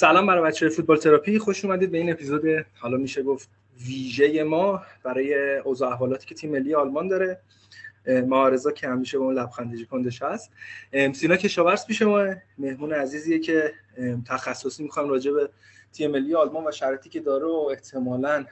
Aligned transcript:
سلام 0.00 0.26
برای 0.26 0.42
بچه 0.42 0.68
فوتبال 0.68 0.96
تراپی. 0.96 1.38
خوش 1.38 1.64
اومدید 1.64 1.90
به 1.90 1.98
این 1.98 2.12
اپیزود. 2.12 2.42
حالا 2.78 2.96
میشه 2.96 3.22
گفت 3.22 3.48
ویژه 3.86 4.42
ما 4.42 4.82
برای 5.02 5.56
اوضاع 5.58 5.92
احوالاتی 5.92 6.26
که 6.26 6.34
تیم 6.34 6.50
ملی 6.50 6.74
آلمان 6.74 7.08
داره. 7.08 7.40
معارضا 8.06 8.70
که 8.70 8.88
همیشه 8.88 9.18
به 9.18 9.24
اون 9.24 9.34
لبخندی 9.34 9.84
کندش 9.84 10.22
هست 10.22 10.50
سینا 11.12 11.36
کشاورز 11.36 11.86
پیش 11.86 12.02
ما. 12.02 12.34
مهمون 12.58 12.92
عزیزیه 12.92 13.38
که 13.38 13.72
تخصصی 14.26 14.82
می‌خوام 14.82 15.08
راجع 15.08 15.32
به 15.32 15.50
تیم 15.92 16.10
ملی 16.10 16.34
آلمان 16.34 16.66
و 16.66 16.72
شرطی 16.72 17.08
که 17.08 17.20
داره 17.20 17.46
و 17.46 17.68
احتمالاً 17.70 18.44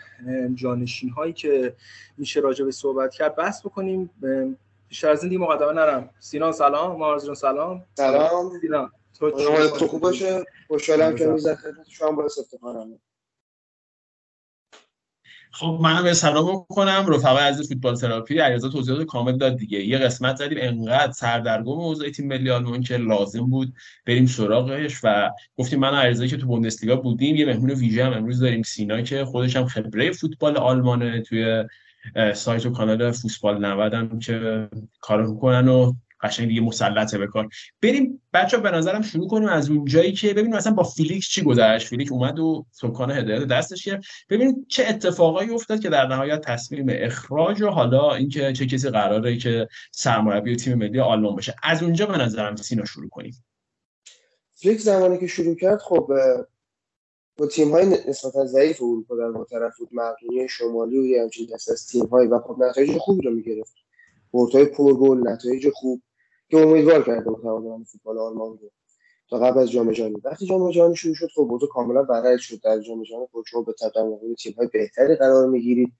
جانشین 0.54 1.10
هایی 1.10 1.32
که 1.32 1.74
میشه 2.18 2.40
راجع 2.40 2.64
به 2.64 2.70
صحبت 2.70 3.14
کرد 3.14 3.36
بحث 3.36 3.60
بکنیم. 3.60 4.10
بیشتر 4.88 5.10
از 5.10 5.22
این 5.22 5.28
دیگه 5.28 5.42
مقدمه 5.42 5.72
نرم. 5.72 6.10
سینا 6.18 6.52
سلام. 6.52 6.98
معارض 6.98 7.38
سلام. 7.38 7.84
سلام. 7.94 8.60
سینا. 8.60 8.90
تو 9.18 9.86
خوب 9.88 10.00
باشه. 10.00 10.44
خوشحالم 10.68 11.16
که 11.16 11.26
روز 11.26 11.48
خدمت 11.48 11.88
شما 11.88 12.12
باعث 12.12 12.38
افتخارم 12.38 13.00
خب 15.52 15.78
منم 15.82 16.02
به 16.04 16.14
سلام 16.14 16.66
می‌کنم 16.70 17.06
رفقای 17.08 17.44
عزیز 17.44 17.68
فوتبال 17.68 17.96
تراپی 17.96 18.38
علیرضا 18.38 18.68
توضیحات 18.68 19.06
کامل 19.06 19.38
داد 19.38 19.56
دیگه. 19.56 19.78
یه 19.86 19.98
قسمت 19.98 20.36
زدیم 20.36 20.58
انقدر 20.60 21.12
سردرگم 21.12 21.68
اوضاع 21.68 22.10
تیم 22.10 22.26
ملی 22.26 22.50
آلمان 22.50 22.82
که 22.82 22.96
لازم 22.96 23.46
بود 23.46 23.72
بریم 24.06 24.26
سراغش 24.26 25.00
و 25.04 25.30
گفتیم 25.56 25.78
من 25.78 25.94
علیرضا 25.94 26.26
که 26.26 26.36
تو 26.36 26.46
بوندسلیگا 26.46 26.96
بودیم 26.96 27.36
یه 27.36 27.46
مهمون 27.46 27.70
ویژه 27.70 28.04
هم 28.04 28.12
امروز 28.12 28.40
داریم 28.40 28.62
سینا 28.62 29.02
که 29.02 29.24
خودش 29.24 29.56
هم 29.56 29.66
خبره 29.66 30.12
فوتبال 30.12 30.56
آلمانه 30.56 31.22
توی 31.22 31.64
سایت 32.34 32.66
و 32.66 32.70
کانال 32.70 33.10
فوتبال 33.10 33.64
90 33.64 33.94
هم 33.94 34.18
که 34.18 34.68
کار 35.00 35.26
می‌کنن 35.26 35.68
و 35.68 35.92
قشنگ 36.20 36.48
دیگه 36.48 36.60
مسلطه 36.60 37.18
به 37.18 37.26
کار. 37.26 37.48
بریم 37.82 38.22
بچه‌ها 38.32 38.58
به 38.58 38.70
نظرم 38.70 39.02
شروع 39.02 39.28
کنیم 39.28 39.48
از 39.48 39.70
اون 39.70 39.84
جایی 39.84 40.12
که 40.12 40.34
ببینیم 40.34 40.56
مثلا 40.56 40.72
با 40.72 40.82
فلیک 40.82 41.28
چی 41.28 41.42
گذشت. 41.42 41.88
فلیک 41.88 42.12
اومد 42.12 42.38
و 42.38 42.66
سکان 42.70 43.10
هدایت 43.10 43.44
دستش 43.44 43.84
گرفت. 43.84 44.04
ببینیم 44.30 44.66
چه 44.68 44.86
اتفاقایی 44.88 45.50
افتاد 45.50 45.80
که 45.80 45.88
در 45.88 46.06
نهایت 46.06 46.40
تصمیم 46.40 46.86
اخراج 46.88 47.62
و 47.62 47.68
حالا 47.68 48.14
اینکه 48.14 48.52
چه 48.52 48.66
کسی 48.66 48.90
قراره 48.90 49.36
که 49.36 49.68
سرمربی 49.92 50.56
تیم 50.56 50.74
ملی 50.74 51.00
آلمان 51.00 51.34
باشه. 51.34 51.54
از 51.62 51.82
اونجا 51.82 52.06
به 52.06 52.18
نظرم 52.18 52.56
سینا 52.56 52.84
شروع 52.84 53.08
کنیم. 53.08 53.44
فلیک 54.54 54.80
زمانی 54.80 55.18
که 55.18 55.26
شروع 55.26 55.54
کرد 55.54 55.78
خب 55.78 56.08
با 57.38 57.46
تیم 57.46 57.70
های 57.70 57.86
نسبتا 58.08 58.44
ضعیف 58.44 58.82
اروپا 58.82 59.16
طرف 59.16 59.78
بود. 59.78 59.88
مقدونیه 59.92 60.48
شمالی 60.48 60.98
و 60.98 61.04
یه 61.04 61.22
همچین 61.22 61.48
دست 61.54 61.70
از 61.70 61.86
تیم 61.86 62.06
های 62.06 62.26
و 62.26 62.38
خب 62.38 62.56
نتایج 62.62 62.96
خوبی 62.98 63.26
رو 63.26 63.34
می‌گرفت. 63.34 63.74
های 64.32 64.64
پرگل 64.64 65.28
نتایج 65.28 65.68
خوب. 65.74 66.02
که 66.50 66.56
امیدوار 66.56 67.02
کرده 67.02 67.30
بود 67.30 67.44
هواداران 67.44 67.84
فوتبال 67.84 68.18
آلمان 68.18 68.58
رو 68.58 68.70
تا 69.30 69.38
قبل 69.38 69.58
از 69.58 69.70
جام 69.70 69.92
جهانی. 69.92 70.16
وقتی 70.24 70.46
جام 70.46 70.70
جهانی 70.70 70.96
شروع 70.96 71.14
شد 71.14 71.28
خب 71.34 71.40
اوضاع 71.40 71.68
کاملا 71.68 72.02
برعکس 72.02 72.42
شد. 72.42 72.60
در 72.60 72.80
جام 72.80 73.02
جهانی 73.02 73.26
خود 73.32 73.44
شما 73.46 73.62
به 73.62 73.72
تقدم 73.72 74.34
تیم 74.38 74.52
های 74.52 74.68
بهتری 74.72 75.16
قرار 75.16 75.46
می‌گیرید. 75.46 75.92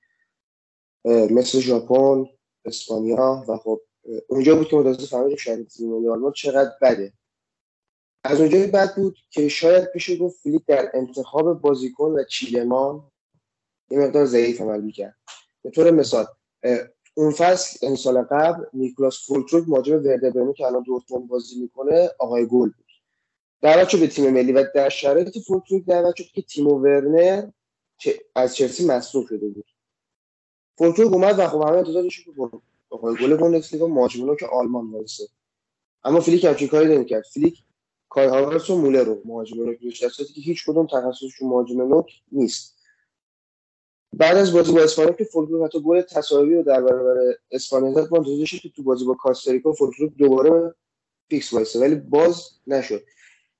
مثل 1.05 1.59
ژاپن 1.59 2.27
اسپانیا 2.65 3.45
و 3.49 3.57
خب 3.57 3.81
اونجا 4.29 4.57
بود 4.57 4.69
که 4.69 4.77
متوجه 4.77 5.07
فهمیدیم 5.07 5.37
شرایط 5.37 5.69
تیم 5.69 5.95
آلمان 5.95 6.33
چقدر 6.33 6.73
بده. 6.83 7.13
از 8.25 8.41
اونجای 8.41 8.67
بعد 8.67 8.97
بود 8.97 9.17
که 9.31 9.49
شاید 9.49 9.93
بشه 9.95 10.17
گفت 10.17 10.41
فیلیپ 10.41 10.63
در 10.67 10.91
انتخاب 10.95 11.61
بازیکن 11.61 12.11
و 12.11 12.25
چیلمان 12.25 13.11
یه 13.91 13.99
مقدار 13.99 14.25
ضعیف 14.25 14.61
عمل 14.61 14.81
می‌کرد. 14.81 15.17
به 15.63 15.71
طور 15.71 15.91
مثال 15.91 16.27
اون 17.19 17.31
فصل 17.31 17.87
این 17.87 17.97
سال 17.97 18.23
قبل 18.23 18.65
نیکلاس 18.73 19.27
فولکروگ 19.27 19.65
مهاجم 19.69 19.95
وردر 19.95 20.53
که 20.57 20.67
الان 20.67 20.83
دورتموند 20.83 21.29
بازی 21.29 21.61
می‌کنه 21.61 22.11
آقای 22.19 22.47
گل 22.47 22.71
بود. 22.71 22.85
دعوت 23.63 23.89
شد 23.89 24.01
به 24.01 24.07
تیم 24.07 24.31
ملی 24.31 24.53
و 24.53 24.65
در 24.75 24.89
شرایط 24.89 25.39
فولکروگ 25.39 25.85
دعوت 25.85 26.17
شد 26.17 26.25
که 26.25 26.43
تیمو 26.43 26.79
ورنر 26.79 27.51
از 28.35 28.57
چلسی 28.57 28.87
مصدوم 28.87 29.27
شده 29.27 29.49
بود. 29.49 29.65
فولکروگ 30.79 31.13
اومد 31.13 31.39
و 31.39 31.47
خب 31.47 31.63
همه 31.63 31.77
انتظارش 31.79 32.25
بود 32.25 32.63
آقای 32.91 33.17
گل 33.17 33.37
بوندسلیگا 33.37 33.87
مهاجم 33.87 34.37
تک 34.37 34.47
آلمان 34.47 34.91
وایسه 34.91 35.29
اما 36.05 36.21
فلیک 36.21 36.45
همچین 36.45 36.69
کاری 36.69 36.95
نمی‌کرد. 36.97 37.25
فلیک 37.35 37.65
کای 38.09 38.27
هاورتز 38.27 38.71
و 38.71 38.81
مولر 38.81 39.05
رو 39.05 39.23
مهاجم 39.25 39.65
نوک 39.65 39.79
که 39.79 40.11
هیچ 40.35 40.67
کدوم 40.67 40.87
تخصصشون 40.87 41.49
مهاجم 41.49 41.83
نوک 41.83 42.23
نیست. 42.33 42.78
بعد 44.17 44.37
از 44.37 44.53
بازی 44.53 44.73
با 44.73 44.81
اسپانیا 44.81 45.13
که 45.13 45.25
فولکروگ 45.25 45.65
حتی 45.65 45.81
گل 45.81 46.01
تساوی 46.01 46.55
رو 46.55 46.63
در 46.63 46.81
برابر 46.81 47.17
اسپانیا 47.51 47.93
زد 47.93 48.09
ما 48.11 48.25
که 48.45 48.69
تو 48.77 48.83
بازی 48.83 49.05
با 49.05 49.15
کاستاریکا 49.15 49.73
فولکروگ 49.73 50.17
دوباره 50.17 50.75
فیکس 51.31 51.53
وایسه. 51.53 51.81
ولی 51.81 51.95
باز 51.95 52.51
نشد. 52.67 53.03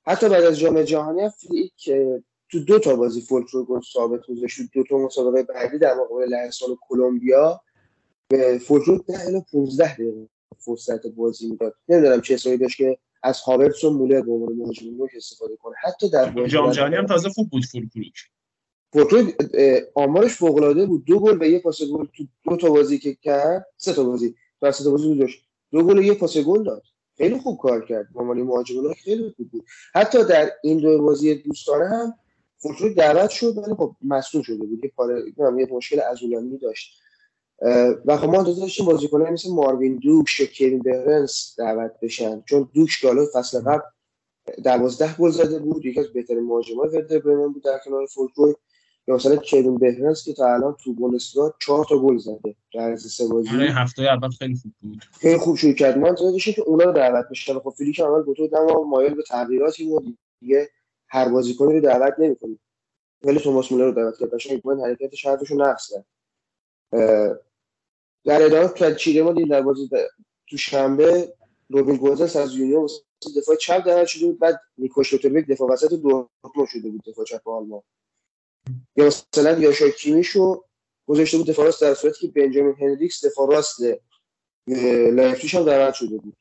حتی 0.07 0.29
بعد 0.29 0.45
از 0.45 0.59
جام 0.59 0.83
جهانی 0.83 1.31
که 1.77 2.23
تو 2.49 2.61
دو 2.61 2.79
تا 2.79 2.97
بازی 2.97 3.21
فولکروگ 3.21 3.83
ثابت 3.93 4.21
گذاشت. 4.27 4.61
دو 4.73 4.83
تا 4.83 4.99
مسابقه 4.99 5.43
بعدی 5.43 5.79
در 5.79 5.95
مقابل 5.95 6.25
لهستان 6.29 6.71
و 6.71 6.77
کلمبیا 6.89 7.61
به 8.29 8.59
فولکروگ 8.59 9.07
10 9.07 9.27
الی 9.27 9.45
15 9.53 9.95
دقیقه 9.95 10.29
فرصت 10.59 11.07
بازی 11.07 11.49
می‌داد. 11.51 11.75
نمی‌دونم 11.89 12.21
چه 12.21 12.35
حسابی 12.35 12.57
داشت 12.57 12.77
که 12.77 12.99
از 13.23 13.41
هاورتس 13.41 13.85
و 13.85 13.91
مولر 13.91 14.21
به 14.21 14.33
عنوان 14.33 14.53
مهاجم 14.53 14.87
استفاده 15.17 15.57
کنه. 15.57 15.75
حتی 15.85 16.11
در 16.11 16.47
جام 16.47 16.71
جهانی 16.71 16.97
هم 16.97 17.07
تازه 17.07 17.29
خوب 17.29 17.51
بود 17.51 17.65
فولکلوب 17.65 18.05
پورتو 18.93 19.31
آمارش 19.95 20.35
فوق 20.35 20.57
العاده 20.57 20.87
بود. 20.87 21.05
دو 21.05 21.21
گل 21.21 21.43
و 21.43 21.47
یه 21.47 21.59
پاس 21.59 21.83
گل 21.83 22.07
تو 22.17 22.25
دو 22.45 22.57
تا 22.57 22.71
بازی 22.71 22.99
که 22.99 23.15
کرد 23.15 23.67
سه 23.77 23.93
تا 23.93 24.05
بازی. 24.05 24.35
تو 24.61 24.73
سه 24.73 24.85
تا 24.85 24.91
بازی 24.91 25.19
داشت. 25.19 25.45
دو 25.71 25.83
گل 25.83 25.99
و 25.99 26.03
یه 26.03 26.15
پاس 26.15 26.39
گل 26.39 26.65
داد. 26.65 26.83
خیلی 27.17 27.39
خوب 27.39 27.59
کار 27.59 27.85
کرد. 27.85 28.09
به 28.15 28.21
عنوان 28.21 28.43
مهاجم 28.43 28.93
خیلی 28.93 29.35
خوب 29.37 29.51
بود. 29.51 29.65
حتی 29.95 30.25
در 30.25 30.51
این 30.63 30.79
دو 30.79 31.03
بازی 31.03 31.35
دوستانه 31.35 31.89
هم 31.89 32.15
فورتو 32.59 32.95
دعوت 32.95 33.31
شد 33.31 33.59
ولی 33.59 33.75
خب 33.75 33.97
مصدوم 34.05 34.43
شده 34.43 34.67
بود. 34.67 34.85
یه 34.85 34.93
پاره 34.97 35.23
یه 35.59 35.69
مشکل 35.71 36.01
عضلانی 36.01 36.59
داشت. 36.59 37.01
و 38.07 38.17
خب 38.17 38.29
ما 38.29 38.39
انتظار 38.39 38.61
داشتیم 38.61 38.87
بازیکنان 38.87 39.33
مثل 39.33 39.51
ماروین 39.51 39.97
دوک 39.97 40.51
کوین 40.59 40.79
برنس 40.79 41.55
دعوت 41.59 41.93
بشن. 42.03 42.43
چون 42.47 42.69
دوک 42.75 42.89
که 43.01 43.09
فصل 43.35 43.61
قبل 43.61 43.81
دوازده 44.65 45.17
گل 45.19 45.31
زده 45.31 45.59
بود. 45.59 45.87
یکی 45.87 46.01
از 46.01 46.13
بهترین 46.13 46.45
مهاجمای 46.45 46.89
ورده 46.89 47.19
برمن 47.19 47.53
بود 47.53 47.63
در 47.63 47.81
کنار 47.85 48.07
فولکروی 48.07 48.55
یا 49.09 49.15
مثلا 49.15 49.37
کوین 49.37 49.79
بهرنس 49.79 50.25
که 50.25 50.33
تا 50.33 50.55
الان 50.55 50.77
تو 50.85 50.93
بوندسلیگا 50.93 51.55
چهار 51.61 51.85
تا 51.85 51.99
گل 51.99 52.19
زده 52.19 52.55
در 52.75 52.93
از 52.93 53.03
سه 53.03 53.29
بازی. 53.29 53.49
آره، 53.49 53.73
هفته 53.73 54.03
اول 54.03 54.29
خیلی 54.29 54.55
خوب 54.55 54.73
بود. 54.81 55.05
خیلی 55.21 55.39
خوب 55.39 55.57
شروع 55.57 55.73
کرد. 55.73 55.99
من 55.99 56.09
انتظار 56.09 56.39
که 56.39 56.63
اونا 56.63 56.85
رو 56.85 56.93
دعوت 56.93 57.29
بشه 57.31 57.55
خب 57.55 57.75
فیلیک 57.79 58.01
اول 58.01 58.23
گفت 58.23 58.41
دم 58.53 58.67
مایل 58.89 59.15
به 59.15 59.23
تغییراتی 59.23 59.85
بود. 59.85 60.19
دیگه 60.41 60.69
هر 61.09 61.29
بازیکنی 61.29 61.73
رو 61.73 61.81
دعوت 61.81 62.15
نمی‌کنه 62.19 62.59
ولی 63.23 63.41
توماس 63.41 63.73
مولر 63.73 63.85
رو 63.85 63.93
دعوت 63.93 64.19
کرد. 64.19 64.31
باشه 64.31 64.63
من 64.65 64.81
حرکت 64.81 65.15
شرطشو 65.15 65.55
نقص 65.55 65.93
کرد. 65.93 66.07
در 68.25 68.43
ادامه 68.43 68.69
کرد 68.69 69.09
ما 69.09 69.33
در 69.33 69.63
بازی 69.63 69.91
تو 70.49 70.57
شنبه 70.57 71.35
روبین 71.69 71.97
گوزنس 71.97 72.37
از 72.37 72.55
یونیون 72.55 72.89
دفاع 73.37 73.57
چپ 73.57 73.85
دعوت 73.87 74.07
شده 74.07 74.27
بود. 74.27 74.39
بعد 74.39 74.61
نیکوش 74.79 75.15
دفاع 75.15 75.69
وسط 75.69 75.89
دورتموند 75.89 76.69
شده 76.69 76.91
بود 76.91 77.03
دفاع 77.07 77.25
چپ 77.25 77.49
آلمان. 77.49 77.83
یا 78.97 79.07
مثلا 79.07 79.59
یاشوا 79.59 79.89
کیمیشو 79.89 80.65
گذاشته 81.07 81.37
بود 81.37 81.47
دفاع 81.47 81.65
راست 81.65 81.83
در 81.83 81.95
صورتی 81.95 82.27
که 82.27 82.33
بنجامین 82.41 82.75
هندریکس 82.81 83.25
دفاع 83.25 83.49
راست 83.55 83.81
لایپزیگ 85.13 85.57
هم 85.57 85.65
دعوت 85.65 85.95
شده 85.95 86.19
بود. 86.19 86.37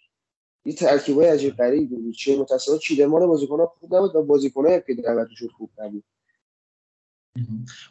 این 0.66 0.75
ترکیبای 0.75 1.28
عجیب 1.28 1.57
غریبی 1.57 1.96
بود. 1.96 2.16
چه 2.16 2.38
متأسفانه 2.38 2.80
چیدمان 2.80 3.28
بازیکن‌ها 3.28 3.74
خوب 3.80 3.96
نبود 3.96 4.16
و 4.16 4.24
بازیکن‌های 4.24 4.81
که 4.88 4.94
دعوت 4.94 5.28
شد 5.36 5.50
خوب 5.57 5.69
نبود. 5.78 6.04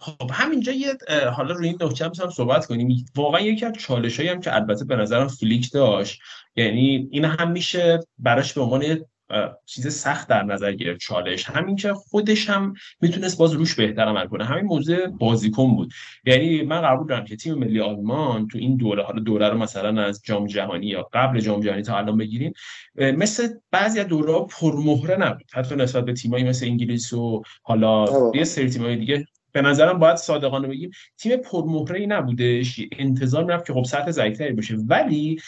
خب 0.00 0.30
همینجا 0.32 0.72
یه 0.72 0.98
حالا 1.36 1.54
روی 1.54 1.68
این 1.68 1.78
نکته 1.80 2.04
هم 2.04 2.30
صحبت 2.30 2.66
کنیم. 2.66 3.06
واقعا 3.14 3.40
یکی 3.40 3.64
از 3.64 3.72
چالشایی 3.72 4.28
هم 4.28 4.40
که 4.40 4.54
البته 4.54 4.84
به 4.84 4.96
نظرم 4.96 5.28
فلیک 5.28 5.72
داشت 5.72 6.20
یعنی 6.56 7.08
این 7.12 7.24
هم 7.24 7.50
میشه 7.50 8.00
براش 8.18 8.54
به 8.54 8.60
عنوان 8.60 9.04
چیز 9.66 9.94
سخت 9.94 10.28
در 10.28 10.42
نظر 10.42 10.72
گرفت 10.72 11.00
چالش. 11.00 11.44
همین 11.44 11.76
که 11.76 11.92
خودش 11.92 12.50
هم 12.50 12.74
می‌تونست 13.00 13.38
باز 13.38 13.52
روش 13.52 13.74
بهتر 13.74 14.02
عمل 14.02 14.26
کنه. 14.26 14.44
همین 14.44 14.64
موضوع 14.64 15.06
بازیکن 15.06 15.76
بود. 15.76 15.92
یعنی 16.24 16.62
من 16.62 16.82
قبول 16.82 17.06
دارم 17.06 17.24
که 17.24 17.36
تیم 17.36 17.54
ملی 17.54 17.80
آلمان 17.80 18.48
تو 18.48 18.58
این 18.58 18.76
دوره 18.76 19.02
حالا 19.02 19.20
دوره 19.20 19.48
رو 19.48 19.58
مثلا 19.58 20.02
از 20.02 20.22
جام 20.24 20.46
جهانی 20.46 20.86
یا 20.86 21.08
قبل 21.12 21.40
جام 21.40 21.60
جهانی 21.60 21.82
تا 21.82 21.98
الان 21.98 22.16
بگیریم 22.16 22.52
مثل 22.94 23.48
بعضی 23.70 24.00
از 24.00 24.06
دوره 24.06 24.46
پرمهره 24.50 25.16
نبود. 25.16 25.46
حتی 25.52 25.76
نسبت 25.76 26.04
به 26.04 26.12
تیمایی 26.12 26.44
مثل 26.44 26.66
انگلیس 26.66 27.12
و 27.12 27.42
حالا 27.62 28.06
یه 28.34 28.44
سری 28.44 28.70
تیمای 28.70 28.96
دیگه 28.96 29.26
به 29.56 29.62
نظرم 29.62 29.98
باید 29.98 30.16
صادقانه 30.16 30.68
بگیم 30.68 30.90
تیم 31.18 31.36
پرمهره 31.36 32.00
ای 32.00 32.06
نبودش 32.06 32.80
انتظار 32.98 33.44
می‌رفت 33.44 33.66
که 33.66 33.72
خب 33.72 33.84
سطح 33.84 34.10
ضعیفتری 34.10 34.52
باشه. 34.52 34.76
ولی 34.86 35.40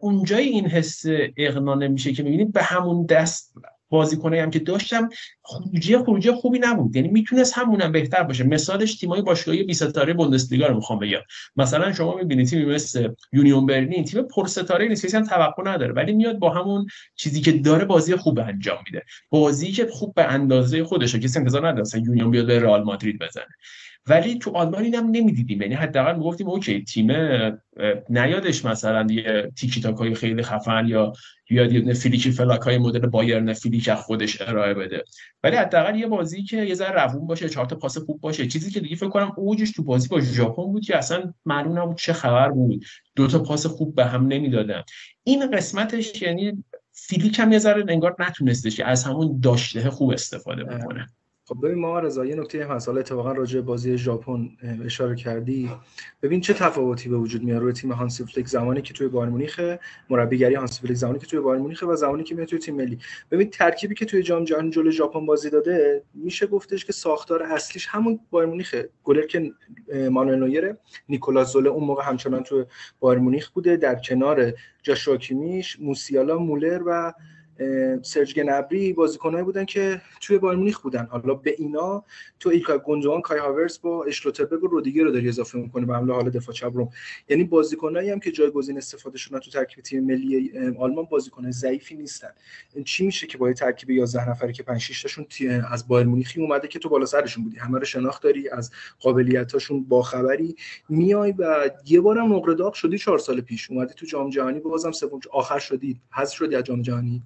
اونجای 0.00 0.44
این 0.44 0.66
حس 0.66 1.04
اقنا 1.36 1.74
نمیشه 1.74 2.12
که 2.12 2.22
می‌بینیم 2.22 2.50
به 2.50 2.62
همون 2.62 3.06
دست 3.06 3.54
بازیکنایی 3.88 4.42
هم 4.42 4.50
که 4.50 4.58
داشتم 4.58 5.08
خروجی 5.42 5.98
خروجی 5.98 6.30
خوبی 6.30 6.58
نبود. 6.58 6.96
یعنی 6.96 7.08
می‌تونست 7.08 7.58
همونم 7.58 7.92
بهتر 7.92 8.22
باشه. 8.22 8.44
مثالش 8.44 8.94
تیمای 8.94 9.22
باشگاهی 9.22 9.62
20 9.62 9.88
ستاره 9.88 10.14
بوندسلیگا 10.14 10.66
رو 10.66 10.74
می‌خوام 10.74 10.98
بگم. 10.98 11.20
مثلا 11.56 11.92
شما 11.92 12.16
می‌بینید 12.16 12.46
تیمی 12.46 12.64
مثل 12.64 13.08
یونیون 13.32 13.66
برلین 13.66 14.04
تیم 14.04 14.22
پر 14.22 14.46
ستاره 14.46 14.88
نیست 14.88 15.06
کسی 15.06 15.16
هم 15.16 15.24
توقع 15.24 15.62
نداره. 15.70 15.92
ولی 15.92 16.12
میاد 16.12 16.38
با 16.38 16.50
همون 16.50 16.86
چیزی 17.16 17.40
که 17.40 17.52
داره 17.52 17.84
بازی 17.84 18.16
خوب 18.16 18.38
انجام 18.38 18.78
میده. 18.86 19.02
بازی 19.30 19.72
که 19.72 19.86
خوب 19.86 20.14
به 20.14 20.24
اندازه 20.24 20.84
خودشه 20.84 21.18
کسی 21.18 21.38
انتظار 21.38 21.68
نداره 21.68 21.86
یونیون 21.94 22.30
بیاد 22.30 22.46
به 22.46 22.58
رئال 22.58 22.82
مادرید 22.82 23.18
بزنه. 23.18 23.46
ولی 24.08 24.38
تو 24.38 24.50
آلمان 24.50 24.82
اینم 24.82 25.10
نمی‌دیدیم. 25.10 25.62
یعنی 25.62 25.74
حداقل 25.74 26.16
می‌گفتیم 26.16 26.48
OK 26.48 26.84
تیم 26.84 27.12
نیادش 28.08 28.64
مثلا 28.64 29.06
یه 29.10 29.52
تیکی 29.56 29.80
تاکای 29.80 30.14
خیلی 30.14 30.42
خفن 30.42 30.86
یا 30.88 31.12
بیاد 31.48 31.72
یه 31.72 31.94
فلیکی 31.94 32.30
فلاک 32.30 32.60
های 32.60 32.78
مدل 32.78 33.06
بایرن 33.06 33.52
فلیک 33.52 33.94
خودش 33.94 34.40
ارائه 34.40 34.74
بده. 34.74 35.04
ولی 35.42 35.56
حداقل 35.56 35.96
یه 35.98 36.06
بازی 36.06 36.42
که 36.42 36.64
یه 36.64 36.74
ذره 36.74 37.02
روون 37.02 37.26
باشه 37.26 37.48
چهار 37.48 37.66
تا 37.66 37.76
پاس 37.76 37.98
خوب 37.98 38.20
باشه 38.20 38.46
چیزی 38.46 38.70
که 38.70 38.80
دیگه 38.80 38.96
فکر 38.96 39.08
کنم 39.08 39.32
اوجش 39.36 39.70
تو 39.70 39.82
بازی 39.82 40.08
با 40.08 40.20
ژاپن 40.20 40.62
بود 40.62 40.84
که 40.84 40.96
اصلا 40.96 41.32
معلوم 41.44 41.78
نبود 41.78 41.96
چه 41.96 42.12
خبر 42.12 42.50
بود. 42.50 42.84
دو 43.16 43.26
تا 43.26 43.38
پاس 43.38 43.66
خوب 43.66 43.94
به 43.94 44.04
هم 44.04 44.26
نمی‌دادن. 44.26 44.82
این 45.24 45.50
قسمتش 45.50 46.22
یعنی 46.22 46.64
فلیک 46.92 47.38
هم 47.38 47.52
یه 47.52 47.58
ذره 47.58 47.84
انگار 47.88 48.16
نتونستش 48.18 48.80
از 48.80 49.04
همون 49.04 49.40
داشته 49.42 49.90
خوب 49.90 50.10
استفاده 50.10 50.64
بکنه. 50.64 51.06
خب 51.48 51.56
ببین 51.62 51.78
ما 51.78 51.98
رضا 51.98 52.24
یه 52.24 52.34
نکته 52.34 52.66
هم 52.66 52.78
حالا 52.86 53.00
اتفاقا 53.00 53.32
راجع 53.32 53.60
بازی 53.60 53.98
ژاپن 53.98 54.48
اشاره 54.84 55.16
کردی. 55.16 55.70
ببین 56.22 56.40
چه 56.40 56.54
تفاوتی 56.54 57.08
به 57.08 57.16
وجود 57.16 57.42
میاد 57.42 57.62
روی 57.62 57.72
تیم 57.72 57.92
هانسی 57.92 58.24
فلیک 58.24 58.48
زمانی 58.48 58.82
که 58.82 58.94
توی 58.94 59.08
بایر 59.08 59.30
مونیخ 59.30 59.60
مربیگری 60.10 60.54
هانسی 60.54 60.80
فلیک 60.80 60.96
زمانی 60.96 61.18
که 61.18 61.26
توی 61.26 61.40
بایر 61.40 61.60
مونیخ 61.60 61.84
و 61.88 61.96
زمانی 61.96 62.24
که 62.24 62.34
میاد 62.34 62.48
توی 62.48 62.58
تیم 62.58 62.76
ملی. 62.76 62.98
ببین 63.30 63.50
ترکیبی 63.50 63.94
که 63.94 64.04
توی 64.04 64.22
جام 64.22 64.44
جهانی 64.44 64.70
جلوی 64.70 64.92
ژاپن 64.92 65.26
بازی 65.26 65.50
داده 65.50 66.02
میشه 66.14 66.46
گفتش 66.46 66.84
که 66.84 66.92
ساختار 66.92 67.42
اصلیش 67.42 67.86
همون 67.86 68.20
بایرن 68.30 68.48
مونیخه 68.48 68.88
گلر 69.04 69.26
که 69.26 69.52
مانوئل 70.10 70.38
نویر 70.38 70.76
نیکولاس 71.08 71.52
زوله 71.52 71.70
اون 71.70 71.84
موقع 71.84 72.04
همچنان 72.04 72.42
توی 72.42 72.64
بایر 73.00 73.18
مونیخ 73.18 73.50
بوده. 73.50 73.76
در 73.76 73.94
کنار 73.94 74.52
جاشوا 74.82 75.16
کیمیش 75.16 75.80
موسیالا 75.80 76.38
مولر 76.38 76.82
و 76.86 77.12
سرج 78.02 78.34
گنبری 78.34 78.92
بازیکنایی 78.92 79.44
بودن 79.44 79.64
که 79.64 80.00
توی 80.20 80.38
بایر 80.38 80.58
مونیخ 80.58 80.78
بودن. 80.78 81.06
حالا 81.10 81.34
به 81.34 81.54
اینا 81.58 82.04
تو 82.40 82.50
ایلکا 82.50 82.78
گوندوان 82.78 83.20
کای 83.20 83.38
هاورس 83.38 83.78
با 83.78 84.04
اشلوتربرگ 84.04 84.64
و 84.64 84.66
رودیگر 84.66 85.04
رو 85.04 85.10
داری 85.10 85.28
اضافه 85.28 85.58
می‌کنه 85.58 85.86
به 85.86 85.94
حمله 85.94 86.14
حال 86.14 86.30
دفاع 86.30 86.54
چپ 86.54 86.72
رو 86.74 86.90
یعنی 87.28 87.44
بازیکنایی 87.44 88.10
هم 88.10 88.20
که 88.20 88.32
جایگزین 88.32 88.76
استفاده 88.76 89.18
شدن 89.18 89.38
تو 89.38 89.50
ترکیب 89.50 89.84
تیم 89.84 90.04
ملی 90.04 90.52
آلمان 90.78 91.04
بازیکن 91.04 91.50
ضعیفی 91.50 91.94
نیستن. 91.94 92.30
چی 92.84 93.06
میشه 93.06 93.26
که 93.26 93.38
با 93.38 93.52
ترکیب 93.52 93.90
11 93.90 94.30
نفری 94.30 94.52
که 94.52 94.62
5 94.62 94.80
6 94.80 95.02
تاشون 95.02 95.26
از 95.72 95.88
بایر 95.88 96.06
مونیخی 96.06 96.40
اومده 96.40 96.68
که 96.68 96.78
تو 96.78 96.88
بالا 96.88 97.06
سرشون 97.06 97.44
بودی؟ 97.44 97.58
همه 97.58 97.78
رو 97.78 97.84
شناخت 97.84 98.22
داری 98.22 98.48
از 98.48 98.70
قابلیتاشون 99.00 99.84
با 99.84 100.02
خبری 100.02 100.56
میای 100.88 101.32
و 101.38 101.70
یه 101.86 102.00
بارم 102.00 102.32
نقره 102.32 102.54
داغ 102.54 102.74
شدی 102.74 102.98
4 102.98 103.18
سال 103.18 103.40
پیش. 103.40 103.70
اومدی 103.70 103.94
تو 103.94 104.06
جام 104.06 104.30
جهانی 104.30 104.60
بازم 104.60 104.92
سوم 104.92 105.20
آخر 105.32 105.58
شدی 105.58 106.00
حذف 106.10 106.34
شدی 106.34 106.56
از 106.56 106.64
جام 106.64 106.82
جهانی. 106.82 107.22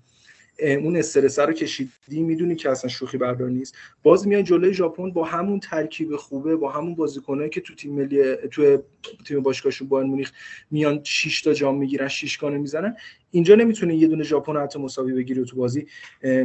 اون 0.63 0.97
استرس 0.97 1.39
رو 1.39 1.53
کشیدی 1.53 2.23
می‌دونی 2.23 2.57
که 2.57 2.71
اصلا 2.71 2.91
شوخی 2.91 3.19
بردار 3.19 3.51
نیست. 3.51 3.75
باز 4.03 4.29
میای 4.29 4.43
جلوی 4.43 4.75
ژاپن 4.75 5.11
با 5.11 5.25
همون 5.25 5.61
ترکیب 5.61 6.17
خوبه 6.17 6.57
با 6.57 6.71
همون 6.71 6.95
بازیکنایی 6.95 7.51
که 7.51 7.61
تو 7.61 7.75
تیم 7.75 7.95
ملی 7.95 8.37
تو 8.51 8.83
تیم 9.27 9.41
باشگاهشون 9.43 9.89
با 9.89 10.03
مونیخ 10.03 10.33
میان 10.71 11.01
6 11.05 11.43
تا 11.43 11.53
جام 11.53 11.79
می‌گیرن 11.79 12.09
6 12.09 12.39
گانه 12.39 12.59
می‌زنن. 12.59 12.97
اینجا 13.31 13.55
نمی‌تونه 13.55 13.97
یه 13.97 14.09
دونه 14.09 14.25
ژاپن 14.25 14.57
حتی 14.57 14.79
مساوی 14.79 15.13
بگیری 15.13 15.41
و 15.41 15.45
تو 15.45 15.57
بازی. 15.57 15.87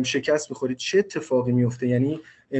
شکست 0.03 0.49
بخوری 0.49 0.75
چه 0.75 0.99
اتفاقی 0.99 1.51
میفته 1.51 1.87
یعنی 1.87 2.19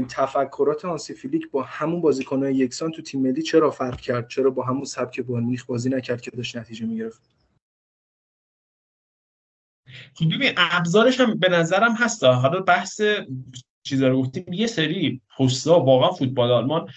تفکرات 0.09 0.85
آنسی 0.85 1.13
فیلیک 1.13 1.51
با 1.51 1.63
همون 1.63 2.01
بازیکنای 2.01 2.55
یکسان 2.55 2.91
تو 2.91 3.01
تیم 3.01 3.21
ملی 3.21 3.41
چرا 3.41 3.71
فرق 3.71 4.01
کرد؟ 4.01 4.27
چرا 4.27 4.49
با 4.49 4.63
همون 4.63 4.85
سبک 4.85 5.21
با 5.21 5.39
مونیخ 5.39 5.65
بازی 5.65 5.89
نکرد 5.89 6.21
که 6.21 6.31
داشت 6.31 6.57
نتیجه 6.57 6.85
می‌گرفت؟ 6.85 7.34
خب 10.13 10.35
ببین 10.35 10.51
ابزارش 10.57 11.19
هم 11.19 11.39
به 11.39 11.49
نظرم 11.49 11.95
هست 11.99 12.23
حالا 12.23 12.59
بحث 12.59 13.01
چیزا 13.83 14.07
رو 14.07 14.21
گفتیم 14.21 14.53
یه 14.53 14.67
سری 14.67 15.21
پستا 15.37 15.79
واقعا 15.79 16.09
فوتبال 16.09 16.51
آلمان 16.51 16.87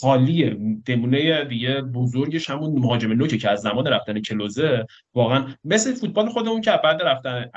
خالیه 0.00 0.56
نمونه 0.88 1.44
دیگه 1.44 1.80
بزرگش 1.80 2.50
همون 2.50 2.78
مهاجم 2.78 3.12
نوکه 3.12 3.38
که 3.38 3.50
از 3.50 3.60
زمان 3.60 3.86
رفتن 3.86 4.20
کلوزه 4.20 4.86
واقعا 5.14 5.46
مثل 5.64 5.94
فوتبال 5.94 6.28
خودمون 6.28 6.60
که 6.60 6.70
بعد 6.84 7.02
رفتن 7.02 7.50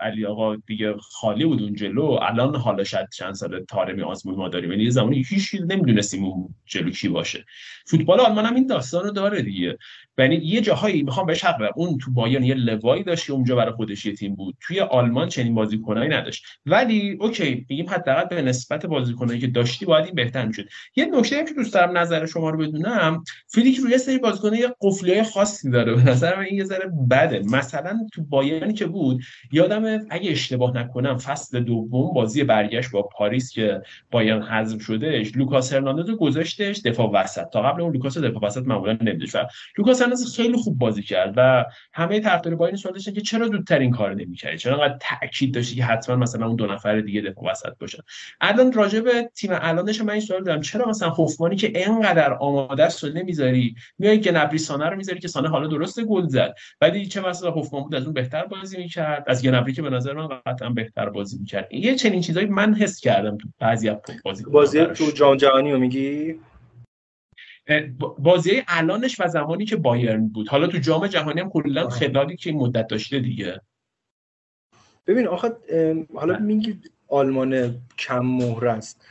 علی 0.00 0.26
آقا 0.26 0.56
دیگه 0.56 0.94
خالی 1.00 1.44
بود 1.44 1.62
اون 1.62 1.74
جلو 1.74 2.18
الان 2.22 2.56
حالا 2.56 2.84
شاید 2.84 3.08
چند 3.10 3.34
سال 3.34 3.64
تارمی 3.64 4.02
آزمون 4.02 4.36
ما 4.36 4.48
داریم. 4.48 4.70
یعنی 4.70 4.90
زمانی 4.90 5.24
هیچ 5.28 5.54
نمی‌دونستیم 5.54 6.24
اون 6.24 6.54
جلو 6.66 6.90
کی 6.90 7.08
باشه. 7.08 7.44
فوتبال 7.86 8.20
آلمان 8.20 8.46
هم 8.46 8.54
این 8.54 8.66
داستان 8.66 9.04
رو 9.04 9.10
داره 9.10 9.42
دیگه. 9.42 9.78
یعنی 10.18 10.36
یه 10.36 10.60
جاهایی 10.60 11.02
می‌خوام 11.02 11.26
بهش 11.26 11.44
حق 11.44 11.70
اون 11.76 11.98
تو 11.98 12.10
بایرن 12.10 12.44
یه 12.44 12.54
لوایی 12.54 13.02
داشت 13.02 13.26
که 13.26 13.32
اونجا 13.32 13.56
برای 13.56 13.72
خودش 13.72 14.06
یه 14.06 14.12
تیم 14.12 14.34
بود. 14.34 14.54
توی 14.60 14.80
آلمان 14.80 15.28
چنین 15.28 15.54
بازیکنایی 15.54 16.10
نداشت. 16.10 16.44
ولی 16.66 17.16
OK 17.20 17.66
میگیم 17.68 17.90
حداقل 17.90 18.24
به 18.24 18.42
نسبت 18.42 18.86
بازیکنایی 18.86 19.40
که 19.40 19.46
داشتی 19.46 19.86
باید 19.86 20.04
این 20.04 20.14
بهتر 20.14 20.46
می‌شد. 20.46 20.64
یه 20.96 21.04
نکته 21.04 21.44
که 21.44 21.54
دوست 21.54 21.74
دارم 21.74 21.98
نظر 21.98 22.26
شما 22.26 22.50
رو 22.50 22.58
بدونم 22.58 23.24
فلیک 23.48 23.76
روی 23.76 23.98
سری 23.98 24.18
بازیکنای 24.18 24.68
قفلیای 24.80 25.22
خاصی 25.22 25.70
داره. 25.70 25.94
به 25.94 26.04
نظر 26.04 26.36
من 26.36 26.44
این 26.44 26.58
یه 26.58 26.64
ذره 26.64 26.90
بده. 27.10 27.42
مثلا 27.52 27.98
تو 28.12 28.22
بایرنی 28.22 28.72
که 28.72 28.86
بود 28.86 29.22
یادم 29.52 30.06
اگه 30.10 30.30
اشتباه 30.30 30.76
نکنم 30.76 31.18
فصل 31.18 31.60
دوم 31.60 32.14
بازی 32.14 32.44
برگشت 32.44 32.90
با 32.90 33.02
پاریس 33.02 33.52
که 33.52 33.82
بایرن 34.10 34.42
حذف 34.42 34.82
شدهش 34.82 35.36
لوکاس 35.36 35.72
هرناندز 35.72 36.10
گذاشتش 36.10 36.80
دفاع 36.80 37.10
وسط. 37.10 37.50
تا 37.52 37.62
قبل 37.62 37.80
اون 37.82 37.92
لوکاس 37.92 38.18
دفاع 38.18 38.42
وسط 38.42 38.66
معمولا 38.66 38.92
نمیدونش 38.92 39.36
لوکاس 39.78 40.02
هرناندز 40.06 40.36
خیلی 40.36 40.56
خوب 40.56 40.78
بازی 40.78 41.02
کرد 41.02 41.34
و 41.36 41.64
همه 41.92 42.20
طرفدار 42.20 42.54
بایرن 42.54 42.76
سوال 42.76 42.94
داشتن 42.94 43.12
که 43.12 43.20
چرا 43.20 43.48
زودتر 43.48 43.78
این 43.78 43.90
کار 43.90 44.14
نمی‌کردی؟ 44.14 44.58
چرا 44.58 44.82
انقدر 44.82 44.98
تاکید 45.00 45.54
داشتی 45.54 45.76
که 45.76 45.84
حتما 45.84 46.16
مثلا 46.16 46.46
اون 46.46 46.56
دو 46.56 46.66
نفر 46.66 47.00
دیگه 47.00 47.20
دفاع 47.20 47.50
وسط 47.50 47.78
باشن؟ 47.80 47.98
الان 48.40 48.72
راجع 48.72 49.00
به 49.00 49.30
تیم 49.34 49.50
الانش 49.52 50.00
من 50.00 50.10
این 50.10 50.20
سوال 50.20 50.44
دارم 50.44 50.60
چرا 50.60 50.88
مثلا 50.88 51.10
هوفمانی 51.10 51.56
که 51.56 51.66
اینقدر 51.78 52.34
آماده 52.34 52.84
است 52.84 53.04
رو 53.04 53.12
نمی‌ذاری؟ 53.12 53.74
میای 53.98 54.20
که 54.20 54.32
گنبری 54.32 54.58
سانه 54.58 54.88
رو 54.88 54.96
می‌ذاری 54.96 55.20
که 55.20 55.28
سانه 55.28 55.48
حالا 55.48 55.66
درست 55.66 56.04
گل 56.04 56.26
زد 56.26 56.54
ولی 56.80 57.06
چه 57.06 57.20
مثلا 57.20 57.50
هوفمان 57.50 57.82
بود 57.82 57.94
از 57.94 58.04
اون 58.04 58.12
بهتر 58.12 58.44
بازی 58.44 58.76
می‌کرد؟ 58.76 59.24
از 59.26 59.42
گنبری 59.42 59.72
که 59.72 59.82
به 59.82 59.90
نظر 59.90 60.12
من 60.12 60.28
قطعا 60.46 60.70
بهتر 60.70 61.08
بازی 61.08 61.38
می‌کرد. 61.38 61.72
یه 61.72 61.94
چنین 61.94 62.20
چیزایی 62.20 62.46
من 62.46 62.74
حس 62.74 63.00
کردم 63.00 63.36
تو 63.36 63.48
بعضی 63.58 63.88
از 63.88 63.96
بازی 64.24 64.44
بازی 64.44 64.86
تو 64.86 65.10
جام 65.10 65.36
جهانی 65.36 65.72
میگی؟ 65.72 66.34
بازی 68.18 68.62
الانش 68.68 69.20
و 69.20 69.28
زمانی 69.28 69.64
که 69.64 69.76
بایرن 69.76 70.28
بود. 70.28 70.48
حالا 70.48 70.66
تو 70.66 70.78
جام 70.78 71.06
جهانی 71.06 71.40
هم 71.40 71.50
کلا 71.50 71.88
خلالی 71.88 72.36
که 72.36 72.50
این 72.50 72.58
مدت 72.58 72.86
داشته 72.86 73.20
دیگه. 73.20 73.60
ببین 75.06 75.26
آخه 75.26 75.52
حالا 76.14 76.38
میگی 76.38 76.80
آلمان 77.08 77.74
کم 77.98 78.26
مهر 78.26 78.66
است. 78.66 79.06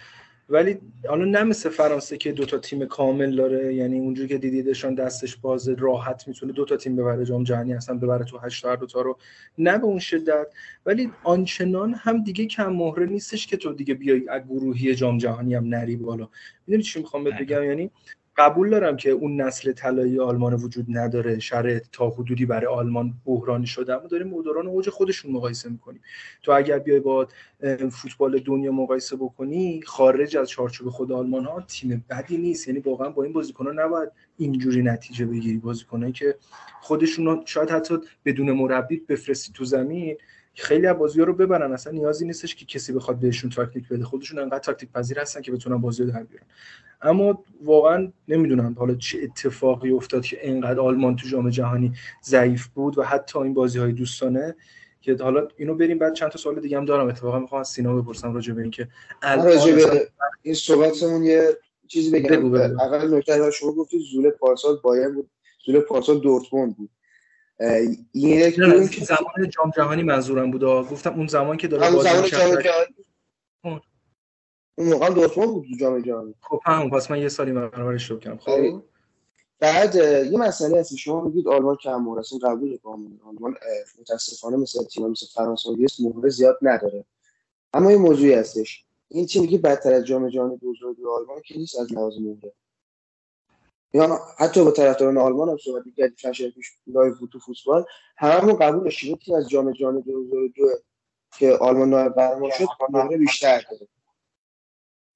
ولی 0.50 0.78
حالا 1.10 1.26
نه 1.26 1.44
مثل 1.44 1.70
فرانسه 1.70 2.18
که 2.18 2.32
دوتا 2.32 2.58
تیم 2.58 2.86
کامل 2.86 3.36
داره. 3.36 3.76
یعنی 3.76 4.00
اونجوری 4.00 4.28
که 4.28 4.38
دیدیدشان 4.38 4.96
دستش 4.96 5.36
باز 5.36 5.70
راحت 5.70 6.28
می‌تونه 6.28 6.54
دوتا 6.54 6.78
تیم 6.78 6.96
ببره 6.96 7.26
جام 7.26 7.44
جهانی 7.44 7.74
اصلا 7.74 7.98
ببره 7.98 8.26
تو 8.26 8.38
هشت 8.38 8.66
هر 8.66 8.76
دوتا 8.76 9.02
رو. 9.02 9.18
نه 9.58 9.78
به 9.78 9.84
اون 9.84 10.00
شدت. 10.00 10.48
ولی 10.86 11.12
آنچنان 11.24 11.94
هم 11.94 12.24
دیگه 12.24 12.46
کم 12.46 12.74
مهره 12.74 13.06
نیستش 13.06 13.48
که 13.48 13.58
تو 13.58 13.74
دیگه 13.74 13.94
بیای 13.94 14.30
از 14.30 14.42
گروهی 14.42 14.96
جام 14.96 15.18
جهانی 15.18 15.56
هم 15.56 15.68
نری 15.68 15.96
بالا. 15.96 16.30
می‌دونی 16.68 16.84
چی 16.84 17.00
می‌خوام 17.00 17.24
بهت 17.24 17.42
بگم؟ 17.42 17.64
یعنی 17.64 17.92
قبول 18.38 18.70
دارم 18.70 18.98
که 18.98 19.10
اون 19.10 19.42
نسل 19.42 19.72
طلایی 19.72 20.20
آلمان 20.20 20.54
وجود 20.54 20.86
نداره 20.90 21.40
شرط 21.40 21.86
تا 21.92 22.10
حدودی 22.10 22.46
برای 22.46 22.66
آلمان 22.66 23.14
بحرانی 23.26 23.68
شده 23.68 23.94
اما 23.94 24.08
داریم 24.08 24.30
با 24.30 24.42
دوران 24.42 24.68
اوج 24.68 24.90
خودشون 24.90 25.32
مقایسه 25.32 25.70
می‌کنیم. 25.70 26.02
تو 26.44 26.52
اگر 26.52 26.80
بیای 26.80 27.00
با 27.00 27.28
فوتبال 27.92 28.40
دنیا 28.40 28.72
مقایسه 28.72 29.16
بکنی 29.16 29.82
خارج 29.82 30.38
از 30.38 30.50
چارچوب 30.50 30.90
خود 30.90 31.12
آلمان 31.12 31.46
ها 31.46 31.62
تیم 31.62 32.06
بدی 32.10 32.38
نیست. 32.38 32.68
یعنی 32.68 32.80
واقعا 32.80 33.10
با 33.10 33.24
این 33.24 33.34
بازیکن 33.34 33.66
ها 33.66 33.72
نباید 33.72 34.10
اینجوری 34.38 34.84
نتیجه 34.84 35.26
بگیری. 35.26 35.58
بازیکنایی 35.58 36.14
که 36.14 36.36
خودشون 36.82 37.42
شاید 37.46 37.70
حتی 37.70 37.98
بدون 38.26 38.52
مربی 38.52 38.98
بفرستی 38.98 39.54
تو 39.54 39.66
زمین 39.66 40.18
خیلی 40.56 40.88
از 40.88 40.98
بازی‌ها 40.98 41.26
رو 41.26 41.34
ببرن. 41.34 41.74
اصلا 41.74 41.94
نیازی 41.94 42.26
نیستش 42.26 42.56
که 42.56 42.66
کسی 42.66 42.94
بخواد 42.94 43.20
بهشون 43.20 43.50
تاکتیک 43.50 43.88
بده. 43.88 44.04
خودشون 44.04 44.40
انقدر 44.40 44.60
تاکتیک 44.60 44.92
پذیر 44.92 45.20
هستن 45.20 45.42
که 45.42 45.52
بتونن 45.52 45.78
بازی 45.78 46.04
رو 46.04 46.12
در 46.12 46.24
بیارن. 46.24 46.46
اما 47.02 47.44
واقعا 47.64 48.12
نمی‌دونم 48.28 48.76
حالا 48.80 48.96
چه 48.96 49.18
اتفاقی 49.24 49.92
افتاد 49.92 50.26
که 50.26 50.48
اینقدر 50.48 50.80
آلمان 50.80 51.16
تو 51.16 51.28
جام 51.28 51.50
جهانی 51.50 51.94
ضعیف 52.24 52.68
بود 52.68 52.98
و 52.98 53.04
حتی 53.04 53.40
این 53.40 53.54
بازی 53.54 53.80
های 53.80 53.92
دوستانه 53.92 54.56
که 55.02 55.18
حالا 55.20 55.48
اینو 55.58 55.76
بریم. 55.76 55.98
بعد 55.98 56.14
چند 56.14 56.30
تا 56.30 56.38
سوال 56.38 56.60
دیگه 56.60 56.78
هم 56.78 56.86
دارم. 56.86 57.08
اتفاقا 57.08 57.40
می‌خوام 57.40 57.62
از 57.62 57.68
سینا 57.68 57.96
بپرسم 57.96 58.34
راجع 58.34 58.54
به 58.54 58.62
اینکه 58.62 58.88
راجع 59.22 59.76
به 59.76 60.08
این 60.42 60.54
صحبتمون 60.54 61.24
یه 61.24 61.58
چیزی 61.88 62.12
بگم. 62.12 62.56
اول 62.56 63.18
نکته 63.18 63.52
شما 63.52 63.72
گفتید 63.72 64.02
زول 64.02 64.30
پارسال 64.30 64.80
بایر 64.84 65.10
بود. 65.10 65.30
زول 65.66 65.80
پارسال 65.80 66.20
دورتموند 66.20 66.78
بود. 66.78 66.90
یک 68.14 69.04
زمان 69.04 69.50
جام 69.50 69.72
جهانی 69.78 70.04
منظورم 70.04 70.52
بود 70.52 70.64
گفتم 70.64 71.14
اون 71.14 71.28
زمان 71.28 71.58
که 71.58 71.68
داره 71.68 71.92
بازی 71.92 72.30
جهانی. 72.30 72.58
اون 74.78 74.90
موقع 74.90 75.10
دورتموند 75.10 75.52
بود 75.52 75.66
جام 75.80 76.02
جهانی. 76.02 76.36
خب 76.42 76.60
همون. 76.66 76.90
پس 76.90 77.12
من 77.12 77.20
یه 77.20 77.30
سالی 77.30 77.52
برابر 77.52 77.94
اشتباه 77.94 78.20
کردم. 78.20 78.38
خب. 78.38 78.84
بعد 79.60 79.96
یه 80.32 80.38
مسئله 80.38 80.80
هست 80.80 80.96
شما 80.96 81.22
میگید 81.22 81.48
آلمان 81.48 81.76
کم 81.76 81.96
مهره 81.96 82.24
قبول 82.44 82.78
کامل 82.78 83.12
آلمان 83.28 83.56
متاسفانه 84.00 84.58
مثل 84.58 84.84
تیم 84.84 85.08
مثل 85.08 85.26
فرانسه 85.34 85.70
و 85.70 85.76
مهره 86.00 86.30
زیاد 86.30 86.58
نداره. 86.62 87.06
اما 87.74 87.90
این 87.90 88.00
موضوعی 88.00 88.34
هستش. 88.34 88.86
این 89.08 89.26
تیمی 89.26 89.48
که 89.48 89.58
بدتر 89.58 89.94
از 89.94 90.06
جام 90.06 90.30
جهانی 90.30 90.58
2002 90.58 91.10
آلمان 91.10 91.42
که 91.46 91.58
نیست 91.58 91.80
از 91.80 91.94
لحاظ 91.94 92.14
مهره. 92.18 92.54
یا 93.96 94.20
حتی 94.38 94.64
با 94.64 94.72
طرفداران 94.72 95.18
آلمان 95.18 95.50
هم 95.50 95.58
صحبت 95.58 95.86
می‌کردیم 95.86 96.16
چند 96.16 96.34
شب 96.34 96.50
پیش 96.50 96.72
live 96.88 97.14
تو 97.32 97.40
فوتبال. 97.40 97.86
هممون 98.18 98.56
قبول 98.56 98.84
داشتیم. 98.84 99.16
که 99.16 99.36
از 99.36 99.50
جام 99.50 99.72
جهانی 99.72 100.02
2002 100.02 100.64
که 101.38 101.52
آلمان 101.52 101.90
نایب 101.90 102.14
قهرمان 102.14 102.52
شد 102.52 102.66
مهره 102.90 103.18
بیشتر 103.18 103.66
داره 103.72 103.88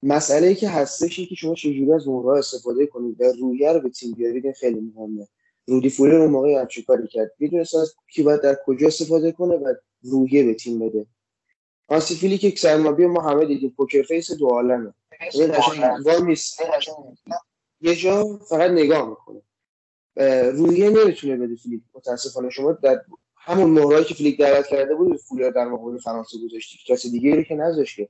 مسئله 0.02 0.46
ای 0.46 0.54
که 0.54 0.68
هستش 0.68 1.20
که 1.20 1.34
شما 1.34 1.54
چجوری 1.54 1.92
از 1.92 2.08
مهره 2.08 2.38
استفاده 2.38 2.86
کنید 2.86 3.20
و 3.20 3.24
رویه 3.24 3.72
رو 3.72 3.80
به 3.80 3.88
تیم 3.88 4.12
بیارید 4.12 4.52
خیلی 4.52 4.80
مهمه. 4.80 5.28
رودی 5.66 5.90
فولر 5.90 6.14
اون 6.14 6.30
موقع 6.30 6.60
هم 6.60 6.68
کاری 6.86 7.08
کرد؟ 7.08 7.32
می‌دونست 7.38 7.74
از 7.74 7.94
کی 8.14 8.22
باید 8.22 8.40
در 8.40 8.56
کجا 8.66 8.86
استفاده 8.86 9.32
کنه 9.32 9.54
و 9.54 9.74
روحیه 10.02 10.44
به 10.44 10.54
تیم 10.54 10.78
بده. 10.78 11.06
هانسی 11.88 12.14
فلیک 12.14 12.58
سرمربی 12.58 13.06
ما 13.06 13.20
همه 13.20 13.44
دیدیم 13.44 13.74
poker 13.76 14.02
face 14.02 14.32
دو 14.32 14.48
عالمه. 14.48 14.94
یه 17.80 17.94
جا 17.94 18.38
فقط 18.48 18.70
نگاه 18.70 19.08
می‌کنه. 19.08 19.42
روحیه 20.50 20.90
نمی‌تونه 20.90 21.36
بده 21.36 21.56
فلیک 21.56 21.82
متاسفانه 21.94 22.50
شما 22.50 22.72
در 22.72 23.02
همون 23.36 23.70
مهرایی 23.70 24.04
که 24.04 24.14
فلیک 24.14 24.38
دعوت 24.38 24.66
کرده 24.66 24.94
بود 24.94 25.16
فولر 25.16 25.50
در 25.50 25.68
مقابل 25.68 25.98
فرانسه 25.98 26.38
گذاشتی 26.44 26.78
کسی 26.86 27.10
دیگه 27.10 27.44
که 27.44 27.54
نذاشت 27.54 27.96
که. 27.96 28.08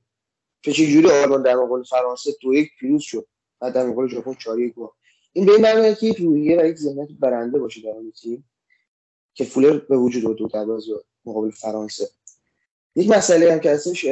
چه 0.61 0.71
جوری 0.71 1.09
آلمان 1.11 1.43
در 1.43 1.55
مقابل 1.55 1.83
فرانسه 1.83 2.31
دو 2.41 2.53
یک 2.53 2.69
پیروز 2.79 3.01
شد 3.01 3.27
و 3.61 3.71
در 3.71 3.85
مقابل 3.85 4.07
ژاپن 4.07 4.33
4 4.33 4.59
یک 4.59 4.73
این 5.33 5.45
به 5.45 5.51
این 5.51 5.61
معنیه 5.61 5.95
که 5.95 6.15
روحیه 6.19 6.61
و 6.61 6.65
یک 6.65 6.77
ذهنیت 6.77 7.09
برنده 7.19 7.59
باشه 7.59 7.81
در 7.81 7.89
اون 7.89 8.11
تیم 8.21 8.49
که 9.33 9.43
فولر 9.43 9.77
به 9.77 9.97
وجود 9.97 10.25
آورد 10.25 10.53
در 10.53 10.65
مقابل 11.25 11.49
فرانسه. 11.49 12.09
یک 12.95 13.09
مسئله 13.09 13.53
هم 13.53 13.59
که 13.59 13.71
هستش 13.71 14.05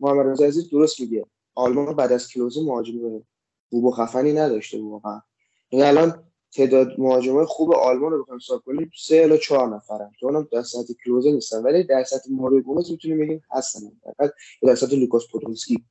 محمد 0.00 0.26
رضا 0.26 0.44
عزیز 0.44 0.70
درست 0.70 1.00
میگه. 1.00 1.26
آلمان 1.54 1.96
بعد 1.96 2.12
از 2.12 2.28
کلوزه 2.28 2.62
مهاجم 2.62 3.22
خوب 3.70 3.84
و 3.84 3.90
خفنی 3.90 4.32
نداشته 4.32 4.82
واقعا. 4.82 5.20
این 5.68 5.80
یعنی 5.80 5.98
الان 5.98 6.24
تعداد 6.52 6.88
مهاجمای 6.98 7.44
خوب 7.44 7.74
آلمان 7.74 8.12
رو 8.12 8.22
بخوایم 8.22 8.40
حساب 8.40 8.62
کنیم 8.62 8.90
سه 8.98 9.16
الی 9.16 9.38
چهار 9.38 9.68
نفرن. 9.68 10.12
که 10.18 10.26
اونم 10.26 10.48
در 10.52 10.62
سطح 10.62 10.94
کلوزه 11.04 11.32
نیستن 11.32 11.62
ولی 11.62 11.84
در 11.84 12.04
سطح 12.04 12.30
مورو 12.30 12.60
گومز 12.60 12.90
می‌تونیم 12.90 13.18
بگیم 13.18 13.42
هستن. 13.50 13.80
فقط 14.02 14.32
در 14.62 14.74
سطح 14.74 14.96
لوکاس 14.96 15.22
پودولسکی 15.32 15.84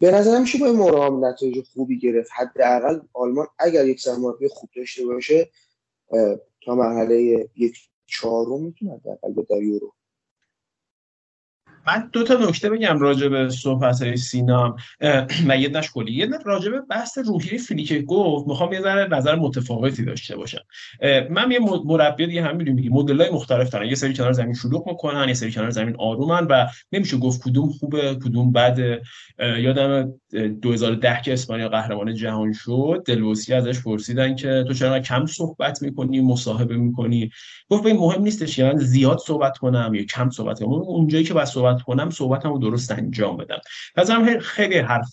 به 0.00 0.10
نظر 0.10 0.40
میشه 0.40 0.58
با 0.58 0.66
این 0.66 0.76
مورا 0.76 1.08
نتایج 1.08 1.64
خوبی 1.74 1.98
گرفت. 1.98 2.30
حداقل 2.34 3.00
آلمان 3.12 3.46
اگر 3.58 3.86
یک 3.86 4.00
سرمربی 4.00 4.48
خوب 4.48 4.70
داشته 4.76 5.06
باشه 5.06 5.50
تا 6.64 6.74
مرحله 6.74 7.48
یک 7.56 7.76
چهارم 8.06 8.62
می‌تونه 8.62 8.92
حداقل 8.92 9.32
در 9.50 9.62
یورو 9.62 9.92
من 11.86 12.08
دو 12.12 12.22
تا 12.22 12.34
نکته 12.34 12.70
بگم 12.70 12.98
راجع 12.98 13.28
به 13.28 13.48
صحبت 13.48 14.02
های 14.02 14.16
سینا 14.16 14.76
و 15.48 15.58
یه 15.62 15.68
نش 15.68 15.90
کلی 15.90 16.12
یه 16.12 16.28
راجع 16.44 16.70
به 16.70 16.80
بحث 16.80 17.18
روحی 17.18 17.58
فیلیک 17.58 18.04
گفت 18.04 18.48
می‌خوام 18.48 18.72
یه 18.72 18.80
ذره 18.80 19.08
نظر 19.16 19.34
متفاوتی 19.36 20.04
داشته 20.04 20.36
باشم. 20.36 20.60
من 21.30 21.50
یه 21.50 21.58
مربی 21.84 22.26
دیگه 22.26 22.42
هم 22.42 22.56
می‌دونم 22.56 22.88
مدل 22.90 23.20
های 23.20 23.30
مختلف 23.30 23.70
دارن. 23.70 23.88
یه 23.88 23.94
سری 23.94 24.14
کنار 24.14 24.32
زمین 24.32 24.54
شلوغ 24.54 24.88
می‌کنن 24.88 25.28
یه 25.28 25.34
سری 25.34 25.52
کنار 25.52 25.70
زمین 25.70 25.96
آرومن 25.98 26.46
و 26.50 26.66
نمیشه 26.92 27.16
گفت 27.16 27.42
کدوم 27.42 27.68
خوبه 27.68 28.14
کدوم 28.14 28.52
بده. 28.52 29.02
یادم 29.38 30.12
2010 30.62 31.20
که 31.24 31.32
اسپانیا 31.32 31.68
قهرمان 31.68 32.14
جهان 32.14 32.52
شد 32.52 33.02
دلوسی 33.06 33.54
ازش 33.54 33.82
پرسیدن 33.82 34.34
که 34.34 34.64
تو 34.68 34.74
چرا 34.74 35.00
کم 35.00 35.26
صحبت 35.26 35.82
می‌کنی 35.82 36.20
مصاحبه 36.20 36.76
می‌کنی؟ 36.76 37.30
گفت 37.68 37.86
این 37.86 37.96
مهم 37.96 38.22
نیستش 38.22 38.58
یعنی 38.58 38.84
زیاد 38.84 39.18
صحبت 39.18 39.58
کنم 39.58 39.94
یا 39.94 40.04
کم 40.04 40.30
صحبت 40.30 40.60
کنم. 40.60 40.72
اونجایی 40.72 41.24
که 41.24 41.34
باید 41.34 41.46
صحبت 41.46 41.73
کنم 41.82 42.10
صحبتم 42.10 42.52
رو 42.52 42.58
درست 42.58 42.92
انجام 42.92 43.36
بدم. 43.36 43.58
نظرم 43.96 44.38
خیلی 44.38 44.78
حرف 44.78 45.12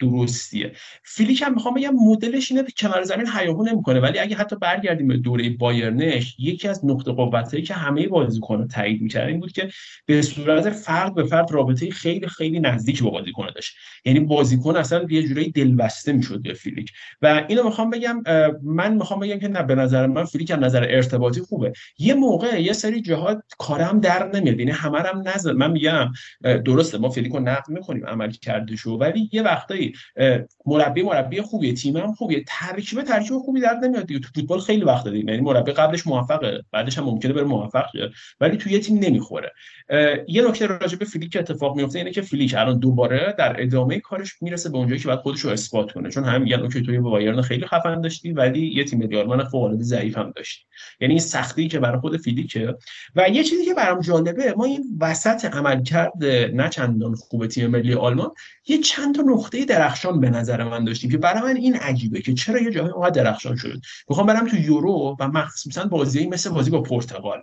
درستیه. 0.00 0.72
فیلیک 1.04 1.42
هم 1.42 1.54
می‌خوام 1.54 1.74
بگم 1.74 1.94
مدلش 1.94 2.52
اینه 2.52 2.64
که 2.64 2.72
کنار 2.76 3.02
زمین 3.02 3.26
هیاهو 3.38 3.64
نمی‌کنه 3.64 4.00
ولی 4.00 4.18
اگه 4.18 4.36
حتی 4.36 4.56
برگردیم 4.56 5.08
به 5.08 5.16
دوره 5.16 5.50
بایرنش 5.50 6.36
یکی 6.38 6.68
از 6.68 6.84
نقطه 6.84 7.12
قوتایی 7.12 7.62
که 7.62 7.74
همه 7.74 8.08
بازیکن‌ها 8.08 8.66
تایید 8.66 9.02
می‌کردن 9.02 9.28
این 9.28 9.40
بود 9.40 9.52
که 9.52 9.68
به 10.06 10.22
صورت 10.22 10.70
فرد 10.70 11.14
به 11.14 11.24
فرد 11.24 11.52
رابطه 11.52 11.90
خیلی 11.90 12.26
خیلی 12.26 12.60
نزدیک 12.60 13.02
با 13.02 13.10
بازیکن 13.10 13.46
داشت. 13.54 13.76
یعنی 14.04 14.20
بازیکن 14.20 14.76
اصلا 14.76 15.06
یه 15.10 15.22
جورایی 15.22 15.50
دلبسته 15.50 16.12
می‌شد 16.12 16.42
به 16.42 16.52
فیلیک. 16.52 16.90
و 17.22 17.44
اینو 17.48 17.62
می‌خوام 17.64 17.90
بگم 17.90 18.22
من 18.62 18.94
می‌خوام 18.94 19.20
بگم 19.20 19.38
که 19.38 19.48
نه 19.48 19.62
به 19.62 19.74
نظر 19.74 20.06
من 20.06 20.24
فلیک 20.24 20.50
هم 20.50 20.64
نظر 20.64 20.86
ارتباطی 20.90 21.40
خوبه. 21.40 21.72
یه 21.98 22.14
موقع 22.14 22.62
یه 22.62 22.72
سری 22.72 23.02
جهات 23.02 23.42
کارم 23.58 24.00
در 24.00 24.30
نمیاد 24.34 24.58
یعنی 24.58 24.70
همه 24.70 24.98
هم 24.98 25.22
نظر 25.28 25.52
من 25.52 25.70
میگم 25.70 25.91
درسته 26.42 26.98
ما 26.98 27.08
فلیکو 27.08 27.38
نقد 27.38 27.68
می‌کنیم 27.68 28.06
عمل 28.06 28.30
کرده 28.30 28.76
شو 28.76 28.90
ولی 28.90 29.30
یه 29.32 29.42
وقتایی 29.42 29.92
مربی 30.66 31.02
مربی 31.02 31.40
خوبیه 31.40 31.74
هم 31.96 32.14
خوبیه 32.14 32.44
ترکیب 32.46 33.02
ترکیب 33.02 33.38
خوبی 33.38 33.60
در 33.60 33.74
نمیاد 33.74 34.06
دیگه 34.06 34.20
تو 34.20 34.28
فوتبال 34.34 34.60
خیلی 34.60 34.84
وقت 34.84 35.04
دادیم 35.04 35.28
یعنی 35.28 35.40
مربی 35.40 35.72
قبلش 35.72 36.06
موفقه 36.06 36.64
بعدش 36.72 36.98
هم 36.98 37.04
ممکنه 37.04 37.32
بره 37.32 37.44
موفق 37.44 37.86
شه 37.92 38.10
ولی 38.40 38.56
تو 38.56 38.70
یه 38.70 38.78
تیم 38.78 38.98
نمی‌خوره 38.98 39.52
یه 40.28 40.48
نکته 40.48 40.66
راجع 40.66 40.98
به 40.98 41.04
فلیک 41.04 41.36
اتفاق 41.36 41.76
میفته 41.76 41.98
اینه 41.98 42.10
که 42.10 42.22
فلیک 42.22 42.54
الان 42.54 42.78
دوباره 42.78 43.34
در 43.38 43.62
ادامه 43.62 44.00
کارش 44.00 44.42
می‌رسه 44.42 44.70
به 44.70 44.76
اونجایی 44.76 45.00
که 45.00 45.08
بعد 45.08 45.18
خودش 45.18 45.40
رو 45.40 45.50
اثبات 45.50 45.92
کنه 45.92 46.10
چون 46.10 46.24
هم 46.24 46.42
میگن 46.42 46.60
OK 46.60 46.82
تو 46.82 47.02
بایرن 47.02 47.42
خیلی 47.42 47.66
خفن 47.66 48.00
داشتی 48.00 48.32
ولی 48.32 48.66
یه 48.66 48.84
تیم 48.84 48.98
ملی 48.98 49.16
آلمان 49.16 49.44
فوق 49.44 49.62
العاده 49.62 49.84
ضعیف 49.84 50.18
هم 50.18 50.32
داشتی 50.36 50.64
یعنی 51.00 51.14
این 51.14 51.20
سختی 51.20 51.68
که 51.68 51.80
برای 51.80 52.00
خود 52.00 52.16
فیلیکه. 52.16 52.74
و 53.16 53.28
یه 53.28 53.44
چیزی 53.44 53.64
که 53.64 53.74
برام 53.74 54.00
جالبه 54.00 54.54
ما 54.56 54.64
این 54.64 54.84
وسط 55.00 55.44
عملکرد 55.44 56.24
نه 56.54 56.68
چندان 56.68 57.14
خوب 57.14 57.46
تیم 57.46 57.70
ملی 57.70 57.94
آلمان 57.94 58.30
یه 58.66 58.78
چند 58.78 59.14
تا 59.14 59.22
نقطه 59.22 59.64
درخشان 59.64 60.20
به 60.20 60.30
نظر 60.30 60.64
من 60.64 60.84
داشتیم 60.84 61.10
که 61.10 61.18
برای 61.18 61.42
من 61.42 61.56
این 61.56 61.76
عجیبه 61.76 62.20
که 62.20 62.34
چرا 62.34 62.58
یه 62.58 62.70
جایی 62.70 62.90
اونقدر 62.90 63.22
درخشان 63.22 63.56
شد. 63.56 63.80
می‌خوام 64.08 64.26
برم 64.26 64.48
تو 64.48 64.56
یورو 64.56 65.16
و 65.20 65.28
مخصوصا 65.28 65.84
بازی 65.84 66.26
مثل 66.26 66.50
بازی 66.50 66.70
با 66.70 66.80
پرتغال 66.82 67.42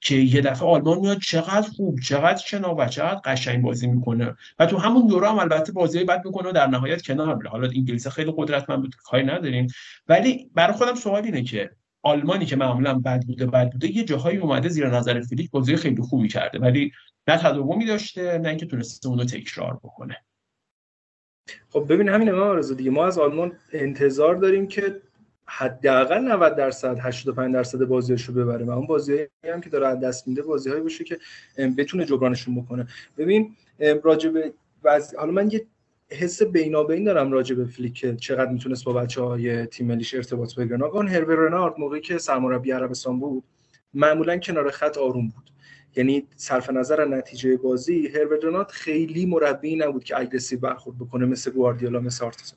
که 0.00 0.14
یه 0.14 0.40
دفعه 0.40 0.68
آلمان 0.68 0.98
میاد 0.98 1.18
چقدر 1.18 1.68
خوب 1.68 2.00
چقدر 2.00 2.42
شنا 2.46 2.74
و 2.74 2.86
چقدر 2.86 3.20
قشنگ 3.24 3.62
بازی 3.62 3.86
می‌کنه. 3.86 4.36
و 4.58 4.66
تو 4.66 4.78
همون 4.78 5.08
یورو 5.08 5.26
هم 5.26 5.38
البته 5.38 5.72
بازی 5.72 6.04
بد 6.04 6.22
می‌کنه 6.24 6.48
و 6.48 6.52
در 6.52 6.66
نهایت 6.66 7.02
کنار 7.02 7.48
حالا 7.48 7.68
انگلیس 7.68 8.06
خیلی 8.06 8.34
قدرتمند 8.36 8.80
بود 8.80 8.94
کاری 9.04 9.24
نداریم. 9.24 9.66
ولی 10.08 10.50
برای 10.54 10.76
خودم 10.76 10.94
سوال 10.94 11.24
اینه 11.24 11.42
که 11.42 11.70
آلمانی 12.02 12.46
که 12.46 12.56
معمولا 12.56 12.94
بد 12.98 13.22
بوده 13.26 13.46
بد 13.46 13.72
بوده 13.72 13.96
یه 13.96 14.04
جاهایی 14.04 14.38
اومده 14.38 14.68
زیر 14.68 14.88
نظر 14.88 15.20
فیلیک 15.20 15.50
بازی 15.50 15.76
خیلی 15.76 16.02
خوبی 16.02 16.28
کرده 16.28 16.58
ولی 16.58 16.92
نه 17.28 17.36
تداومی 17.36 17.86
داشته 17.86 18.38
نه 18.38 18.48
اینکه 18.48 18.66
تونسته 18.66 19.08
اونو 19.08 19.24
تکرار 19.24 19.74
بکنه. 19.74 20.24
خب 21.70 21.86
ببین 21.92 22.08
همین 22.08 22.30
ما 22.30 22.42
آرزو 22.42 22.74
دیگه 22.74 22.90
ما 22.90 23.06
از 23.06 23.18
آلمان 23.18 23.52
انتظار 23.72 24.34
داریم 24.34 24.68
که 24.68 25.02
حداقل 25.44 26.18
90 26.18 26.56
درصد 26.56 26.98
85 26.98 27.54
درصد 27.54 27.84
بازیاشو 27.84 28.32
ببره 28.32 28.64
و 28.64 28.70
اون 28.70 28.86
بازی 28.86 29.26
هم 29.44 29.60
که 29.60 29.70
داره 29.70 29.86
از 29.86 30.00
دست 30.00 30.28
میده 30.28 30.42
بازیهایی 30.42 30.82
باشه 30.82 31.04
که 31.04 31.18
بتونه 31.78 32.04
جبرانشون 32.04 32.62
بکنه. 32.62 32.86
ببین 33.18 33.56
راجع 34.02 34.30
به 34.30 34.52
حالا 35.18 35.32
من 35.32 35.50
یه 35.50 35.66
حس 36.10 36.42
بینابین 36.42 37.04
دارم 37.04 37.32
راجع 37.32 37.54
به 37.54 37.64
فلیک. 37.64 38.16
چقدر 38.16 38.50
می‌تونست 38.50 38.84
با 38.84 38.92
بچه 38.92 39.22
های 39.22 39.66
تیم 39.66 39.86
ملیش 39.86 40.14
ارتباط 40.14 40.54
بگیره 40.54 40.84
آقا 40.84 41.02
هروه 41.02 41.34
رنارد 41.34 41.74
موقعی 41.78 42.00
که 42.00 42.18
سرمربی 42.18 42.70
عربستان 42.70 43.20
بود 43.20 43.44
معمولا 43.94 44.36
کنار 44.36 44.70
خط 44.70 44.98
آروم 44.98 45.28
بود. 45.28 45.50
یعنی 45.96 46.26
صرف 46.36 46.70
نظر 46.70 47.04
نتیجه 47.04 47.56
بازی 47.56 48.08
رنارد 48.42 48.70
خیلی 48.70 49.26
مربی 49.26 49.76
نبود 49.76 50.04
که 50.04 50.18
aggressive 50.18 50.58
برخورد 50.58 50.98
بکنه 50.98 51.26
مثل 51.26 51.50
گواردیولا 51.50 52.00
مثل 52.00 52.24
آرتتا 52.24 52.56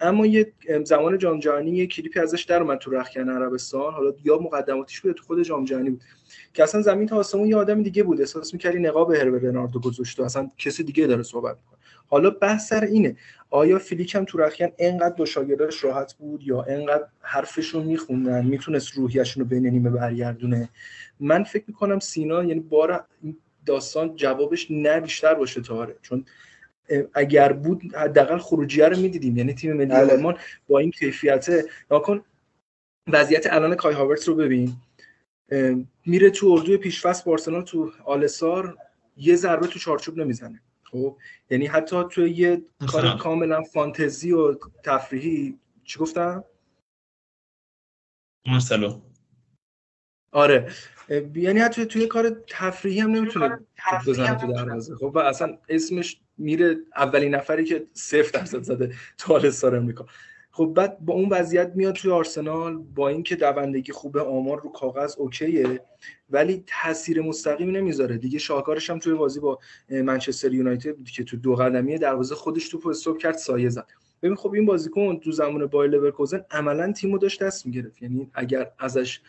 اما 0.00 0.26
یه 0.26 0.52
زمان 0.84 1.18
جام 1.18 1.38
جهانی 1.38 1.70
یه 1.70 1.86
کلیپی 1.86 2.20
ازش 2.20 2.42
در 2.42 2.62
اومد 2.62 2.78
تو 2.78 2.90
رخکن 2.90 3.28
عربستان. 3.28 3.92
حالا 3.92 4.12
یا 4.24 4.38
مقدماتیش 4.38 5.00
بود 5.00 5.12
تو 5.12 5.24
خود 5.24 5.42
جام 5.42 5.64
جهانی 5.64 5.90
بود. 5.90 6.00
که 6.54 6.62
اصلا 6.62 6.82
زمین 6.82 7.08
تا 7.08 7.16
آسمون 7.16 7.48
یه 7.48 7.56
آدم 7.56 7.82
دیگه 7.82 8.02
بود. 8.02 8.20
احساس 8.20 8.52
می‌کردی 8.52 8.78
نقاب 8.78 9.12
هروه 9.12 9.40
رناردو 9.40 9.80
گذاشته 9.80 10.24
اصلا 10.24 10.48
کسی 10.58 10.82
دیگه 10.82 11.06
داره 11.06 11.22
صحبت 11.22 11.56
می‌کنه. 11.56 11.78
حالا 12.12 12.30
بحث 12.30 12.68
سر 12.68 12.84
اینه. 12.84 13.16
آیا 13.50 13.78
فیلیک 13.78 14.14
هم 14.14 14.24
تو 14.24 14.38
رخکن 14.38 14.68
انقدر 14.78 15.14
دو 15.14 15.26
شاگرداش 15.26 15.84
راحت 15.84 16.14
بود 16.14 16.42
یا 16.42 16.62
انقدر 16.62 17.04
حرفشون 17.20 17.82
میخوندن؟ 17.82 18.44
می‌تونست 18.44 18.92
روحیشون 18.94 19.42
رو 19.42 19.48
بین 19.48 19.66
نیمه 19.66 19.90
برگردونه؟ 19.90 20.68
من 21.20 21.44
فکر 21.44 21.64
می‌کنم 21.66 21.98
سینا 21.98 22.44
یعنی 22.44 22.60
بار 22.60 23.04
داستان 23.66 24.16
جوابش 24.16 24.66
نه 24.70 25.00
بیشتر 25.00 25.34
باشه 25.34 25.60
تاره 25.60 25.96
چون 26.02 26.24
اگر 27.14 27.52
بود 27.52 27.94
حداقل 27.94 28.38
خروجیه 28.38 28.88
رو 28.88 28.96
می‌دیدیم. 28.96 29.36
یعنی 29.36 29.54
تیم 29.54 29.72
ملی 29.72 29.86
بله. 29.86 30.12
آلمان 30.12 30.36
با 30.68 30.78
این 30.78 30.90
کیفیت 30.90 31.46
ناکن 31.90 32.24
وضعیت 33.08 33.52
الان 33.52 33.74
کای 33.74 33.94
هاورتس 33.94 34.28
رو 34.28 34.34
ببین. 34.34 34.72
میره 36.06 36.30
تو 36.30 36.46
اردوی 36.46 36.76
پیشفست 36.76 37.24
بارسلونا 37.24 37.62
تو 37.62 37.92
آلسار 38.04 38.76
یه 39.16 39.36
ضربه 39.36 39.66
تو 39.66 39.78
چارچوب 39.78 40.18
نمی‌زنه. 40.18 40.60
خب 40.92 41.16
یعنی 41.50 41.66
حتی 41.66 42.04
تو 42.10 42.26
یه 42.26 42.62
کار 42.88 43.16
کاملا 43.16 43.62
فانتزی 43.62 44.32
و 44.32 44.54
تفریحی 44.84 45.58
چی 45.84 45.98
گفتم؟ 45.98 46.44
مارسلو. 48.46 49.00
آره. 50.32 50.72
یعنی 51.34 51.60
حتی 51.60 51.86
توی 51.86 52.06
کار 52.06 52.42
تفریحی 52.48 53.00
هم 53.00 53.10
نمی‌تونه 53.10 53.58
بزنه 54.06 54.40
تو 54.40 54.52
دروازه. 54.52 54.96
خب 54.96 55.12
و 55.14 55.18
اصلا 55.18 55.58
اسمش 55.68 56.20
میره 56.38 56.76
اولین 56.96 57.34
نفری 57.34 57.64
که 57.64 57.86
صفر 57.92 58.38
درصد 58.38 58.62
زده 58.62 58.94
تو 59.18 59.34
آلستار 59.34 59.76
امریکا. 59.76 60.06
خب 60.54 60.72
بعد 60.76 60.98
با 61.00 61.14
اون 61.14 61.28
وضعیت 61.28 61.72
میاد 61.74 61.94
توی 61.94 62.10
آرسنال 62.10 62.76
با 62.76 63.08
اینکه 63.08 63.36
دوندگی 63.36 63.92
خوبه 63.92 64.22
آمار 64.22 64.60
رو 64.60 64.72
کاغذ 64.72 65.14
اوکیه 65.18 65.80
ولی 66.30 66.64
تاثیر 66.66 67.22
مستقیمی 67.22 67.72
نمی‌ذاره. 67.72 68.18
دیگه 68.18 68.38
شاهکارش 68.38 68.90
هم 68.90 68.98
توی 68.98 69.14
بازی 69.14 69.40
با 69.40 69.58
منچستر 69.88 70.52
یونایتد 70.52 71.04
که 71.04 71.24
تو 71.24 71.36
دو 71.36 71.54
قدمی 71.54 71.98
دروازه 71.98 72.34
خودش 72.34 72.68
توپ 72.68 72.86
استوپ 72.86 73.18
کرد 73.18 73.34
سایه 73.34 73.68
زد. 73.68 73.86
ببین 74.22 74.36
خب 74.36 74.52
این 74.52 74.66
بازیکن 74.66 75.18
تو 75.18 75.32
زمان 75.32 75.66
بایر 75.66 75.90
لورکوزن 75.90 76.44
عملا 76.50 76.92
تیمو 76.92 77.18
داشت 77.18 77.42
دست 77.42 77.66
می‌گرفت. 77.66 78.02
یعنی 78.02 78.30
اگر 78.34 78.70
ازش 78.78 79.20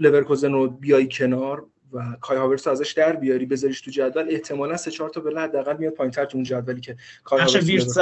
لورکوزن 0.00 0.52
رو 0.52 0.68
بیای 0.68 1.08
کنار 1.08 1.66
و 1.92 2.16
کای 2.20 2.38
هاورتس 2.38 2.66
ازش 2.66 2.92
در 2.92 3.16
بیاری 3.16 3.46
بذاریش 3.46 3.80
تو 3.80 3.90
جدول 3.90 4.26
احتمالا 4.28 4.76
سه 4.76 4.90
چهار 4.90 5.10
تا 5.10 5.20
بله 5.20 5.40
حداقل 5.40 5.76
میاد 5.76 5.92
پایینتر 5.92 6.24
تو 6.24 6.36
اون 6.36 6.44
جدولی 6.44 6.80
که 6.80 6.96
کای 7.24 7.40
هاورتس 7.40 7.98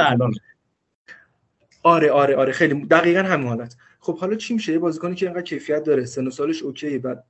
آره 1.82 2.10
آره 2.10 2.36
آره 2.36 2.52
خیلی 2.52 2.86
دقیقا 2.86 3.22
همین 3.22 3.48
حالت. 3.48 3.76
خب 4.00 4.18
حالا 4.18 4.36
چی 4.36 4.54
میشه؟ 4.54 4.78
بازیکنی 4.78 5.14
که 5.14 5.26
اینقدر 5.26 5.42
کیفیت 5.42 5.84
داره 5.84 6.04
سن 6.04 6.26
و 6.26 6.30
سالش 6.30 6.62
OK 6.62 6.86
ه 6.86 6.98
بعد 6.98 7.24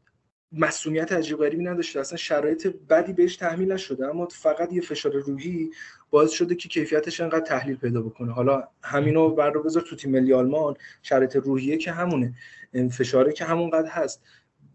مسئولیت 0.52 1.12
عجیب 1.12 1.38
غریبی 1.38 1.64
نداشته 1.64 2.00
اصلا 2.00 2.16
شرایط 2.16 2.66
بدی 2.66 3.12
بهش 3.12 3.36
تحمیل 3.36 3.72
نشده 3.72 4.06
اما 4.06 4.28
فقط 4.30 4.72
یه 4.72 4.80
فشار 4.80 5.12
روحی 5.12 5.70
باعث 6.10 6.30
شده 6.30 6.54
که 6.54 6.68
کیفیتش 6.68 7.20
انقدر 7.20 7.40
تحلیل 7.40 7.76
پیدا 7.76 8.02
بکنه. 8.02 8.32
حالا 8.32 8.68
همینو 8.82 9.30
بر 9.30 9.50
رو 9.50 9.62
بذار 9.62 9.82
تو 9.82 9.96
تیم 9.96 10.10
ملی 10.10 10.32
آلمان 10.32 10.74
شرایط 11.02 11.36
روحیه 11.36 11.76
که 11.76 11.92
همونه 11.92 12.34
فشاره 12.90 13.32
که 13.32 13.44
همونقدر 13.44 13.88
هست. 13.88 14.22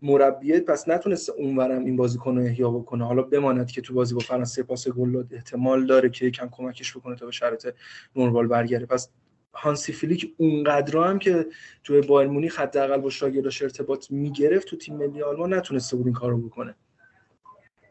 مربیت 0.02 0.66
پس 0.66 0.88
نتونسته 0.90 1.34
اونورم 1.34 1.86
این 1.86 1.96
بازیکن 1.96 2.38
رو 2.38 2.44
احیا 2.44 2.72
بکنه. 2.72 3.06
حالا 3.06 3.22
بماند 3.22 3.72
که 3.72 3.82
تو 3.82 3.94
بازی 3.94 4.14
با 4.14 4.20
فرانسه 4.20 4.64
پاس 4.64 4.88
گل 4.88 5.24
احتمال 5.32 5.86
داره 5.86 6.10
که 6.10 6.26
یکم 6.26 6.50
کمکش 6.52 6.98
بکنه 6.98 7.16
تا 7.16 7.26
به 7.26 7.32
شرایط 7.32 7.68
نورمال 8.16 8.48
برگره 8.48 8.86
پس 8.86 9.10
هانسی 9.54 9.94
فلیک 9.94 10.34
اونقدر 10.38 10.98
هم 10.98 11.20
که 11.20 11.46
توی 11.84 12.02
بایرن 12.02 12.30
مونیخ 12.30 12.60
حداقل 12.60 12.98
با 12.98 13.10
شاگرداش 13.10 13.62
ارتباط 13.62 14.12
می‌گرفت 14.12 14.68
تو 14.68 14.76
تیم 14.76 14.98
ملی 14.98 15.22
آلمان 15.22 15.54
نتونسته 15.54 15.98
بود 15.98 16.06
این 16.06 16.16
کارو 16.16 16.38
بکنه. 16.38 16.76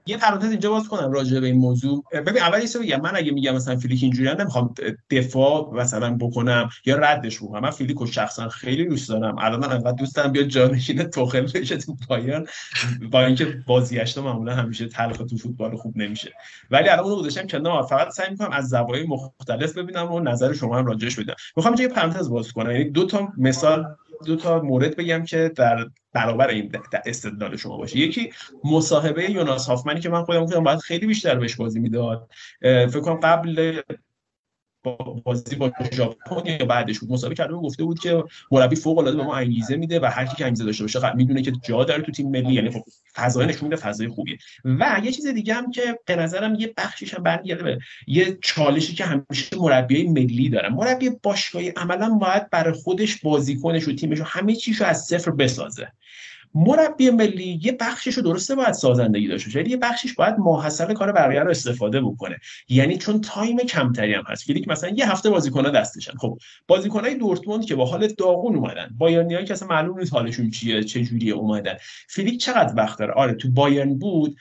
یه 0.07 0.17
پرانتز 0.17 0.51
اینجا 0.51 0.71
باز 0.71 0.89
کنم 0.89 1.13
راجع 1.13 1.41
به 1.41 1.47
این 1.47 1.57
موضوع. 1.57 2.05
ببین 2.13 2.43
اول 2.43 2.61
یه 2.63 2.69
بگم. 2.83 3.01
من 3.01 3.17
اگه 3.17 3.33
میگم 3.33 3.55
مثلا 3.55 3.77
فلیک 3.77 4.03
اینجوری 4.03 4.35
نمی‌خوام 4.35 4.75
دفاع 5.11 5.75
مثلا 5.75 6.17
بکنم 6.17 6.69
یا 6.87 6.97
ردش 6.97 7.39
بکنم. 7.39 7.63
من 7.63 7.71
فلیک 7.71 7.97
رو 7.97 8.07
شخصا 8.07 8.49
خیلی 8.49 8.85
دوست 8.85 9.09
دارم. 9.09 9.39
الان 9.39 9.61
من 9.61 9.73
انقدر 9.73 9.93
دوست 9.93 10.17
دارم 10.17 10.33
بیاد 10.33 10.47
جانشین 10.47 11.03
توخل 11.03 11.41
بشه 11.41 11.77
تو 11.77 11.97
بایرن. 12.09 12.47
با 13.11 13.27
اینکه 13.27 13.63
بازگشت 13.67 14.19
معمولا 14.19 14.55
همیشه 14.55 14.87
تلخ 14.87 15.17
تو 15.17 15.37
فوتبال 15.37 15.77
خوب 15.77 15.97
نمیشه. 15.97 16.33
ولی 16.71 16.89
الان 16.89 17.05
اونو 17.05 17.17
گذاشتم 17.17 17.47
کنار. 17.47 17.83
فقط 17.83 18.11
سعی 18.11 18.31
می‌کنم 18.31 18.51
از 18.51 18.69
زوایای 18.69 19.07
مختلف 19.07 19.79
ببینم 19.79 20.13
و 20.13 20.21
نظر 20.21 20.53
شما 20.53 20.79
هم 20.79 20.87
راجعش 20.87 21.19
بدم. 21.19 21.35
می‌خوام 21.57 21.75
یه 21.79 21.89
پرانتز 21.89 22.31
باز 22.31 22.53
کنم. 22.53 22.71
یعنی 22.71 22.91
دو 22.91 23.07
تا 23.07 23.29
مثال 23.39 23.87
دو 24.27 24.37
تا 24.37 24.63
مورد 24.63 24.97
بگم 24.97 25.25
که 25.25 25.53
در 25.57 25.87
برابر 26.17 26.49
این 26.49 26.73
استدلال 27.07 27.57
شما 27.57 27.77
باشه. 27.77 27.99
یکی 27.99 28.33
مصاحبه 28.65 29.31
یوناس 29.31 29.67
هافمنی 29.67 30.01
که 30.01 30.09
من 30.09 30.25
خودم 30.25 30.45
گفتم 30.45 30.65
باید 30.65 30.79
خیلی 30.79 31.07
بیشتر 31.07 31.35
بهش 31.35 31.57
بازی 31.57 31.81
می‌داد. 31.81 32.31
فکر 32.63 33.01
کنم 33.01 33.21
قبل 33.21 33.81
بازی 35.25 35.57
با 35.57 35.73
ژاپن 35.93 36.47
یا 36.47 36.65
بعدش 36.67 36.99
بود 36.99 37.13
مسابقه 37.13 37.35
کرده 37.35 37.55
گفته 37.55 37.85
بود 37.85 38.01
که 38.01 38.25
مربی 38.51 38.77
فوق 38.77 38.99
العاده 38.99 39.17
به 39.17 39.23
ما 39.23 39.37
انگیزه 39.37 39.77
میده 39.77 40.01
و 40.01 40.05
هر 40.05 40.27
کی 40.27 40.37
که 40.37 40.45
انگیزه 40.45 40.65
داشته 40.65 40.85
باشه 40.85 41.15
می‌دونه 41.15 41.43
که 41.43 41.53
جا 41.69 41.85
داره 41.85 42.03
تو 42.03 42.13
تیم 42.13 42.31
ملی. 42.31 42.55
یعنی 42.55 42.71
خب 42.71 42.83
فضای 43.15 43.47
نشون 43.47 43.69
میده 43.69 43.77
فضای 43.77 44.09
خوبیه. 44.09 44.39
و 44.65 45.01
یه 45.05 45.13
چیز 45.13 45.27
دیگه 45.27 45.55
هم 45.55 45.71
که 45.71 45.99
به 46.07 46.17
نظرم 46.17 46.55
یه 46.55 46.75
بخشیش 46.77 47.15
هم 47.15 47.23
برمیگرده 47.23 47.63
به 47.63 47.79
یه 48.07 48.39
چالشی 48.43 48.95
که 48.95 49.05
همیشه 49.05 49.57
مربیای 49.59 50.09
ملی 50.09 50.49
دارن. 50.49 50.73
مربی 50.73 51.11
باشگاهی 51.23 51.69
عملا 51.69 52.09
باید 52.09 52.51
برای 52.51 52.73
خودش 52.73 53.21
بازیکنش 53.21 53.89
و 53.89 53.93
تیمش 53.93 54.21
و 54.21 54.25
همه 54.25 54.55
چیشو 54.55 54.85
از 54.85 55.05
صفر 55.05 55.31
بسازه. 55.31 55.93
مربی 56.55 57.11
ملی 57.11 57.61
یه 57.63 57.77
بخشش 57.81 58.15
رو 58.15 58.23
درسته 58.23 58.55
باید 58.55 58.73
سازندگی 58.73 59.29
داشته 59.29 59.49
باشه 59.49 59.71
یه 59.71 59.77
بخشش 59.77 60.15
باید 60.15 60.35
ماحصل 60.39 60.95
کار 60.95 61.13
بقیه 61.13 61.41
رو 61.41 61.51
استفاده 61.51 62.01
بکنه. 62.01 62.39
یعنی 62.69 62.99
چون 62.99 63.21
time 63.21 63.59
کمتری 63.59 64.15
هم 64.15 64.25
هست. 64.27 64.45
فلیک 64.45 64.69
مثلا 64.69 64.91
یه 64.91 65.11
هفته 65.11 65.31
بازیکن‌ها 65.31 65.71
دستشن. 65.71 66.13
خب 66.13 66.39
بازیکن‌های 66.67 67.15
دورتموند 67.15 67.65
که 67.65 67.75
با 67.75 67.85
حال 67.85 68.07
داغون 68.07 68.57
اومدن. 68.57 68.95
بایرنی‌هایی 68.99 69.47
که 69.47 69.53
اصلا 69.53 69.69
معلوم 69.69 69.99
نیست 69.99 70.13
حالشون 70.13 70.51
چیه 70.51 70.85
چه 70.85 71.03
جوریه 71.03 71.35
اومدن. 71.35 71.77
فلیک 72.09 72.41
چقدر 72.41 72.75
وقت 72.77 72.99
داره؟ 72.99 73.13
آره 73.13 73.35
تو 73.35 73.51
بایرن 73.51 73.99
بود. 73.99 74.37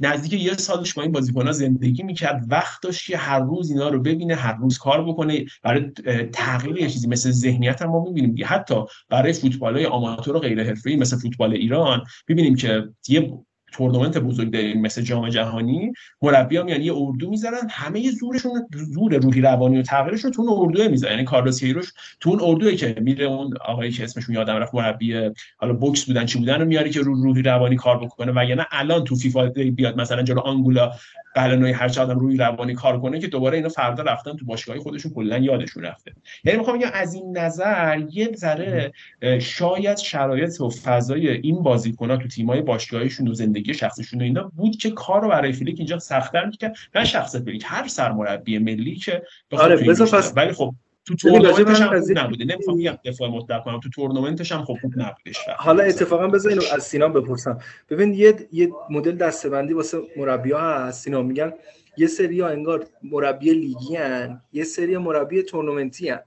نزدیک 0.00 0.32
یه 0.32 0.56
سالش 0.56 0.94
با 0.94 1.02
این 1.02 1.12
بازیکن 1.12 1.52
زندگی 1.52 2.02
می‌کرد. 2.02 2.44
وقت 2.48 2.82
داشت 2.82 3.06
که 3.06 3.16
هر 3.16 3.40
روز 3.40 3.70
اینا 3.70 3.88
رو 3.88 4.00
ببینه 4.00 4.34
هر 4.34 4.56
روز 4.56 4.78
کار 4.78 5.04
بکنه. 5.04 5.44
برای 5.62 5.90
تغییر 6.32 6.76
یه 6.76 6.90
چیزی 6.90 7.08
مثل 7.08 7.30
ذهنیت 7.30 7.82
هم 7.82 7.90
ما 7.90 8.04
می‌بینیم. 8.04 8.34
حتی 8.44 8.74
برای 9.08 9.32
فوتبال 9.32 9.76
های 9.76 9.86
آماتور 9.86 10.36
و 10.36 10.38
غیر 10.38 10.64
حرفه‌ای 10.64 10.96
مثل 10.96 11.18
فوتبال 11.18 11.52
ایران 11.52 12.04
ببینیم 12.28 12.54
که 12.54 12.88
یه 13.08 13.38
تورنمنت 13.72 14.18
بزرگ 14.18 14.50
داریم 14.50 14.80
مثل 14.80 15.02
جام 15.02 15.28
جهانی 15.28 15.92
مربی 16.22 16.56
هم 16.56 16.68
یعنی 16.68 16.84
یه 16.84 16.92
اردو 16.96 17.30
می‌زنن 17.30 17.68
همه 17.70 18.10
زورشون 18.10 18.66
زور 18.72 19.16
روحی 19.16 19.40
روانی 19.40 19.78
و 19.78 19.82
تغییرش 19.82 20.24
رو 20.24 20.30
تو 20.30 20.42
اون 20.42 20.50
اردو 20.60 20.90
می‌زنن 20.90 21.10
یعنی 21.10 21.24
کارلوس 21.24 21.62
هیروش 21.62 21.92
تو 22.20 22.30
اون 22.30 22.40
اردوی 22.42 22.76
که 22.76 22.96
میره 23.00 23.24
اون 23.24 23.56
آقایی 23.64 23.90
که 23.90 24.04
اسمشون 24.04 24.34
یادم 24.34 24.56
رفت 24.56 24.74
مربی 24.74 25.30
حالا 25.56 25.72
بوکس 25.72 26.04
بودن 26.04 26.26
چی 26.26 26.38
بودن 26.38 26.60
رو 26.60 26.66
میاری 26.66 26.90
که 26.90 27.00
رو 27.00 27.14
روحی 27.14 27.42
روانی 27.42 27.76
کار 27.76 27.98
بکنه. 27.98 28.32
و 28.36 28.44
یعنی 28.44 28.62
الان 28.70 29.04
تو 29.04 29.16
فیفا 29.16 29.46
بیاد 29.46 30.00
مثلا 30.00 30.22
جلو 30.22 30.40
آنگولا 30.40 30.92
قلنوی 31.34 31.72
هر 31.72 31.88
چقدر 31.88 32.14
روی 32.14 32.36
روانی 32.36 32.74
کار 32.74 33.00
کنه 33.00 33.18
که 33.18 33.26
دوباره 33.26 33.56
اینا 33.56 33.68
فردا 33.68 34.02
رفتن 34.02 34.36
تو 34.36 34.46
باشگاهی 34.46 34.80
خودشون 34.80 35.12
کلا 35.12 35.38
یادشون 35.38 35.82
رفته. 35.82 36.12
یعنی 36.44 36.58
می‌خوام 36.58 36.78
بگم 36.78 36.90
از 36.94 37.14
این 37.14 37.38
نظر 37.38 38.02
یه 38.12 38.32
ذره 38.36 38.92
شاید 39.40 39.98
شرایط 39.98 40.60
و 40.60 40.70
فضای 40.70 41.28
این 41.28 41.62
بازیکن‌ها 41.62 42.16
تو 42.16 42.28
تیمای 42.28 42.62
باشگاهیشون 42.62 43.32
زندگی 43.32 43.61
شخصیشون 43.70 44.20
و 44.20 44.24
اینا 44.24 44.52
بود 44.56 44.76
که 44.76 44.90
کار 44.90 45.22
رو 45.22 45.28
برای 45.28 45.52
فلیک 45.52 45.78
اینجا 45.78 45.98
سخت‌تر 45.98 46.44
می‌کرد 46.44 46.76
نه 46.94 47.04
شخص 47.04 47.36
فلیک 47.36 47.62
هر 47.66 47.88
سرمربی 47.88 48.58
ملی 48.58 48.96
که 48.96 49.22
آره 49.50 49.94
پس 49.94 50.32
ولی 50.36 50.52
خب 50.52 50.74
تو 51.04 51.14
تورنمنتش 51.14 51.80
هم 51.80 52.00
خوب 52.00 52.18
نبوده 52.18 52.44
نمی‌خوام 52.44 52.78
بگم 52.78 52.98
دفاع 53.04 53.28
مطلق 53.28 53.64
کنم 53.64 53.80
تو 53.80 53.88
تورنمنتش 53.88 54.52
هم 54.52 54.64
خب 54.64 54.76
خوب 54.80 54.92
نبودش 54.96 55.38
حالا 55.56 55.82
اتفاقا 55.82 56.28
بذار 56.28 56.52
اینو 56.52 56.62
از 56.74 56.82
سینا 56.82 57.08
بپرسم 57.08 57.58
ببین 57.90 58.14
یه 58.14 58.48
یه 58.52 58.70
مدل 58.90 59.16
دسته‌بندی 59.16 59.74
واسه 59.74 59.98
مربی‌ها 60.16 60.74
هست 60.74 61.04
سینا 61.04 61.22
میگن 61.22 61.52
یه 61.96 62.06
سری 62.06 62.42
انگار 62.42 62.86
مربی 63.02 63.54
لیگی 63.54 63.96
هن. 63.96 64.40
یه 64.52 64.64
سری 64.64 64.96
مربی 64.96 65.42
تورنمنتی 65.42 66.08
هن. 66.08 66.20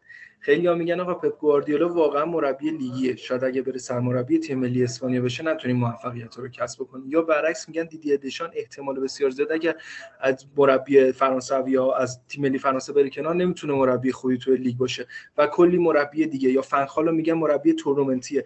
خیلی 0.46 0.68
ها 0.68 0.76
میگن 0.76 1.00
آقا 1.00 1.14
پپ 1.14 1.40
گواردیولا 1.40 1.90
واقعا 1.90 2.26
مربی 2.26 2.70
لیگیه. 2.70 3.16
شاید 3.16 3.44
اگه 3.44 3.62
بره 3.62 3.78
سرمربی 3.78 4.40
تیم 4.40 4.60
ملی 4.60 4.84
اسپانیا 4.84 5.22
بشه 5.22 5.44
نتونیم 5.44 5.78
موفقیت 5.78 6.38
رو 6.38 6.48
کسب 6.48 6.84
کنیم 6.84 7.12
یا 7.12 7.22
برعکس 7.22 7.70
میگن 7.70 7.84
دیدی 7.84 8.18
دشان 8.18 8.52
احتمال 8.54 9.00
بسیار 9.00 9.30
زیاد 9.30 9.52
اگه 9.52 9.76
از 10.20 10.46
مربی 10.58 11.12
فرانسوی 11.12 11.72
یا 11.72 11.94
از 11.96 12.20
تیم 12.28 12.42
ملی 12.42 12.58
فرانسه 12.58 12.94
بره 12.94 13.10
کنار 13.10 13.36
نمی‌تونه 13.36 13.74
مربی 13.74 14.12
خوبی 14.12 14.38
تو 14.38 14.52
لیگ 14.52 14.78
باشه. 14.78 15.08
و 15.38 15.48
کلی 15.48 15.78
مربی 15.78 16.26
دیگه 16.28 16.50
یا 16.50 16.62
فنخالو 16.62 17.12
میگن 17.12 17.34
مربی 17.34 17.74
تورنمنتیه. 17.74 18.46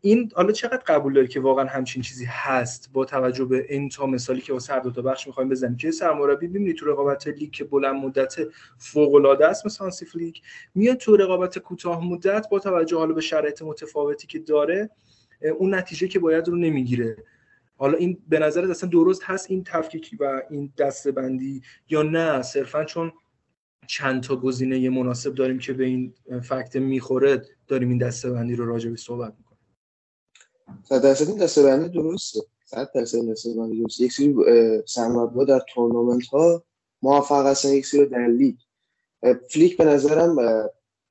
این 0.00 0.32
حالا 0.34 0.52
چقدر 0.52 0.82
قبول 0.86 1.12
داری 1.12 1.28
که 1.28 1.40
واقعا 1.40 1.64
همچین 1.64 2.02
چیزی 2.02 2.24
هست 2.28 2.90
با 2.92 3.04
توجه 3.04 3.44
به 3.44 3.66
این 3.68 3.88
تا 3.88 4.06
مثالی 4.06 4.40
که 4.40 4.52
واسه 4.52 4.72
هر 4.72 4.80
دو 4.80 4.90
تا 4.90 5.02
بخش 5.02 5.26
می‌خوایم 5.26 5.48
بزنیم؟ 5.48 5.76
که 5.76 5.90
سرمربی 5.90 6.48
ببینید 6.48 6.76
تو 6.76 6.86
رقابت 6.86 7.28
لیگ 7.28 7.50
که 7.50 7.64
بلند 7.64 7.94
مدت 7.94 8.34
فوق 8.78 9.14
العاده 9.14 9.46
است 9.46 9.66
مثلا 9.66 9.84
هانسی 9.84 10.06
لیگ 10.14 10.34
میاد 10.74 10.96
تو 10.96 11.16
رقابت 11.16 11.58
کوتاه 11.58 12.04
مدت 12.04 12.46
با 12.50 12.58
توجه 12.58 12.96
حالا 12.96 13.14
به 13.14 13.20
شرایط 13.20 13.62
متفاوتی 13.62 14.26
که 14.26 14.38
داره 14.38 14.90
اون 15.58 15.74
نتیجه 15.74 16.08
که 16.08 16.18
باید 16.18 16.48
رو 16.48 16.56
نمی‌گیره. 16.56 17.16
حالا 17.76 17.98
این 17.98 18.18
به 18.28 18.38
نظر 18.38 18.70
اصلا 18.70 18.90
درست 18.90 19.22
هست 19.24 19.50
این 19.50 19.64
تفکیک 19.64 20.16
و 20.20 20.42
این 20.50 20.72
دستبندی 20.78 21.62
یا 21.88 22.02
نه؟ 22.02 22.42
صرفا 22.42 22.84
چون 22.84 23.12
چند 23.86 24.22
تا 24.22 24.36
گزینه 24.36 24.90
مناسب 24.90 25.34
داریم 25.34 25.58
که 25.58 25.72
به 25.72 25.84
این 25.84 26.14
فکت 26.42 26.76
می‌خوره 26.76 27.42
داریم 27.68 27.88
این 27.88 27.98
دستبندی 27.98 28.56
رو 28.56 28.66
راجع 28.66 28.90
به 28.90 28.96
صحبت 28.96 29.34
می‌کنیم. 29.38 29.49
صد 30.84 31.02
درصد 31.02 31.28
این 31.28 31.38
دسته 31.38 31.88
درسته. 31.88 32.40
صد 32.64 32.90
درصد 32.94 33.16
این 33.16 33.32
دسته 33.32 33.54
درسته. 33.54 34.04
یک 34.04 34.12
سری 34.12 34.34
سرمربی‌ها 34.86 35.44
در 35.44 35.60
تورنمنت 35.74 36.26
ها 36.26 36.62
موفق 37.02 37.46
هستن 37.46 37.68
یک 37.68 37.86
سری 37.86 38.06
در 38.06 38.26
لیگ. 38.26 38.54
فلیک 39.50 39.76
به 39.76 39.84
نظرم 39.84 40.36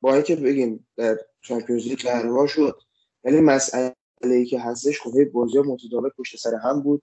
با 0.02 0.14
اینکه 0.14 0.36
بگیم 0.36 0.88
در 0.98 1.20
Champions 1.42 1.88
League 1.88 2.00
قهرمان 2.00 2.48
شد 2.48 2.76
ولی 3.24 3.42
مسئله 3.42 3.94
ای 4.24 4.46
که 4.46 4.60
هستش 4.60 5.02
خب 5.02 5.24
بازی 5.24 5.58
ها 5.58 5.64
متداول 5.64 6.10
پشت 6.18 6.38
سر 6.38 6.56
هم 6.56 6.82
بود. 6.82 7.02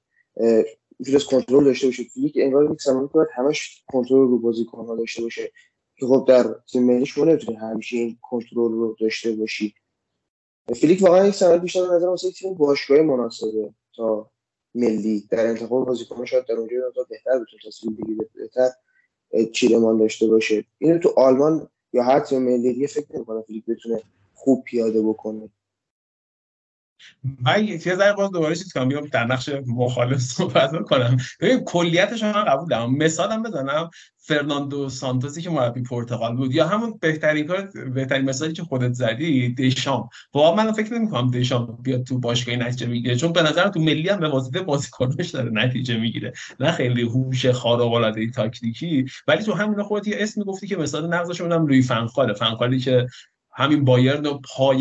می‌تونست 0.98 1.26
کنترل 1.26 1.64
داشته 1.64 1.86
باشه. 1.86 2.02
فلیک 2.04 2.34
انگار 2.36 2.72
یک 2.72 2.82
زمانی 2.82 3.08
کنه 3.08 3.26
همش 3.34 3.84
کنترل 3.86 4.28
رو 4.28 4.38
بازیکن 4.38 4.86
ها 4.86 4.96
داشته 4.96 5.22
باشه. 5.22 5.52
که 5.96 6.06
خب 6.06 6.24
در 6.28 6.54
تیم 6.72 6.82
ملی 6.82 7.06
شما 7.06 7.24
نمی‌تونی 7.24 7.56
همیشه 7.56 7.96
این 7.96 8.18
کنترل 8.22 8.72
رو 8.72 8.96
داشته 9.00 9.32
باشی. 9.32 9.74
فلیک 10.74 11.02
واقعا 11.02 11.26
یک 11.26 11.34
سمت 11.34 11.60
بیشتر 11.60 11.88
به 11.88 11.94
نظر 11.94 12.06
واسه 12.06 12.30
تیم 12.30 12.54
باشگاه 12.54 13.00
مناسبه 13.00 13.70
تا 13.96 14.30
ملی. 14.74 15.26
در 15.30 15.46
انتخاب 15.46 15.86
بازیکن 15.86 16.24
شاید 16.24 16.46
در 16.46 16.54
اونجا 16.54 16.92
بهتر 17.08 17.38
بتونه 17.38 17.62
تصمیم 17.66 17.94
بگیره 17.96 18.28
بهتر 18.34 18.70
چیرمان 19.52 19.98
داشته 19.98 20.26
باشه. 20.26 20.64
اینو 20.78 20.98
تو 20.98 21.12
آلمان 21.16 21.68
یا 21.92 22.02
هر 22.02 22.20
تیم 22.20 22.42
ملی 22.42 22.72
دیگه 22.72 22.86
فکر 22.86 23.16
نمی‌کنم 23.16 23.42
فیلیک 23.42 23.64
بتونه 23.66 24.02
خوب 24.34 24.64
پیاده 24.64 25.02
بکنه. 25.02 25.48
من 27.42 27.64
یه 27.64 27.78
ذره 27.78 28.12
باز 28.12 28.30
دوباره 28.30 28.54
چیز 28.54 28.72
کنم 28.72 28.88
بیام 28.88 29.06
در 29.06 29.24
نقش 29.24 29.50
مخالف 29.66 30.18
صحبت 30.18 30.70
کنم. 30.88 31.16
ببین 31.40 31.60
کلیتش 31.64 32.22
من 32.22 32.44
قبول 32.44 32.68
دارم. 32.68 32.96
مثالم 32.96 33.42
بزنم 33.42 33.90
فرناندو 34.18 34.88
سانتوسی 34.88 35.42
که 35.42 35.50
مربی 35.50 35.82
پرتغال 35.82 36.36
بود 36.36 36.54
یا 36.54 36.66
همون 36.66 36.98
بهترین 37.00 37.46
کار 37.46 37.70
بهترین 37.94 38.24
مثالی 38.24 38.52
که 38.52 38.62
خودت 38.62 38.92
زدی 38.92 39.48
دیشام. 39.48 40.08
واقعا 40.34 40.64
من 40.64 40.72
فکر 40.72 40.94
نمی 40.94 41.08
کنم 41.08 41.30
دیشام 41.30 41.78
بیاد 41.82 42.02
تو 42.02 42.18
باشگاه 42.18 42.56
نتیجه 42.56 42.86
می‌گیره 42.86 43.16
چون 43.16 43.32
به 43.32 43.42
نظرم 43.42 43.70
تو 43.70 43.80
ملی 43.80 44.08
هم 44.08 44.20
به 44.20 44.28
واسطه 44.28 44.60
بازیکنش 44.60 45.30
داره 45.30 45.50
نتیجه 45.50 45.96
می‌گیره. 45.96 46.32
نه 46.60 46.72
خیلی 46.72 47.02
هوش 47.02 47.46
خارق 47.46 47.92
العاده 47.92 48.30
تاکتیکی 48.30 49.04
ولی 49.28 49.42
تو 49.42 49.52
همین 49.52 49.82
خودت 49.82 50.08
یه 50.08 50.16
اسم 50.18 50.42
گفتی 50.42 50.66
که 50.66 50.76
مثال 50.76 51.14
نقضش 51.14 51.40
اونم 51.40 51.66
روی 51.66 51.82
فنخاله 51.82 52.32
فنخالی 52.32 52.78
که 52.78 53.06
همین 53.56 53.84
بایرن 53.84 54.26
و 54.26 54.40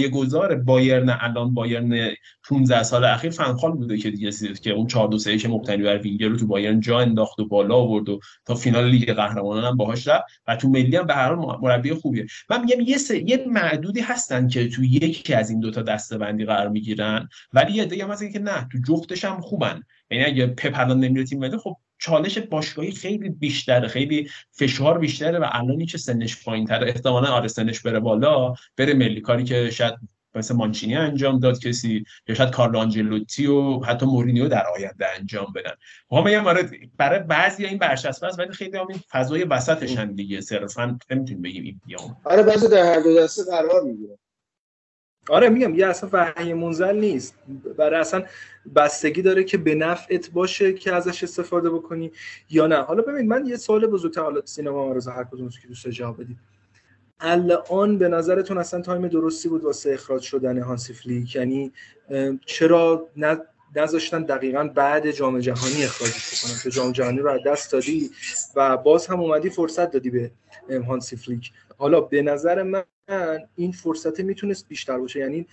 گذار 0.10 0.56
بایرن 0.56 1.18
الان 1.22 1.54
بایرن 1.54 2.14
15 2.50 2.84
سال 2.84 3.04
اخیر 3.04 3.32
فنخال 3.32 3.72
بوده 3.72 3.98
که 3.98 4.12
دیگه 4.12 4.32
که 4.62 4.72
اون 4.72 4.88
4 4.88 5.08
2 5.08 5.18
3 5.18 5.48
مبتنی 5.48 5.84
بر 5.84 5.98
وینگر 5.98 6.28
رو 6.28 6.38
تو 6.38 6.48
بایرن 6.48 6.80
جا 6.80 7.00
انداخت 7.00 7.40
و 7.40 7.48
بالا 7.48 7.76
آورد 7.76 8.10
و 8.10 8.20
تا 8.46 8.56
فینال 8.56 8.90
لیگ 8.90 9.14
قهرمانان 9.14 9.64
هم 9.64 9.78
باهاش 9.78 10.08
رفت 10.08 10.24
و 10.48 10.56
تو 10.56 10.70
ملی 10.70 10.98
هم 10.98 11.06
به 11.06 11.14
هر 11.14 11.34
حال 11.34 11.60
مربی 11.62 11.94
خوبیه. 11.94 12.26
من 12.50 12.62
میگم 12.62 12.82
یه 12.82 12.98
سه 12.98 13.30
یه 13.30 13.46
معدودی 13.48 14.02
هستن 14.02 14.48
که 14.48 14.70
تو 14.70 14.84
یکی 14.84 15.34
از 15.34 15.50
این 15.50 15.60
دوتا 15.60 15.82
دستبندی 15.82 16.46
قرار 16.46 16.70
می‌گیرن 16.70 17.30
ولی 17.54 17.74
یه 17.74 17.86
دیگه 17.86 18.06
مثلا 18.06 18.30
که 18.30 18.40
نه 18.40 18.68
تو 18.72 18.78
جفتش 18.88 19.26
هم 19.26 19.42
خوبن. 19.42 19.82
یعنی 20.12 20.26
اگه 20.26 20.48
پپ 20.48 20.80
الان 20.80 21.00
نمیره 21.00 21.26
تیم 21.26 21.40
ملی 21.40 21.58
خب 21.58 21.78
چالش 22.06 22.38
باشگاهی 22.38 22.92
خیلی 22.92 23.30
بیشتره 23.30 23.88
خیلی 23.88 24.30
فشار 24.52 24.98
بیشتره 24.98 25.40
و 25.40 25.50
الانی 25.52 25.86
که 25.86 25.98
سنش 25.98 26.44
پایین 26.44 26.66
تره 26.66 26.88
احتمالا 26.88 27.28
آره 27.28 27.48
سنش 27.48 27.82
بره 27.82 28.00
بالا 28.00 28.54
بره 28.78 28.94
ملی. 28.94 29.22
کاری 29.22 29.44
که 29.44 29.70
شاید 29.70 29.94
مثل 30.36 30.56
مانچینی 30.56 30.96
انجام 30.96 31.40
داد 31.40 31.60
کسی 31.60 32.06
یا 32.28 32.36
شاید 32.36 32.50
کارلو 32.50 32.80
آنجلوتی 32.80 33.48
و 33.48 33.80
حتی 33.80 34.06
مورینیو 34.06 34.48
در 34.48 34.64
آینده 34.76 35.06
انجام 35.20 35.54
بدن. 35.56 35.72
ما 36.12 36.22
میگم 36.22 36.48
آره 36.48 36.70
برای 36.98 37.20
بعضی 37.20 37.66
این 37.66 37.78
برچسب 37.78 38.26
است 38.26 38.40
ولی 38.40 38.52
خیلی 38.52 38.78
هم 38.78 38.88
این 38.90 39.00
فضای 39.12 39.44
وسطشن 39.44 40.14
دیگه. 40.14 40.42
صرفا 40.42 40.98
نمی‌تونیم 41.12 41.42
بگیم 41.42 41.64
این 41.64 41.82
بیام. 41.86 42.18
آره 42.24 42.44
بعضی 42.44 42.68
در 42.68 42.94
هر 42.94 43.00
دو 43.00 43.16
دسته 43.16 43.44
قرار 43.52 43.82
می‌گیره. 43.82 44.18
آره 45.30 45.50
میگم 45.50 45.76
یه 45.76 45.88
اصلا 45.88 46.10
وحی 46.14 46.54
منزل 46.54 46.96
نیست. 46.96 47.36
برای 47.78 48.00
اصلا 48.00 48.24
بستگی 48.76 49.22
داره 49.22 49.44
که 49.44 49.58
به 49.58 49.76
نفعت 49.76 50.30
باشه 50.30 50.74
که 50.74 50.94
ازش 50.94 51.24
استفاده 51.24 51.70
بکنی 51.70 52.12
یا 52.50 52.68
نه. 52.68 52.82
حالا 52.82 53.02
ببین 53.02 53.28
من 53.28 53.46
یه 53.46 53.58
سوال 53.58 53.88
بزرگتر 53.88 54.22
حالا 54.22 54.42
سینما 54.46 54.90
مرزا 54.90 55.12
هر 55.12 55.24
کدوم 55.24 55.50
که 55.50 55.68
دوست 55.68 55.90
جواب 55.90 56.22
بدید 56.22 56.38
الان 57.20 57.98
به 57.98 58.08
نظرتون 58.08 58.58
اصلا 58.58 58.82
time 58.82 59.08
درستی 59.08 59.50
بود 59.50 59.64
واسه 59.64 59.94
اخراج 59.94 60.22
شدن 60.22 60.62
هانسی 60.62 60.94
فلیک؟ 60.94 61.36
یعنی 61.36 61.72
چرا 62.46 63.08
نذاشتن 63.76 64.24
دقیقا 64.24 64.64
بعد 64.64 65.12
جام 65.12 65.40
جهانی 65.40 65.84
اخراجش 65.84 66.44
بکنن؟ 66.44 66.60
که 66.64 66.70
جام 66.70 66.92
جهانی 66.92 67.20
رو 67.20 67.40
دست 67.46 67.72
دادی 67.72 68.10
و 68.56 68.78
باز 68.78 69.08
هم 69.08 69.20
اومدی 69.20 69.50
فرصت 69.50 69.92
دادی 69.92 70.10
به 70.10 70.32
هانسی 70.88 71.16
فلیک. 71.16 71.52
حالا 71.78 72.02
به 72.02 72.22
نظر 72.22 72.64
من 72.64 72.84
این 73.56 73.72
فرصت 73.72 74.20
می‌تونست 74.20 74.68
بیشتر 74.68 75.00
باشه. 75.00 75.20
یعنی 75.20 75.48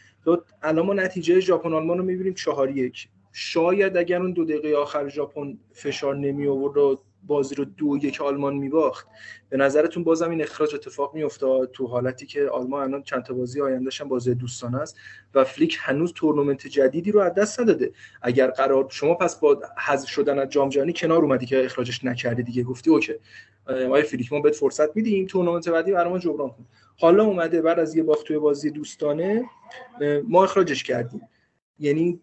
الان 0.63 0.87
ما 0.87 0.95
نتیجه 0.95 1.41
ژاپن 1.41 1.73
آلمان 1.73 1.99
رو 1.99 2.05
می‌بینیم 2.05 2.35
چهار 2.35 2.71
یک. 2.71 3.09
شاید 3.33 3.97
اگر 3.97 4.21
اون 4.21 4.33
دو 4.33 4.45
دقیقه 4.45 4.77
آخر 4.77 5.09
ژاپن 5.09 5.59
فشار 5.73 6.17
نمی 6.17 6.47
آورد 6.47 6.77
و 6.77 7.01
بازی 7.27 7.55
رو 7.55 7.65
دو 7.65 7.97
یک 8.03 8.21
آلمان 8.21 8.55
میباخت. 8.55 9.07
به 9.49 9.57
نظرتون 9.57 10.05
بازم 10.05 10.31
این 10.31 10.43
اخراج 10.43 10.75
اتفاق 10.75 11.15
میافتاد 11.15 11.71
تو 11.71 11.87
حالتی 11.87 12.27
که 12.27 12.49
آلمان 12.49 12.83
الان 12.83 13.03
چند 13.03 13.23
تا 13.23 13.35
بازی 13.35 13.61
آیندهش 13.61 14.01
هم 14.01 14.09
بازی 14.09 14.35
دوستانه 14.35 14.79
است 14.79 14.97
و 15.35 15.45
فلیک 15.45 15.79
هنوز 15.81 16.13
تورنمنت 16.13 16.67
جدیدی 16.67 17.13
رو 17.13 17.21
از 17.21 17.35
دست 17.35 17.61
نداده. 17.61 17.93
اگر 18.23 18.51
قرار 18.51 18.87
شما 18.91 19.15
پس 19.15 19.41
با 19.41 19.63
حذف 19.87 20.09
شدن 20.09 20.39
از 20.39 20.49
جام 20.49 20.69
جهانی 20.69 20.93
کنار 20.93 21.23
اومدی 21.23 21.47
که 21.47 21.65
اخراجش 21.65 22.05
نکردی 22.05 22.43
دیگه 22.43 22.63
گفتی 22.63 22.91
OK. 22.91 23.15
ما 23.89 24.03
فلیک 24.03 24.33
ما 24.33 24.41
بهت 24.41 24.55
فرصت 24.55 24.97
میدیم 24.97 25.27
تورنمنت 25.27 25.69
بعدی 25.69 25.93
برای 25.93 26.21
جبران 26.21 26.49
کن. 26.49 26.67
حالا 27.01 27.25
اومده 27.25 27.63
بعد 27.63 27.79
از 27.79 27.97
یه 27.97 28.03
باخت 28.03 28.27
توی 28.27 28.39
بازی 28.39 28.71
دوستانه 28.71 29.45
ما 30.29 30.45
اخراجش 30.45 30.85
کردیم. 30.85 31.21
یعنی 31.79 32.21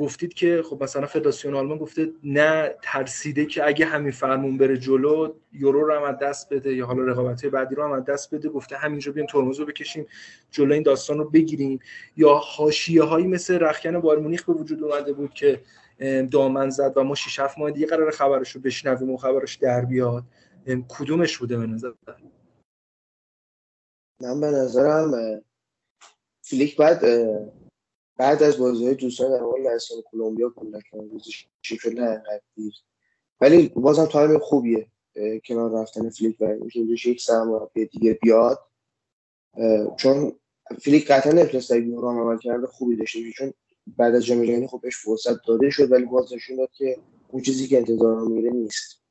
گفتید 0.00 0.34
که 0.34 0.62
خب 0.70 0.82
مثلا 0.82 1.06
فدراسیون 1.06 1.54
آلمان 1.54 1.78
گفته 1.78 2.12
نه 2.24 2.74
ترسیده 2.82 3.46
که 3.46 3.66
اگه 3.66 3.86
همین 3.86 4.12
فرمون 4.12 4.58
بره 4.58 4.78
جلو 4.78 5.34
یورو 5.52 5.84
رو 5.84 6.06
هم 6.06 6.12
دست 6.12 6.52
بده 6.52 6.74
یا 6.74 6.86
حالا 6.86 7.02
رقابت 7.04 7.46
بعدی 7.46 7.74
رو 7.74 7.84
هم 7.84 7.92
از 7.92 8.04
دست 8.04 8.34
بده. 8.34 8.48
گفته 8.48 8.76
همینجا 8.76 9.12
بیایم 9.12 9.26
ترمز 9.26 9.60
رو 9.60 9.66
بکشیم 9.66 10.06
جلو 10.50 10.74
این 10.74 10.82
داستان 10.82 11.18
رو 11.18 11.30
بگیریم. 11.30 11.78
یا 12.16 12.34
حاشیه 12.34 13.02
هایی 13.02 13.26
مثل 13.26 13.58
رخکن 13.58 14.00
بارمونیخ 14.00 14.44
به 14.44 14.52
وجود 14.52 14.82
اومده 14.82 15.12
بود 15.12 15.34
که 15.34 15.60
دامن 16.30 16.70
زد 16.70 16.92
و 16.96 17.04
ما 17.04 17.14
6 17.14 17.38
7 17.38 17.58
ماه 17.58 17.70
دیگه 17.70 17.86
قرار 17.86 18.10
خبرش 18.10 18.50
رو 18.50 18.60
بشنویم 18.60 19.10
و 19.10 19.16
خبرش 19.16 19.54
در 19.54 19.84
بیاد. 19.84 20.24
کدومش 20.88 21.38
بوده 21.38 21.56
به 21.58 21.66
نظر؟ 21.66 21.92
من 24.20 24.40
به 24.40 24.46
نظرم 24.46 25.40
فلیک 26.42 26.76
بعد 26.76 27.04
بعد 28.20 28.42
از 28.42 28.58
بازی 28.58 28.86
های 28.86 28.94
دوستانه 28.94 29.30
در 29.30 29.40
مورد 29.40 29.66
لهستان 29.66 30.02
کلمبیا 30.12 30.50
کلا 30.56 30.80
شکل 31.62 32.00
نه 32.00 32.22
دیر. 32.54 32.74
ولی 33.40 33.68
بازم 33.68 34.06
time 34.06 34.38
خوبیه 34.38 34.86
کنار 35.44 35.82
رفتن 35.82 36.10
فلیک 36.10 36.40
و 36.40 36.44
اینکه 36.44 36.80
یک 36.80 37.22
سرمربی 37.22 37.86
دیگه 37.86 38.18
بیاد. 38.22 38.58
چون 39.96 40.32
فلیک 40.80 41.10
قطعا 41.10 41.32
نمی‌تونست 41.32 41.70
در 41.70 41.82
یورو 41.82 42.08
عملکرد 42.08 42.66
خوبی 42.66 42.96
داشته 42.96 43.32
چون 43.32 43.52
بعد 43.86 44.14
از 44.14 44.24
جام 44.24 44.44
جهانی 44.44 44.66
خب 44.66 44.80
بهش 44.82 44.96
فرصت 44.96 45.46
داده 45.46 45.70
شد 45.70 45.92
ولی 45.92 46.04
باز 46.04 46.32
نشون 46.32 46.56
داد 46.56 46.70
که 46.72 46.96
اون 47.28 47.42
چیزی 47.42 47.68
که 47.68 47.78
انتظار 47.78 48.20
میره 48.20 48.50
نیست. 48.50 49.02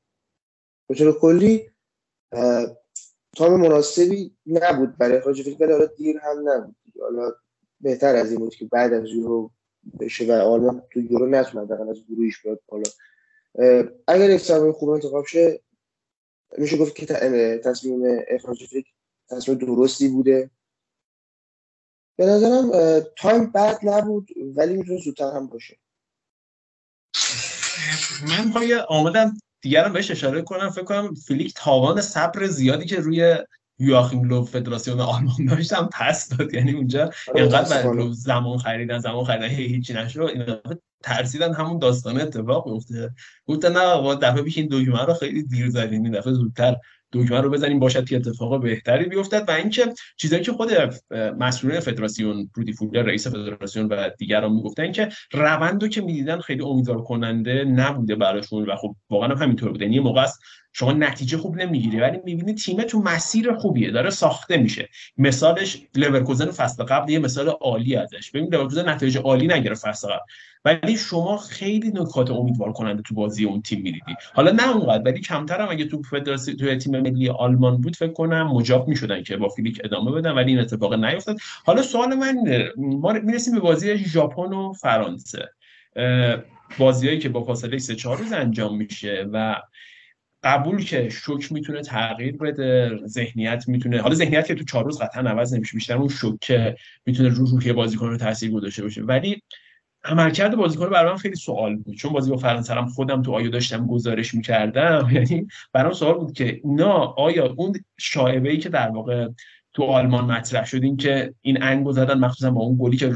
به 0.90 0.96
طور 0.96 1.20
کلی 1.20 1.70
time 3.36 3.54
مناسبی 3.54 4.38
نبود 4.46 4.98
برای 4.98 5.18
اخراج 5.18 5.44
فلیک 5.44 5.62
ولی 5.62 5.88
دیر 5.98 6.18
هم 6.18 6.50
نبود. 6.50 6.76
حالا 7.02 7.32
بهتر 7.82 8.16
از 8.16 8.32
این 8.32 8.40
بود 8.40 8.56
که 8.56 8.66
بعد 8.66 8.94
از 8.94 9.10
یورو 9.10 9.52
بشه 10.00 10.26
و 10.26 10.32
آلمان 10.32 10.84
تو 10.92 11.00
یورو 11.00 11.30
نتونه 11.30 11.90
از 11.90 12.06
گروهش 12.10 12.42
بیاد 12.44 12.62
بالا. 12.68 12.90
اگر 14.08 14.30
یک 14.30 14.42
سرمربی 14.42 14.72
خوب 14.72 14.90
انتخاب 14.90 15.26
شه 15.26 15.62
میشه 16.58 16.78
گفت 16.78 16.96
که 16.96 17.06
تصمیم 17.64 18.02
اخراج 18.28 18.66
فلیک 18.66 18.86
تصمیم 19.30 19.58
درستی 19.58 20.08
بوده. 20.08 20.52
به 22.16 22.26
نظرم 22.26 22.72
time 23.18 23.52
بد 23.52 23.80
نبود 23.84 24.30
ولی 24.56 24.78
می‌تونه 24.78 25.00
زودتر 25.02 25.32
هم 25.32 25.48
باشه. 25.48 25.78
من 28.28 28.54
آمدم 28.90 29.38
دیگرم 29.62 29.94
بهش 29.94 30.12
اشاره 30.12 30.42
کنم. 30.42 30.70
فکر 30.70 30.84
کنم 30.84 31.14
فلیک 31.14 31.54
تاوان 31.56 32.02
صبر 32.02 32.48
زیادی 32.48 32.86
که 32.86 33.00
روی 33.00 33.38
یواخیم 33.80 34.24
لو 34.24 34.44
فدراسیون 34.44 35.00
آلمان 35.00 35.46
داشت 35.50 35.74
هم 35.74 35.90
پس 35.92 36.30
داد. 36.30 36.54
یعنی 36.54 36.72
اونجا 36.72 37.04
آره، 37.04 37.42
اینقدر 37.42 37.84
برای 37.84 38.14
زمان 38.14 38.58
خریدن 38.58 39.00
زمان 39.00 39.24
خریدن 39.24 39.48
هی 39.48 39.66
هیچی 39.66 39.94
نشد. 39.94 40.20
این 40.20 40.46
ترسیدن 41.04 41.54
همون 41.54 41.80
داستان 41.80 42.22
اتفاق 42.22 42.68
میفته 42.68 43.12
گفتن 43.46 43.72
نه 43.72 44.16
دفعه 44.16 44.42
پیش 44.42 44.58
این 44.58 44.68
دکمه 44.72 45.06
رو 45.06 45.14
خیلی 45.14 45.44
دیر 45.44 45.70
زدیم. 45.70 46.04
این 46.04 46.12
دفعه 46.12 46.34
زودتر 46.34 46.76
دکمه 47.14 47.42
رو 47.42 47.50
بزنیم 47.50 47.80
باشد 47.80 48.06
که 48.06 48.16
اتفاق 48.16 48.62
بهتری 48.62 49.06
بیفتد. 49.06 49.46
و 49.48 49.52
اینکه 49.52 49.94
چیزایی 50.18 50.44
که 50.44 50.52
خود 50.52 50.70
مسئولین 51.40 51.80
فدراسیون 51.80 52.50
رودی 52.54 52.74
فولر 52.74 53.02
رئیس 53.02 53.28
فدراسیون 53.28 53.86
و 53.86 54.10
دیگران 54.18 54.52
می‌گفتن 54.52 54.92
که 54.92 55.10
روندو 55.34 55.88
که 55.88 56.02
می‌دیدن 56.02 56.40
خیلی 56.40 56.62
امیدوار 56.62 57.02
کننده 57.04 57.64
نبوده 57.64 58.16
براشون 58.16 58.66
و 58.66 58.76
خب 58.76 58.96
واقعا 59.10 59.30
هم 59.30 59.44
همینطور 59.44 59.72
بوده. 59.72 59.86
یعنی 59.86 60.00
موقع 60.00 60.22
است 60.22 60.40
شما 60.74 60.92
نتیجه 60.92 61.38
خوب 61.38 61.56
نمی‌گیری 61.56 62.00
ولی 62.00 62.20
می‌بینی 62.26 62.54
تیم 62.54 62.84
تو 62.84 63.00
مسیر 63.00 63.54
خوبیه 63.54 63.92
داره 63.92 64.10
ساخته 64.10 64.58
میشه. 64.58 64.90
مثالش 65.18 65.82
لورکوزن 65.96 66.52
فصل 66.52 66.84
قبل 66.84 67.12
یه 67.12 67.20
مثال 67.20 67.50
عالی 67.50 67.96
ازش. 67.96 68.32
ببین 68.32 68.54
لورکوزن 68.54 68.90
نتایج 68.90 69.18
عالی 69.18 69.48
نگرفت 69.48 69.88
فصل 69.88 70.08
قبل. 70.08 70.20
ولی 70.66 70.98
شما 70.98 71.38
خیلی 71.38 71.90
نکات 71.90 72.32
امیدوار 72.32 72.74
کننده 72.74 73.02
تو 73.02 73.16
بازی 73.16 73.46
اون 73.46 73.62
تیم 73.62 73.82
می‌دیدی. 73.82 74.16
حالا 74.34 74.52
نه 74.52 74.70
اونقدر 74.70 75.04
ولی 75.04 75.22
کمتر 75.22 75.62
هم 75.62 75.70
اگه 75.70 75.86
تو 75.86 76.02
فدراسی 76.02 76.54
تو 76.56 76.76
تیم 76.76 77.02
ملی 77.02 77.30
آلمان 77.30 77.82
بود 77.82 77.96
فکر 77.96 78.14
کنم 78.14 78.48
مجاب 78.48 78.88
می‌شدن 78.88 79.24
که 79.24 79.38
با 79.38 79.50
فلیک 79.50 79.82
ادامه 79.84 80.12
بدن 80.12 80.32
ولی 80.32 80.52
این 80.52 80.60
اتفاق 80.60 80.94
نیفتاد. 80.94 81.38
حالا 81.66 81.82
سوال 81.82 82.16
من 82.16 82.36
ما 82.78 83.14
می‌رسیم 83.14 83.54
به 83.54 83.60
بازی 83.60 83.98
ژاپن 83.98 84.54
و 84.54 84.74
فرانسه. 84.74 85.50
بازیایی 86.78 87.20
که 87.20 87.30
با 87.30 87.44
فاصله 87.44 87.78
3 87.78 87.96
4 87.96 88.18
روز 88.18 88.34
انجام 88.34 88.78
میشه 88.78 89.28
و 89.34 89.56
قبول 90.44 90.84
که 90.84 91.10
شوک 91.10 91.52
می‌تونه 91.52 91.82
تغییر 91.82 92.38
بده 92.38 92.98
ذهنیت 93.06 93.64
می‌تونه 93.68 94.02
حالا 94.02 94.16
ذهنیت 94.16 94.48
که 94.48 94.56
تو 94.56 94.64
چهار 94.64 94.86
روز 94.86 95.00
قطعا 95.02 95.30
عوض 95.30 95.54
نمیشه 95.54 95.74
بیشتر 95.74 95.98
اون 95.98 96.08
شوک 96.08 96.52
می‌تونه 97.06 97.30
رو 97.30 97.46
روحیه 97.46 97.74
بازیکن 97.74 98.08
رو 98.08 98.18
تاثیر 98.18 98.52
گذاشته 98.52 98.84
باشه. 98.84 99.02
ولی 99.02 99.42
عملکرد 100.04 100.56
بازیکن 100.56 100.90
برام 100.90 101.18
خیلی 101.18 101.36
سوال 101.36 101.76
بود. 101.76 101.96
چون 101.96 102.14
بازی 102.14 102.32
با 102.32 102.38
فرانسه 102.38 102.74
هم 102.74 102.88
خودم 102.88 103.22
تو 103.22 103.32
آیو 103.32 103.50
داشتم 103.50 103.88
گزارش 103.88 104.34
می‌کردم 104.34 105.10
یعنی 105.14 105.48
برام 105.74 105.94
سوال 105.94 106.14
بود 106.14 106.34
که 106.34 106.62
اینا 106.64 106.94
آیا 106.98 107.54
اون 107.58 107.74
شایبه 107.98 108.50
ای 108.50 108.58
که 108.58 108.70
در 108.70 108.90
واقع 108.90 109.28
تو 109.74 109.84
آلمان 109.84 110.26
مطرح 110.26 110.66
شد 110.66 110.84
این 110.84 110.98
که 110.98 111.34
این 111.42 111.64
انگو 111.64 111.92
زدن 111.92 112.20
مخصوصا 112.20 112.52
با 112.52 112.62
اون 112.62 112.78
گلی 112.82 112.98
که 112.98 113.14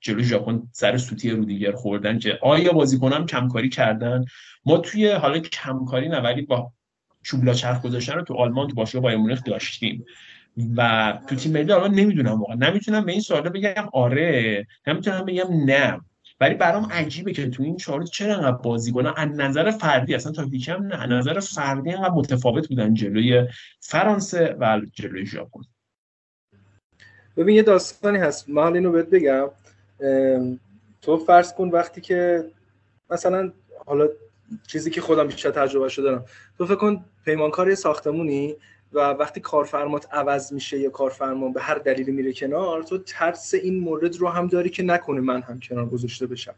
جلوی 0.00 0.24
ژاپن 0.24 0.62
سر 0.72 0.96
سوتی 0.96 1.30
رو 1.30 1.44
دیگر 1.44 1.72
خوردن 1.72 2.18
که 2.18 2.38
آیا 2.42 2.72
بازیکنان 2.72 3.26
کمکاری 3.26 3.68
کردن. 3.68 4.24
ما 4.64 4.78
توی 4.78 5.08
حالا 5.10 5.38
کمکاری 5.38 6.08
نه 6.08 6.20
ولی 6.20 6.42
با 6.42 6.72
چوبلا 7.22 7.52
چرخ 7.52 7.82
گذاشتن 7.82 8.14
رو 8.14 8.22
تو 8.22 8.34
آلمان 8.34 8.68
تو 8.68 8.74
باشگاه 8.74 9.02
بایر 9.02 9.18
مونیخ 9.18 9.44
داشتیم. 9.44 10.04
و 10.76 11.18
تو 11.26 11.36
تیم 11.36 11.52
ملی 11.52 11.72
الان 11.72 11.94
نمی‌دونم 11.94 12.40
واقعا. 12.40 12.56
نمی‌تونم 12.56 13.04
به 13.04 13.12
این 13.12 13.20
سوالا 13.20 13.50
بگم 13.50 13.88
آره 13.92 14.66
نمی‌تونم 14.86 15.24
بگم 15.24 15.64
نه. 15.64 16.00
ولی 16.40 16.54
برام 16.54 16.84
عجیبه 16.92 17.32
که 17.32 17.50
تو 17.50 17.62
این 17.62 17.76
چهار 17.76 18.04
چرا 18.04 18.34
انقدر 18.34 18.56
بازیکن‌ها 18.56 19.12
از 19.12 19.28
نظر 19.28 19.70
فردی 19.70 20.14
اصلا 20.14 20.32
تاکتیکی 20.32 20.70
هم 20.70 20.82
نه 20.82 21.02
از 21.02 21.10
نظر 21.10 21.40
فردی 21.40 21.90
انقدر 21.90 22.14
متفاوت 22.14 22.68
بودن 22.68 22.94
جلوی 22.94 23.48
فرانسه 23.80 24.56
و 24.60 24.80
جلوی 24.92 25.26
ژاپن. 25.26 25.60
ببین 27.36 27.56
یه 27.56 27.62
داستانی 27.62 28.18
هست. 28.18 28.48
من 28.48 28.74
اینو 28.74 28.92
بهت 28.92 29.10
بگم. 29.10 29.48
تو 31.02 31.16
فرض 31.16 31.54
کن 31.54 31.68
وقتی 31.68 32.00
که 32.00 32.44
مثلا 33.10 33.52
حالا 33.86 34.08
چیزی 34.66 34.90
که 34.90 35.00
خودم 35.00 35.26
بیشتر 35.26 35.50
تجربه 35.50 35.88
شده 35.88 36.04
دارم 36.04 36.24
تو 36.58 36.66
فکر 36.66 36.74
کن 36.74 37.04
پیمانکار 37.24 37.74
ساختمونی؟ 37.74 38.56
و 38.96 39.00
وقتی 39.00 39.40
کارفرمات 39.40 40.06
عوض 40.12 40.52
میشه 40.52 40.78
یا 40.78 40.90
کارفرما 40.90 41.48
به 41.48 41.60
هر 41.60 41.74
دلیلی 41.74 42.12
میره 42.12 42.32
کنار 42.32 42.82
تو 42.82 42.98
ترس 42.98 43.54
این 43.54 43.80
مورد 43.80 44.16
رو 44.16 44.28
هم 44.28 44.46
داری 44.46 44.70
که 44.70 44.82
نکنه 44.82 45.20
من 45.20 45.40
هم 45.40 45.60
کنار 45.60 45.86
گذاشته 45.86 46.26
بشم. 46.26 46.54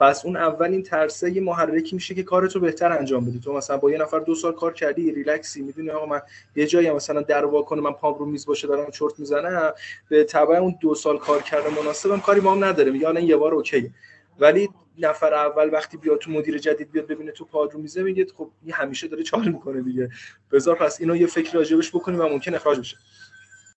پس 0.00 0.24
اون 0.24 0.36
اول 0.36 0.70
این 0.70 0.82
ترسه 0.82 1.30
یه 1.30 1.40
محرکی 1.40 1.94
میشه 1.94 2.14
که 2.14 2.22
کارتو 2.22 2.60
بهتر 2.60 2.92
انجام 2.92 3.24
بدی 3.24 3.40
تو 3.40 3.52
مثلا 3.52 3.76
با 3.76 3.90
یه 3.90 3.98
نفر 3.98 4.18
دو 4.18 4.34
سال 4.34 4.52
کار 4.52 4.72
کردی 4.72 5.12
ریلکسی 5.12 5.62
می‌دونی 5.62 5.90
آقا 5.90 6.06
من 6.06 6.20
یه 6.56 6.66
جایی 6.66 6.90
مثلا 6.90 7.22
در 7.22 7.46
کنه 7.46 7.80
من 7.80 7.92
پام 7.92 8.14
رو 8.14 8.26
میز 8.26 8.46
باشه 8.46 8.68
دارم 8.68 8.90
چرت 8.90 9.18
می‌زنم 9.18 9.72
به 10.08 10.24
تبع 10.24 10.56
اون 10.56 10.74
دو 10.80 10.94
سال 10.94 11.18
کار 11.18 11.42
کرده 11.42 11.82
مناسبم 11.82 12.20
کاری 12.20 12.40
ما 12.40 12.52
هم 12.52 12.64
نداره 12.64 12.90
میگه 12.90 13.08
الان 13.08 13.22
یه 13.22 13.36
بار 13.36 13.54
اوکی 13.54 13.90
ولی 14.38 14.68
نفر 15.00 15.34
اول 15.34 15.72
وقتی 15.72 15.96
بیاد 15.96 16.18
تو 16.18 16.30
مدیر 16.30 16.58
جدید 16.58 16.92
بیاد 16.92 17.06
ببینه 17.06 17.32
تو 17.32 17.44
پاد 17.44 17.74
میزه 17.74 18.02
میگه 18.02 18.26
خب 18.36 18.50
این 18.62 18.72
همیشه 18.72 19.08
داره 19.08 19.22
چال 19.22 19.48
می‌کنه 19.48 19.82
دیگه. 19.82 20.08
بذار 20.52 20.76
پس 20.76 21.00
اینو 21.00 21.16
یه 21.16 21.26
فکر 21.26 21.54
راجبش 21.54 21.90
بکنیم 21.90 22.20
و 22.20 22.22
ممکن 22.22 22.54
اخراج 22.54 22.78
بشه. 22.78 22.96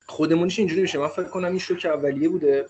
خودمونیش 0.07 0.59
اینجوری 0.59 0.81
میشه. 0.81 0.99
من 0.99 1.07
فکر 1.07 1.23
کنم 1.29 1.49
این 1.49 1.59
شوک 1.59 1.85
اولیه 1.85 2.29
بوده 2.29 2.65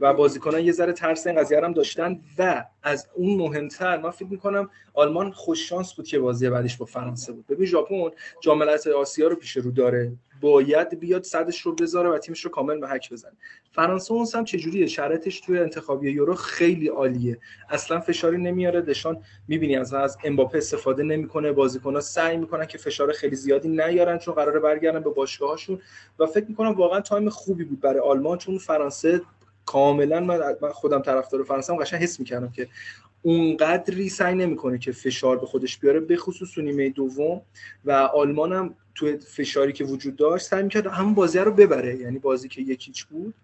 و 0.00 0.14
بازیکنان 0.14 0.60
یه 0.60 0.72
ذره 0.72 0.92
ترس 0.92 1.26
این 1.26 1.36
قضیه 1.40 1.64
هم 1.64 1.72
داشتن 1.72 2.20
و 2.38 2.64
از 2.82 3.08
اون 3.14 3.38
مهمتر 3.38 3.98
من 3.98 4.10
فکر 4.10 4.28
می‌کنم 4.28 4.70
آلمان 4.94 5.32
خوش 5.32 5.68
شانس 5.68 5.94
بود 5.94 6.06
که 6.06 6.18
بازی 6.18 6.50
بعدش 6.50 6.76
با 6.76 6.86
فرانسه 6.86 7.32
بود. 7.32 7.46
ببین 7.46 7.66
ژاپن 7.66 8.10
جام 8.40 8.62
آسیا 8.96 9.28
رو 9.28 9.36
پیش 9.36 9.56
رو 9.56 9.70
داره. 9.70 10.12
باید 10.40 11.00
بیاد 11.00 11.22
صدش 11.22 11.60
رو 11.60 11.74
بذاره 11.74 12.10
و 12.10 12.18
تیمش 12.18 12.44
رو 12.44 12.50
کامل 12.50 12.78
به 12.78 12.88
حک 12.88 13.12
بزنه. 13.12 13.32
فرانسه 13.72 14.12
اون 14.12 14.26
هم 14.34 14.44
چجوریه؟ 14.44 14.86
شرطش 14.86 15.40
توی 15.40 15.58
انتخابی 15.58 16.10
یورو 16.10 16.34
خیلی 16.34 16.88
عالیه. 16.88 17.38
اصلا 17.70 18.00
فشاری 18.00 18.38
نمیاره. 18.38 18.80
دشان 18.80 19.22
می‌بینی 19.48 19.76
از 19.76 19.94
از 19.94 20.18
امباپه 20.24 20.58
استفاده 20.58 21.02
نمی‌کنه. 21.02 21.52
بازیکن‌ها 21.52 22.00
سعی 22.00 22.36
می‌کنن 22.36 22.66
که 22.66 22.78
فشار 22.78 23.12
خیلی 23.12 23.36
زیادی 23.36 23.68
نیارن 23.68 24.18
چون 24.18 24.34
قراره 24.34 24.60
برگردن 24.60 25.00
به 25.00 25.10
باشگاهاشون 25.10 25.80
و 26.18 26.26
فکر 26.26 26.46
می‌کنم 26.48 26.72
واقعا 26.72 27.00
تایم 27.00 27.28
خوبی 27.28 27.64
بود 27.64 27.80
برای 27.80 28.00
آلمان 28.00 28.38
چون 28.38 28.58
فرانسه 28.58 29.20
کاملا 29.66 30.20
من 30.20 30.70
خودم 30.72 31.02
طرفدار 31.02 31.42
فرانسه 31.42 31.72
هم 31.72 31.78
قشنگ 31.78 32.02
حس 32.02 32.20
می‌کردم 32.20 32.50
که 32.50 32.68
اونقدری 33.22 34.08
سعی 34.08 34.34
نمی‌کنه 34.34 34.78
که 34.78 34.92
فشار 34.92 35.38
به 35.38 35.46
خودش 35.46 35.78
بیاره 35.78 36.00
به 36.00 36.16
خصوص 36.16 36.50
تو 36.54 36.62
نیمه 36.62 36.88
دوم. 36.88 37.40
و 37.84 37.92
آلمان 37.92 38.52
هم 38.52 38.74
تو 38.94 39.16
فشاری 39.18 39.72
که 39.72 39.84
وجود 39.84 40.16
داشت 40.16 40.46
سعی 40.46 40.62
می‌کرد 40.62 40.86
همون 40.86 41.14
بازی 41.14 41.38
رو 41.38 41.50
ببره. 41.50 41.96
یعنی 41.96 42.18
بازی 42.18 42.48
که 42.48 42.62
یکیچ 42.62 43.04
بود. 43.04 43.34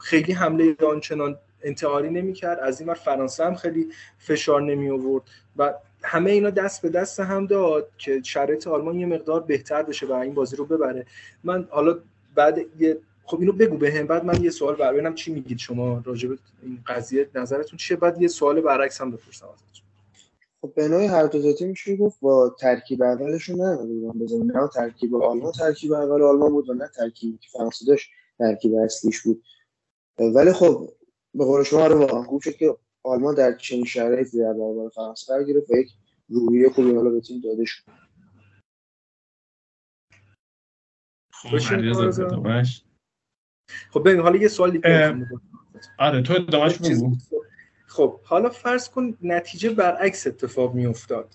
خیلی 0.00 0.32
حمله 0.32 0.76
آنچنان 0.86 1.36
انتحاری 1.62 2.10
نمی‌کرد. 2.10 2.58
از 2.58 2.80
این 2.80 2.94
فرانسه 2.94 3.44
هم 3.44 3.54
خیلی 3.54 3.88
فشار 4.18 4.62
نمی 4.62 4.90
آورد 4.90 5.22
و 5.56 5.74
همه 6.02 6.30
اینا 6.30 6.50
دست 6.50 6.82
به 6.82 6.88
دست 6.88 7.20
هم 7.20 7.46
داد 7.46 7.88
که 7.98 8.20
شرایط 8.24 8.66
آلمان 8.66 8.98
یه 8.98 9.06
مقدار 9.06 9.40
بهتر 9.40 9.82
بشه 9.82 10.06
و 10.06 10.12
این 10.12 10.34
بازی 10.34 10.56
رو 10.56 10.64
ببره. 10.64 11.06
من 11.44 11.68
حالا 11.70 11.98
بعد 12.34 12.58
یه 12.78 12.98
خب 13.28 13.40
اینو 13.40 13.52
بگو 13.52 13.76
بهم 13.76 14.06
بعد 14.06 14.24
من 14.24 14.42
یه 14.42 14.50
سوال 14.50 14.74
بر 14.74 14.92
ببینم 14.92 15.14
چی 15.14 15.32
میگید 15.32 15.58
شما 15.58 16.02
راجع 16.04 16.28
به 16.28 16.38
این 16.62 16.78
قضیه 16.86 17.30
نظرتون 17.34 17.76
چیه؟ 17.76 17.96
بعد 17.96 18.22
یه 18.22 18.28
سوال 18.28 18.60
برعکس 18.60 19.00
هم 19.00 19.10
بپرسم 19.10 19.46
ازتون. 19.46 19.86
خب 20.60 20.74
به 20.74 20.88
نوعی 20.88 21.06
هر 21.06 21.26
دو 21.26 21.52
تیم 21.52 21.68
میشه 21.68 21.96
گفت 21.96 22.20
با 22.20 22.56
ترکیب 22.60 23.02
اولشون 23.02 23.60
نه 23.60 23.76
بزنیم 24.12 24.58
نه 24.58 24.68
ترکیب 24.68 25.14
آلمان. 25.14 25.52
ترکیب 25.52 25.92
اول 25.92 26.22
آلمان 26.22 26.52
بود 26.52 26.70
و 26.70 26.74
نه 26.74 26.88
ترکیبی 26.96 27.38
که 27.38 27.48
فرانسه 27.52 27.86
داشت 27.86 28.10
ترکیب 28.38 28.74
اصلیش 28.74 29.20
بود. 29.20 29.42
ولی 30.18 30.52
خب 30.52 30.88
به 31.34 31.44
قول 31.44 31.62
شما 31.62 31.86
رو 31.86 31.98
واقعا 31.98 32.22
خوب 32.22 32.42
شد 32.42 32.56
که 32.56 32.76
آلمان 33.02 33.34
در 33.34 33.56
چنین 33.56 33.84
شرایطی 33.84 34.38
در 34.38 34.52
برابر 34.52 34.88
فرانسه 34.88 35.32
قرار 35.32 35.44
گرفت 35.44 35.70
و 35.70 35.76
یک 35.76 35.88
روحیه 36.28 36.70
خوبی 36.70 36.94
حالا 36.94 37.10
به 37.10 37.20
تیم 37.20 37.40
داده 37.40 37.64
شد. 37.64 37.82
خب 43.90 44.08
ببین 44.08 44.20
حالا 44.20 44.36
یه 44.36 44.48
سوالی 44.48 44.80
آره 45.98 46.22
تو 46.22 46.32
ادامهش 46.32 46.78
بگو. 46.78 47.16
خب 47.86 48.20
حالا 48.24 48.48
فرض 48.48 48.88
کن 48.88 49.14
نتیجه 49.22 49.70
برعکس 49.70 50.26
اتفاق 50.26 50.74
می 50.74 50.86
افتاد 50.86 51.34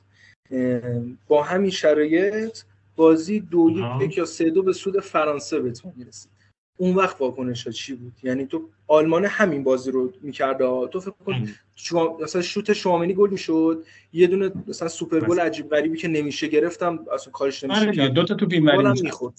با 1.28 1.43
همین 1.43 1.72
شرایط 1.72 2.60
بازی 2.96 3.39
دو 3.39 3.72
یک 4.02 4.17
یا 4.17 4.26
سه 4.26 4.50
دو 4.50 4.63
به 4.63 4.74
سود 4.74 5.00
فرانسه 5.00 5.60
بهتون 5.60 5.93
می‌رسید 5.96 6.32
اون 6.78 6.96
وقت 6.96 7.22
واکنش 7.22 7.67
چی 7.67 7.96
بود؟ 7.96 8.13
یعنی 8.24 8.46
تو 8.46 8.69
آلمان 8.88 9.26
همین 9.26 9.63
بازی 9.63 9.91
رو 9.91 10.13
می‌کرد 10.22 10.58
تو 10.89 11.00
فکر 11.00 11.12
کن 11.26 11.50
شما 11.76 12.17
مثلا 12.17 12.41
شوت 12.41 12.74
شوامنی 12.74 13.13
گل 13.13 13.30
می‌شد 13.30 13.86
یه 14.13 14.28
دونه 14.28 14.52
مثلا 14.67 14.88
سوپر 14.88 15.19
گل 15.19 15.39
عجیب 15.39 15.69
غریبی 15.69 15.98
که 15.98 16.08
نمیشه 16.08 16.48
گرفتم 16.48 17.00
اصلا 17.13 17.32
کارش 17.32 17.63
نمیشه 17.63 17.82
آره 17.82 18.10
دو 18.10 18.24
تا 18.24 18.36
تو 18.36 18.48
این 18.52 19.02
می‌خورد. 19.02 19.34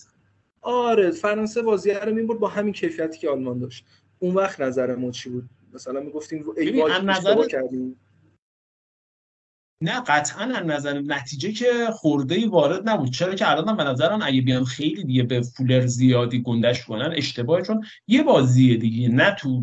آره 0.65 1.11
فرانسه 1.11 1.63
بازی 1.63 1.91
رو 1.91 2.15
می‌برد 2.15 2.39
با 2.39 2.49
همین 2.49 2.73
کیفیتی 2.73 3.19
که 3.19 3.29
آلمان 3.29 3.59
داشت. 3.59 3.85
اون 4.19 4.35
وقت 4.35 4.61
نظر 4.61 4.95
ما 4.95 5.11
چی 5.11 5.31
بود؟ 5.31 5.51
مثلا 5.75 6.01
می‌گفتیم 6.01 6.45
ای 6.57 6.83
نظر 7.05 7.47
کردیم. 7.47 8.01
نه 9.81 10.01
قطعا 10.01 10.45
از 10.45 10.67
نظر 10.67 11.01
نتیجه 11.01 11.53
که 11.53 11.87
خرده‌ای 11.93 12.47
وارد 12.47 12.89
نبود. 12.89 13.11
چرا 13.11 13.35
که 13.35 13.51
الان 13.51 13.77
به 13.77 13.85
نظرم 13.85 14.21
اگه 14.23 14.41
بیان 14.41 14.65
خیلی 14.65 15.05
دیگه 15.05 15.23
به 15.23 15.41
فولر 15.41 15.87
زیادی 15.87 16.43
گندش 16.43 16.85
کنن 16.85 17.13
اشتباه 17.17 17.63
چون 17.63 17.85
یه 18.07 18.23
بازیه 18.23 18.77
دیگه 18.77 19.09
نه 19.09 19.37
تو 19.39 19.63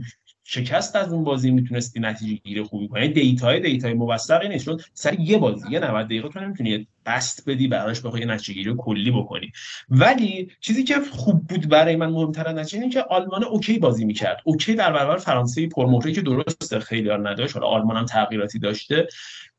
شکست 0.53 0.95
از 0.95 1.13
اون 1.13 1.23
بازی 1.23 1.51
می‌تونستی 1.51 1.99
نتیجه 1.99 2.41
گیری 2.43 2.63
خوبی 2.63 2.87
کنی. 2.87 3.07
data 3.08 3.60
ی 3.60 3.65
data 3.65 3.88
ی 3.88 3.93
موثقی 3.93 4.49
نیست. 4.49 4.65
چون 4.65 4.79
سر 4.93 5.19
یه 5.19 5.37
بازی 5.37 5.71
یه 5.71 5.79
90 5.79 6.05
دقیقه 6.05 6.29
تو 6.29 6.39
نمی‌تونی 6.39 6.87
بسط 7.06 7.49
بدی 7.49 7.67
براش 7.67 8.01
بخوای 8.01 8.25
نتیجه 8.25 8.53
گیری 8.53 8.75
کلی 8.77 9.11
بکنی. 9.11 9.51
ولی 9.89 10.51
چیزی 10.59 10.83
که 10.83 10.95
خوب 11.11 11.47
بود 11.47 11.69
برای 11.69 11.95
من 11.95 12.09
مهمتر 12.09 12.47
از 12.47 12.71
که 12.71 13.01
آلمان 13.01 13.43
اوکی 13.43 13.77
بازی 13.79 14.05
می‌کرد. 14.05 14.37
اوکی 14.43 14.75
در 14.75 14.93
برابر 14.93 15.17
فرانسه 15.17 15.67
پرمهره 15.67 16.11
که 16.11 16.21
درسته 16.21 16.79
خیلی 16.79 17.09
ها 17.09 17.17
نداشت. 17.17 17.53
حالا 17.53 17.67
آلمان 17.67 17.97
هم 17.97 18.05
تغییراتی 18.05 18.59
داشته. 18.59 19.07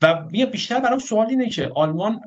و 0.02 0.24
بیشتر 0.52 0.81
برام 0.81 0.98
سوال 0.98 1.26
اینه 1.26 1.48
که 1.48 1.70
آلمان 1.74 2.20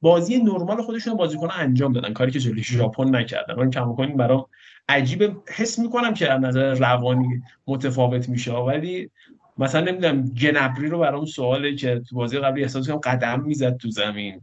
بازی 0.00 0.38
نرمال 0.38 0.82
خودشون 0.82 1.14
بازیکن 1.14 1.48
انجام 1.52 1.92
دادن. 1.92 2.12
کاری 2.12 2.30
که 2.30 2.40
جلوی 2.40 2.62
ژاپن 2.62 3.16
نکردن. 3.16 3.54
من 3.54 3.70
کم 3.70 4.16
برام 4.16 4.46
عجیب 4.88 5.42
حس 5.46 5.78
می‌کنم 5.78 6.14
که 6.14 6.32
از 6.32 6.40
نظر 6.40 6.74
روانی 6.74 7.42
متفاوت 7.66 8.28
میشه. 8.28 8.52
ولی 8.52 9.10
مثلا 9.58 9.80
نمی‌دونم 9.80 10.30
جنبری 10.34 10.88
رو 10.88 10.98
برام 10.98 11.24
سواله 11.24 11.74
که 11.74 12.02
تو 12.08 12.16
بازی 12.16 12.38
قبلی 12.38 12.62
احساس 12.62 12.86
کنم 12.86 12.96
قدم 12.96 13.42
می‌زد 13.42 13.76
تو 13.76 13.90
زمین. 13.90 14.40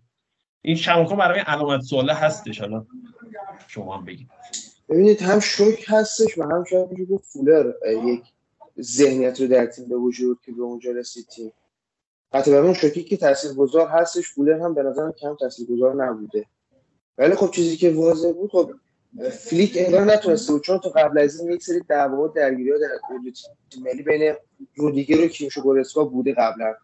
این 0.62 0.76
شماکان 0.76 1.18
برای 1.18 1.40
علامت 1.40 1.82
سواله 1.82 2.14
هستش. 2.14 2.62
حالا 2.62 2.86
شما 3.68 3.98
هم 3.98 4.06
بگید. 4.06 4.28
ببینید 4.90 5.22
هم 5.22 5.40
شوک 5.40 5.86
هستش 5.88 6.38
و 6.38 6.44
هم 6.44 6.64
شاید 6.64 6.92
میشه 6.92 7.06
گفت 7.06 7.26
فولر 7.26 7.72
یک 8.06 8.24
ذهنیت 8.82 9.42
رو 9.42 9.48
در 9.48 9.66
تیم 9.66 9.90
به 9.90 9.96
وجود 9.96 10.40
که 10.46 10.52
به 10.52 10.62
اونجا 10.62 10.92
رسید 10.92 11.28
تیم 11.28 11.52
حتی 12.34 12.52
بر 12.52 12.58
اون 12.58 12.74
شوکی 12.74 13.04
که 13.04 13.18
تاثیرگذار 13.18 13.88
هستش 13.88 14.30
فولر 14.30 14.60
هم 14.60 14.74
به 14.74 14.84
نظرم 14.84 15.12
کم 15.12 15.36
تاثیرگذار 15.36 16.06
نبوده. 16.06 16.46
ولی 17.18 17.36
خب 17.36 17.52
چیزی 17.52 17.78
که 17.78 17.92
واضح 17.92 18.32
بود 18.32 18.52
خب 18.52 18.72
فلیک 19.32 19.78
انگار 19.78 20.02
نتونسته 20.02 20.54
بود 20.54 20.62
چون 20.62 20.80
تا 20.80 20.90
قبل 20.90 21.20
از 21.20 21.40
این 21.40 21.52
یک 21.52 21.64
سری 21.64 21.80
دعوا 21.80 22.28
درگیری 22.28 22.72
ها 22.72 22.78
در 22.78 22.88
ملی 23.82 24.04
بین 24.04 24.36
رودیگر 24.76 25.26
و 25.26 25.28
کیمشو 25.28 25.62
گورسکا 25.62 26.04
بوده 26.04 26.34
قبلا. 26.34 26.76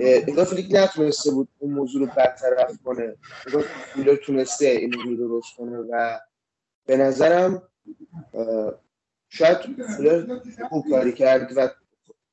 انگار 0.00 0.44
فلیک 0.44 0.68
نتونسته 0.70 1.30
بود 1.30 1.48
اون 1.58 1.74
موضوع 1.74 2.06
رو 2.06 2.12
برطرف 2.16 2.78
کنه. 2.84 3.16
انگار 3.46 3.62
فولر 3.62 4.16
تونسته 4.16 4.66
این 4.66 4.94
موضوع 4.94 5.16
رو 5.16 5.28
درست 5.28 5.56
کنه 5.56 5.78
و 5.78 6.18
به 6.86 6.96
نظرم 6.96 7.62
شاید 9.28 9.58
فولر 9.96 10.40
خوب 10.68 10.84
کاری 10.90 11.12
کرد 11.12 11.52
و 11.56 11.68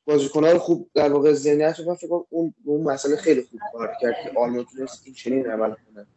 بازیکن‌ها 0.05 0.51
رو 0.51 0.59
خوب 0.59 0.89
در 0.93 1.13
واقع 1.13 1.33
ذهنیت 1.33 1.79
رو 1.79 1.95
فکر 1.95 2.19
اون 2.29 2.53
اون 2.65 2.83
مسئله 2.83 3.15
خیلی 3.15 3.41
خوب 3.41 3.59
کار 3.73 3.91
کرد 4.01 4.15
که 4.23 4.39
آلمان 4.39 4.65
تونست 4.65 5.01
این 5.05 5.15
چنین 5.15 5.51
عمل 5.51 5.69
کنه. 5.69 6.07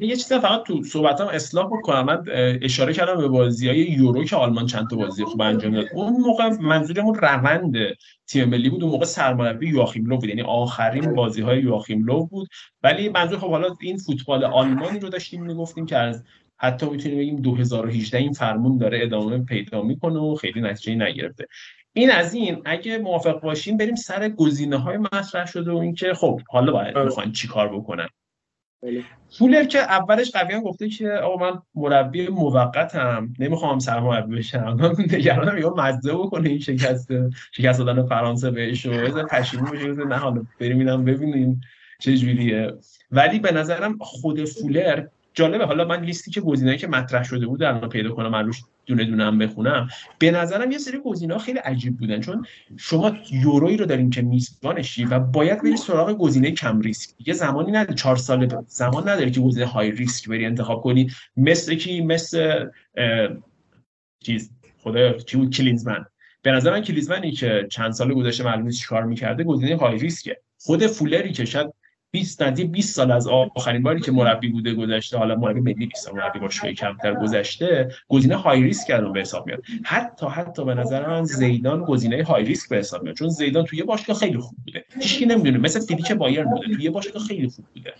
یه 0.00 0.16
چیز 0.16 0.32
فقط 0.32 0.62
تو 0.62 0.82
صحبتام 0.82 1.28
اصلاح 1.28 1.66
بکنم. 1.66 2.04
من 2.04 2.24
اشاره 2.62 2.92
کردم 2.92 3.16
به 3.16 3.28
بازی 3.28 3.68
های 3.68 3.78
یورو 3.78 4.24
که 4.24 4.36
آلمان 4.36 4.66
چند 4.66 4.90
تا 4.90 4.96
بازی 4.96 5.24
خوب 5.24 5.40
انجام 5.40 5.74
داد. 5.74 5.86
اون 5.94 6.12
موقع 6.12 6.48
منظورمون 6.48 7.14
روند 7.14 7.76
تیم 8.26 8.48
ملی 8.48 8.70
بود 8.70 8.82
اون 8.82 8.92
موقع 8.92 9.04
سرمربی 9.04 9.68
یواخیم 9.68 10.06
لو 10.06 10.16
بود. 10.16 10.28
یعنی 10.28 10.42
آخرین 10.42 11.14
بازی 11.14 11.42
های 11.42 11.62
یواخیم 11.62 12.04
لو 12.04 12.26
بود. 12.26 12.48
ولی 12.82 13.08
منظور 13.08 13.38
خب 13.38 13.50
حالا 13.50 13.76
این 13.80 13.96
فوتبال 13.96 14.44
آلمانی 14.44 14.98
رو 14.98 15.08
داشتیم 15.08 15.42
می‌گفتیم 15.42 15.86
که 15.86 15.96
از 15.96 16.24
حتی 16.56 16.86
می‌تونیم 16.86 17.18
بگیم 17.18 17.36
2018 17.36 18.18
این 18.18 18.32
فرمون 18.32 18.78
داره 18.78 19.02
ادامه 19.02 19.38
پیدا 19.38 19.82
می‌کنه 19.82 20.18
و 20.18 20.34
خیلی 20.34 20.60
نتیجه 20.60 20.94
نگرفته. 20.94 21.46
این 21.92 22.10
از 22.10 22.34
این. 22.34 22.62
اگه 22.64 22.98
موافق 22.98 23.40
باشیم 23.40 23.76
بریم 23.76 23.94
سر 23.94 24.28
گزینه 24.28 24.76
های 24.76 24.96
مطرح 24.96 25.46
شده 25.46 25.72
و 25.72 25.76
اینکه 25.76 26.14
خب 26.14 26.40
حالا 26.48 26.72
باید 26.72 26.98
می‌خوان 26.98 27.32
چی 27.32 27.48
کار 27.48 27.76
بکنن. 27.76 28.08
فولر 29.38 29.64
که 29.64 29.78
اولش 29.78 30.30
قویا 30.30 30.60
گفته 30.60 30.88
که 30.88 31.10
آقا 31.10 31.50
من 31.50 31.62
مربی 31.74 32.28
موقتم. 32.28 33.32
نمی‌خوام 33.38 33.78
سرمربی 33.78 34.36
بشم. 34.36 34.76
نگرانم 35.12 35.58
یا 35.58 35.74
مزه 35.76 36.12
بکنه 36.12 36.48
این 36.48 36.58
شکست. 36.58 37.08
شکست 37.52 37.78
دادن 37.78 38.06
فرانسه 38.06 38.50
بهش 38.50 38.86
و 38.86 39.24
پشیمون 39.30 39.70
بشه. 39.70 39.86
نه 39.86 40.16
حالا 40.16 40.42
بریم 40.60 41.04
ببینیم 41.04 41.60
چه 41.98 42.16
جوریه. 42.16 42.74
ولی 43.10 43.38
به 43.38 43.52
نظرم 43.52 43.98
خود 44.00 44.44
فولر 44.44 45.06
جالبه. 45.34 45.64
حالا 45.64 45.84
من 45.84 46.00
لیستی 46.00 46.30
که 46.30 46.40
گزینه‌ای 46.40 46.78
که 46.78 46.86
مطرح 46.86 47.22
شده 47.22 47.46
بود 47.46 47.62
الان 47.62 47.88
پیدا 47.88 48.10
کنم 48.10 48.34
روش 48.34 48.62
دونه 48.86 49.04
دونه 49.04 49.24
هم 49.24 49.38
بخونم. 49.38 49.88
به 50.18 50.30
نظرم 50.30 50.70
یه 50.70 50.78
سری 50.78 50.98
گزینه‌ها 50.98 51.38
خیلی 51.38 51.58
عجیب 51.58 51.98
بودن 51.98 52.20
چون 52.20 52.46
شما 52.76 53.16
یورویی 53.30 53.76
رو 53.76 53.86
داریم 53.86 54.10
که 54.10 54.22
میزبانشی 54.22 55.04
و 55.04 55.18
باید 55.18 55.62
بری 55.62 55.76
سراغ 55.76 56.12
گزینه 56.12 56.50
کم 56.50 56.80
ریسک. 56.80 57.10
یه 57.26 57.34
زمانی 57.34 57.72
نداری 57.72 57.94
چهار 57.94 58.16
سال 58.16 58.64
زمان 58.66 59.08
نداری 59.08 59.30
که 59.30 59.40
گزینه 59.40 59.66
های 59.66 59.90
ریسک 59.90 60.28
بری 60.28 60.46
انتخاب 60.46 60.82
کنی. 60.82 61.10
مثل 61.36 61.74
کی؟ 61.74 62.00
مثل 62.00 62.66
چیز 64.24 64.50
خدا 64.78 65.12
چی 65.12 65.36
بود؟ 65.36 65.50
کلینزمن 65.54 66.04
به 66.42 66.50
نظر 66.52 66.70
من 66.70 66.82
کلینزمنی 66.82 67.32
که 67.32 67.66
چند 67.70 67.92
سال 67.92 68.14
گذشته 68.14 68.44
معلومه 68.44 68.72
چیکار 68.72 69.04
می‌کرده 69.04 69.44
گزینه 69.44 69.76
های 69.76 69.98
ریسکه. 69.98 70.40
خود 70.58 70.86
فولری 70.86 71.32
که 71.32 71.44
شاید 71.44 71.72
20 72.16 72.42
نزدیک 72.42 72.70
20 72.70 72.94
سال 72.94 73.10
از 73.10 73.26
آخرین 73.28 73.82
باری 73.82 74.00
که 74.00 74.12
مربی 74.12 74.48
بوده 74.48 74.74
گذشته 74.74 75.18
حالا 75.18 75.34
مربی 75.34 75.60
ملی 75.60 75.86
نیست 75.86 76.14
مربی 76.14 76.38
باشگاه 76.38 76.72
کمتر 76.72 77.14
گذشته 77.14 77.88
گزینه 78.08 78.36
های 78.36 78.62
ریسک 78.62 78.88
کردن 78.88 79.12
به 79.12 79.20
حساب 79.20 79.46
میاد. 79.46 79.62
حتی 79.84 80.26
حتی 80.26 80.64
به 80.64 80.74
نظر 80.74 81.08
من 81.08 81.24
زیدان 81.24 81.84
گزینه 81.84 82.24
های 82.24 82.44
ریسک 82.44 82.68
به 82.68 82.76
حساب 82.76 83.02
میاد. 83.02 83.16
چون 83.16 83.28
زیدان 83.28 83.64
توی 83.64 83.82
باشگاه 83.82 84.16
خیلی 84.16 84.38
خوب 84.38 84.56
بوده. 84.64 84.84
هیچکی 85.00 85.26
نمی‌دونه. 85.26 85.58
مثل 85.58 85.80
فلیک 85.80 86.12
بایرن 86.12 86.50
بوده. 86.50 86.74
توی 86.74 86.90
باشگاه 86.90 87.22
خیلی 87.22 87.48
خوب 87.48 87.64
بوده. 87.74 87.94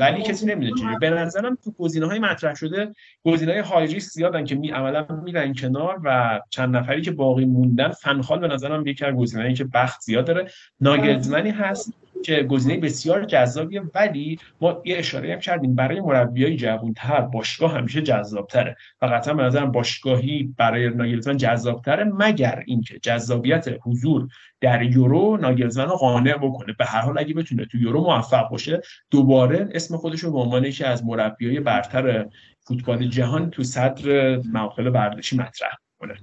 ولی 0.00 0.22
کسی 0.22 0.46
نمی‌دونه 0.46 0.80
چجوری. 0.80 0.96
به 1.00 1.10
نظرم 1.10 1.58
تو 1.64 1.70
گزینه 1.78 2.06
های 2.06 2.18
مطرح 2.18 2.54
شده 2.54 2.92
گزینه 3.24 3.52
های 3.52 3.60
های 3.60 3.86
ریسک 3.86 4.10
زیادن 4.10 4.44
که 4.44 4.54
می 4.54 4.70
عملا 4.70 5.06
میرن 5.24 5.54
کنار 5.54 6.00
و 6.04 6.40
چند 6.50 6.76
نفری 6.76 7.02
که 7.02 7.10
باقی 7.10 7.44
موندن 7.44 7.88
فنخال 7.88 8.38
به 8.38 8.48
نظرم 8.48 8.86
یکی 8.86 9.04
از 9.04 9.14
گزینه‌ای 9.14 9.54
که 9.54 9.64
بخت 9.64 10.00
زیاد 10.00 10.26
داره. 10.26 10.50
ناگلزمنی 10.80 11.50
هست. 11.50 11.94
که 12.24 12.42
گزینه 12.42 12.80
بسیار 12.80 13.24
جذابیه 13.24 13.82
ولی 13.94 14.38
ما 14.60 14.82
یه 14.84 14.98
اشاره 14.98 15.32
هم 15.32 15.40
کردیم 15.40 15.74
برای 15.74 16.00
مربیای 16.00 16.56
جوانتر 16.56 17.20
باشگاه 17.20 17.74
همیشه 17.74 18.02
جذابتره 18.02 18.76
و 19.02 19.06
قطعا 19.06 19.34
به 19.34 19.42
نظرم 19.42 19.72
باشگاهی 19.72 20.54
برای 20.56 20.90
ناگلزمن 20.90 21.36
جذابتره 21.36 22.04
مگر 22.04 22.62
اینکه 22.66 22.98
جذابیت 22.98 23.68
حضور 23.82 24.28
در 24.60 24.82
یورو 24.82 25.36
ناگلزمن 25.36 25.84
رو 25.84 25.96
قانع 25.96 26.36
بکنه. 26.36 26.72
به 26.72 26.84
هر 26.84 27.00
حال 27.00 27.18
اگه 27.18 27.34
بتونه 27.34 27.64
تو 27.64 27.78
یورو 27.78 28.00
موفق 28.00 28.48
باشه 28.48 28.80
دوباره 29.10 29.68
اسم 29.74 29.96
خودش 29.96 30.20
رو 30.20 30.32
به 30.32 30.38
عنوان 30.38 30.64
یکی 30.64 30.84
از 30.84 31.04
مربیای 31.04 31.60
برتر 31.60 32.26
فوتبال 32.60 33.08
جهان 33.08 33.50
تو 33.50 33.62
صدر 33.62 34.36
محافل 34.36 34.86
ورزشی 34.86 35.36
مطرح 35.36 35.70
کنه 35.98 36.14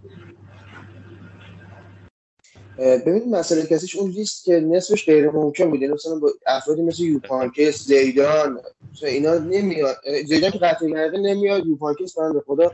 ببینید 2.78 3.28
مسئله 3.28 3.66
کسیش 3.66 3.96
اون 3.96 4.12
لیست 4.12 4.44
که 4.44 4.60
نصفش 4.60 5.06
غیر 5.06 5.30
ممکن 5.30 5.70
بوده. 5.70 5.88
مثلا 5.88 6.20
با 6.20 6.32
افرادی 6.46 6.82
مثل 6.82 7.04
یوپانکس 7.04 7.84
زیدان 7.88 8.62
اینا 9.04 9.38
نمیاد. 9.38 9.98
زیدان 10.26 10.52
که 10.52 10.58
قطعی 10.58 10.92
کرده 10.92 11.18
نمیاد 11.18 11.66
یوپانکس 11.66 12.18
بنده 12.18 12.40
خدا 12.48 12.72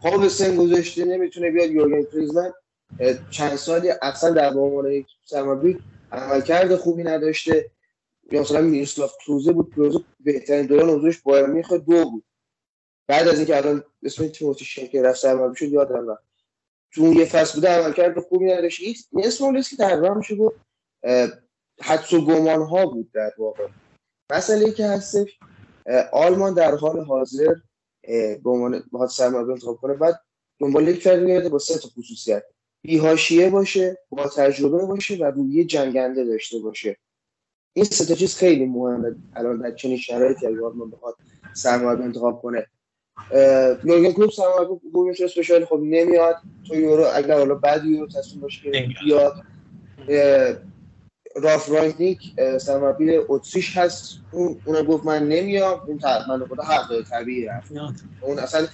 خواب 0.00 0.28
سن 0.28 0.56
گذاشته 0.56 1.04
نمی‌تونه 1.04 1.50
بیاد 1.50 1.70
یورگن 1.70 2.02
کریزمن 2.12 2.52
چند 3.30 3.56
سالی 3.56 3.90
اصلا 4.02 4.30
در 4.30 4.54
عنوان 4.54 4.92
یک 4.92 5.06
سرمربی 5.24 5.78
عملکرد 6.12 6.76
خوبی 6.76 7.02
نداشته. 7.02 7.70
یا 8.32 8.40
مثلا 8.40 8.60
میرسلاف 8.60 9.14
کلوزه 9.26 9.52
بود 9.52 9.74
کلوزه 9.74 9.98
بهترین 10.20 10.66
دوران 10.66 10.90
حضورش 10.90 11.20
بایر 11.20 11.46
میخه 11.46 11.78
دو 11.78 12.04
بود. 12.10 12.24
بعد 13.06 13.28
از 13.28 13.36
اینکه 13.36 13.56
الان 13.56 13.84
اسم 14.02 14.28
تیموتی 14.28 14.64
شنکر 14.64 15.02
رفت 15.02 15.20
سرمربی 15.20 15.56
شد 15.56 15.68
یادم 15.68 16.10
رفت. 16.10 16.29
تو 16.92 17.14
یه 17.14 17.24
فصل 17.24 17.54
بوده 17.54 17.68
عملکرد 17.68 18.20
خوبی 18.20 18.44
نداشت. 18.44 19.08
اسم 19.24 19.44
اون 19.44 19.62
که 19.62 19.76
تقریبا 19.76 20.14
میشه 20.14 20.36
گفت 20.36 20.56
حدس 21.80 22.12
و 22.12 22.24
گمان 22.26 22.62
ها 22.62 22.86
بود 22.86 23.12
در 23.12 23.32
واقع. 23.38 23.68
مسئله 24.32 24.72
که 24.72 24.86
هستش 24.86 25.38
آلمان 26.12 26.54
در 26.54 26.74
حال 26.74 27.04
حاضر 27.04 27.54
به 28.42 28.50
عنوان 28.50 28.82
بخواد 28.92 29.08
سرمربی 29.08 29.52
انتخاب 29.52 29.76
کنه 29.76 29.94
بعد 29.94 30.20
دنبال 30.60 30.88
یک 30.88 31.02
فرد 31.02 31.22
میاد 31.22 31.48
با 31.48 31.58
سه 31.58 31.78
تا 31.78 31.88
خصوصیت. 31.88 32.44
بیهاشیه 32.82 33.50
باشه 33.50 33.98
با 34.10 34.28
تجربه 34.28 34.86
باشه 34.86 35.16
و 35.16 35.24
روی 35.24 35.64
جنگنده 35.64 36.24
داشته 36.24 36.58
باشه. 36.58 36.96
این 37.72 37.84
سه 37.84 38.04
تا 38.04 38.14
چیز 38.14 38.36
خیلی 38.36 38.66
مهمه 38.66 39.16
الان 39.36 39.58
در 39.58 39.74
چنین 39.74 39.96
شرایطی 39.96 40.46
اگه 40.46 40.64
آلمان 40.64 40.90
بخواد 40.90 41.16
سرمربی 41.54 42.02
انتخاب 42.02 42.42
کنه. 42.42 42.66
یورگن 43.84 44.12
کلوپ 44.12 44.30
سرمربی 44.30 44.74
بومش 44.92 45.20
اسپشیال 45.20 45.64
خب 45.64 45.80
نمیاد. 45.82 46.36
تو 46.68 46.74
یورو 46.74 47.06
اگر 47.14 47.38
حالا 47.38 47.54
بعد 47.54 47.84
یورو 47.84 48.06
تصمیم 48.06 48.40
باشه 48.40 48.62
که 48.62 48.88
بیاد. 49.04 49.34
راف 51.36 51.70
رانگنیک 51.70 52.20
سرمربی 52.60 53.16
اتریش 53.28 53.76
هست. 53.76 54.18
اون 54.30 54.60
اون 54.64 54.82
گفت 54.82 55.04
من 55.04 55.28
نمیام. 55.28 55.80
اون 55.86 56.00
من 56.28 56.46
خدا 56.46 56.62
حق 56.62 56.88
داره 56.88 57.02
طبیعیه 57.02 57.62
اون 58.20 58.38
اصلا 58.38 58.66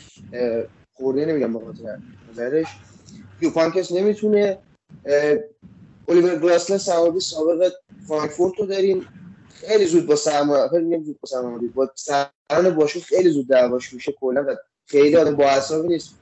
خورده 0.95 1.25
نمیگم 1.27 1.53
به 1.53 1.59
خاطر 1.59 1.99
نظرش. 2.31 2.67
یوپانکس 3.41 3.93
نمی‌تونه. 3.93 4.59
الیور 6.09 6.39
گلاسلر 6.39 6.79
سرمربی 6.79 7.21
سابق 7.21 7.73
فرانکفورت 8.09 8.53
رو 8.59 8.67
داریم. 8.67 9.07
خیلی 9.61 9.87
زود 9.87 10.07
با 10.07 10.17
سرمربی 10.17 10.69
خیلی 10.69 11.05
زود 11.05 11.21
با 11.21 11.29
سرمربی 11.29 11.69
با 11.69 11.91
سران 11.95 12.75
باشون 12.77 13.03
خیلی 13.03 13.31
زود 13.31 13.49
دعواش 13.49 13.93
میشه 13.93 14.13
کلا 14.13 14.45
و 14.49 14.57
خیلی 14.87 15.17
آدم 15.17 15.37
با 15.37 15.45
اعصاب 15.45 15.87
نیست. 15.87 16.15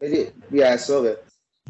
خیلی 0.00 0.26
بی 0.50 0.62
اعصابه. 0.62 1.16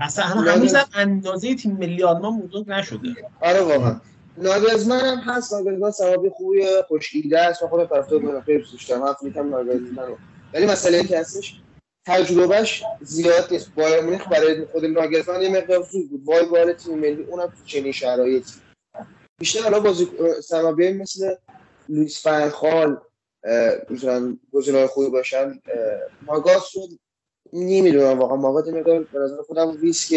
اصلا 0.01 0.25
هنوز 0.25 0.75
اندازه 0.95 1.55
تیم 1.55 1.73
ملی 1.73 2.03
آلمان 2.03 2.41
بزرگ 2.41 2.71
نشده. 2.71 3.17
آره 3.41 3.61
واقعا. 3.61 4.01
ناگلزمن 4.37 5.01
هم 5.01 5.19
هست 5.19 5.55
ناگلزمن 5.55 5.91
سوابی 5.91 6.29
خوبی 6.29 6.67
خوشگیده 6.89 7.41
است. 7.41 7.63
و 7.63 7.69
خودم 7.69 7.87
طرفدار 7.87 8.19
بودم 8.19 8.41
خیلی 8.41 8.59
دوست 8.59 8.89
دارم. 8.89 9.05
حرف 9.05 9.23
می‌کنم 9.23 9.51
ناگلزمن 9.51 10.05
ولی 10.55 10.67
مسئله 10.67 11.05
که 11.05 11.19
هستش 11.19 11.61
تجربهش 12.07 12.83
زیاد 13.01 13.49
نیست. 13.51 13.75
بایر 13.75 14.01
مونیخ 14.01 14.29
برای 14.29 14.65
خود 14.65 14.85
ناگلزمن 14.85 15.43
یه 15.43 15.49
مقدار 15.49 15.83
زود 15.83 16.11
بود. 16.11 16.23
وای 16.25 16.45
بال 16.45 16.73
تیم 16.73 16.99
ملی 16.99 17.23
اونم 17.23 17.47
تو 17.47 17.65
چنین 17.67 17.93
شرایطی. 17.93 18.53
بیشتر 19.39 19.63
حالا 19.63 19.81
بازی 19.81 20.09
سمابی 20.45 20.93
مثل 20.93 21.35
لویس 21.89 22.23
فنخال 22.23 23.01
می‌تونن 23.89 24.41
گزینه‌های 24.53 24.87
خوبی 24.87 25.11
باشن. 25.11 25.61
ماگاس 26.23 26.77
رو 26.77 26.89
نمی‌دونم 27.53 28.19
واقعا. 28.19 28.37
ماگاس 28.37 28.69
مقدار 28.69 29.03
به 29.03 29.19
نظر 29.19 29.43
خودم 29.43 29.81
ریسک 29.81 30.13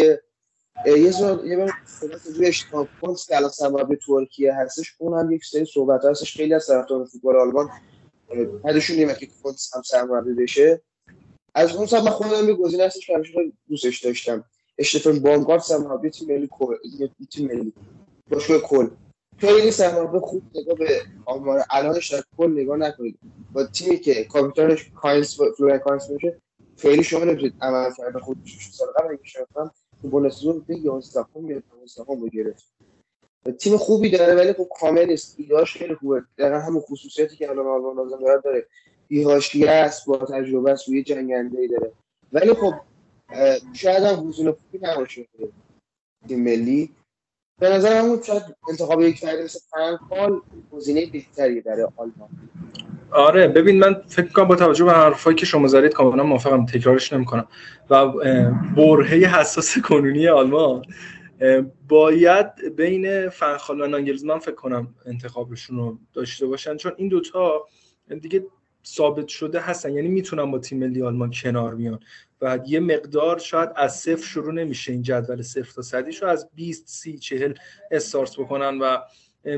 یه 0.86 1.10
سوال 1.10 1.46
یه 1.46 1.56
بار 1.56 1.72
صحبت 1.86 2.26
روی 2.26 2.46
اشتباه 2.46 2.88
کنس 3.02 3.26
که 3.26 3.36
الان 3.36 3.50
سرمربی 3.50 3.98
ترکیه 4.06 4.54
هستش 4.54 4.94
اون 4.98 5.18
هم 5.18 5.32
یک 5.32 5.44
سری 5.44 5.64
صحبت 5.64 6.04
هستش. 6.04 6.36
خیلی 6.36 6.54
از 6.54 6.66
طرفداران 6.66 7.06
فوتبال 7.06 7.36
آلمان 7.36 7.70
بعدشون 8.64 8.96
نیمه 8.96 9.14
که 9.14 9.28
کنس 9.42 9.70
هم 9.74 9.82
سرمربی 9.82 10.34
بشه. 10.34 10.82
از 11.54 11.76
اون 11.76 11.86
سال 11.86 12.02
من 12.02 12.10
خودم 12.10 12.48
یه 12.48 12.54
گزینه 12.54 12.84
هستش 12.84 13.06
که 13.06 13.14
همیشه 13.14 13.32
دوستش 13.68 14.04
داشتم. 14.04 14.44
اشتفن 14.78 15.18
بانگارد 15.18 15.60
سرمربی 15.60 16.10
تیم 16.10 16.28
ملی 16.28 16.50
تیم 17.30 17.46
ملی 17.46 17.72
باشگاه 18.30 18.58
کل. 18.58 18.88
خیلی 19.38 19.70
سرمربی 19.70 20.18
خوب 20.18 20.42
نگاه 20.54 20.74
به 20.74 21.02
آمار. 21.24 21.64
الانش 21.70 22.12
در 22.12 22.22
کل 22.36 22.50
نگاه 22.50 22.76
نکنید. 22.76 23.18
با 23.52 23.64
تیمی 23.64 23.98
که 23.98 24.24
کاپیتانش 24.24 24.90
کاینز 24.90 25.34
فلورن 25.34 25.78
کاینز 25.78 26.12
باشه 26.12 26.40
خیلی 26.78 27.02
شما 27.04 27.24
نمی‌تونید 27.24 27.54
عمل 27.60 27.90
کرده 27.98 28.18
خود 28.18 28.38
سال 28.72 28.88
قبل 28.98 29.08
اگه 29.08 29.24
شرفتم 29.24 29.70
تو 30.02 30.08
بوندسلیگا 30.08 30.52
به 30.52 30.76
11 30.78 31.20
هم 31.36 31.50
یا 31.50 31.62
12 31.96 32.12
هم 32.12 32.28
گرفت 32.28 32.72
تیم 33.58 33.76
خوبی 33.76 34.10
داره 34.10 34.34
ولی 34.34 34.52
خب 34.52 34.68
کامل 34.80 35.06
نیست. 35.06 35.34
ایداش 35.38 35.76
خیلی 35.76 35.94
خوبه. 35.94 36.22
در 36.36 36.52
همون 36.52 36.80
خصوصیتی 36.80 37.36
که 37.36 37.50
الان 37.50 37.66
آلمان 37.66 37.96
لازم 37.96 38.24
داره 38.24 38.40
داره. 38.44 38.66
بیهاشیه 39.08 39.70
است 39.70 40.06
با 40.06 40.16
تجربه 40.16 40.70
است 40.70 40.88
روی 40.88 41.02
جنگنده 41.02 41.58
ای 41.58 41.68
داره. 41.68 41.92
ولی 42.32 42.54
خب 42.54 42.74
شاید 43.72 44.02
هم 44.02 44.28
حضور 44.28 44.52
خوبی 44.52 44.78
نباشه 44.82 45.28
تیم 46.28 46.42
ملی. 46.42 46.90
به 47.62 47.68
نظر 47.68 47.96
همون 47.98 48.22
شاید 48.22 48.42
انتخاب 48.68 49.00
یک 49.00 49.18
فرد 49.18 49.40
مثل 49.40 49.58
فنکال 49.70 50.40
گزینه 50.72 51.06
بهتری 51.12 51.60
داره 51.60 51.88
آلمان. 51.96 52.28
آره 53.10 53.48
ببین 53.48 53.78
من 53.78 54.02
فکر 54.06 54.26
کنم 54.26 54.48
با 54.48 54.56
توجه 54.56 54.84
به 54.84 54.92
حرفایی 54.92 55.36
که 55.36 55.46
شما 55.46 55.66
زدید 55.66 55.92
کاملا 55.92 56.22
موافقم 56.22 56.66
تکرارش 56.66 57.12
نمی‌کنم. 57.12 57.46
و 57.90 58.06
برهه 58.76 59.40
حساس 59.40 59.78
کنونی 59.78 60.28
آلمان 60.28 60.82
باید 61.88 62.76
بین 62.76 63.28
فنخال 63.28 63.80
و 63.80 63.86
نانگلزمن 63.86 64.38
فکر 64.38 64.54
کنم 64.54 64.94
انتخابشون 65.06 65.76
رو 65.76 65.98
داشته 66.14 66.46
باشن. 66.46 66.76
چون 66.76 66.92
این 66.96 67.08
دوتا 67.08 67.66
دیگه 68.20 68.46
ثابت 68.86 69.28
شده 69.28 69.60
هستن 69.60 69.92
یعنی 69.92 70.08
می‌تونن 70.08 70.50
با 70.50 70.58
تیم 70.58 70.78
ملی 70.78 71.02
آلمان 71.02 71.30
کنار 71.42 71.74
بیان. 71.74 72.00
و 72.42 72.58
یه 72.66 72.80
مقدار 72.80 73.38
شاید 73.38 73.70
از 73.76 73.96
صفر 73.96 74.26
شروع 74.26 74.52
نمیشه 74.52 74.92
این 74.92 75.02
جدول 75.02 75.42
صفر 75.42 75.72
تا 75.72 75.82
صدیش 75.82 76.22
رو 76.22 76.28
از 76.28 76.50
20 76.54 76.88
30 76.88 77.18
40 77.18 77.54
استارت 77.90 78.36
بکنن 78.36 78.78
و 78.78 78.98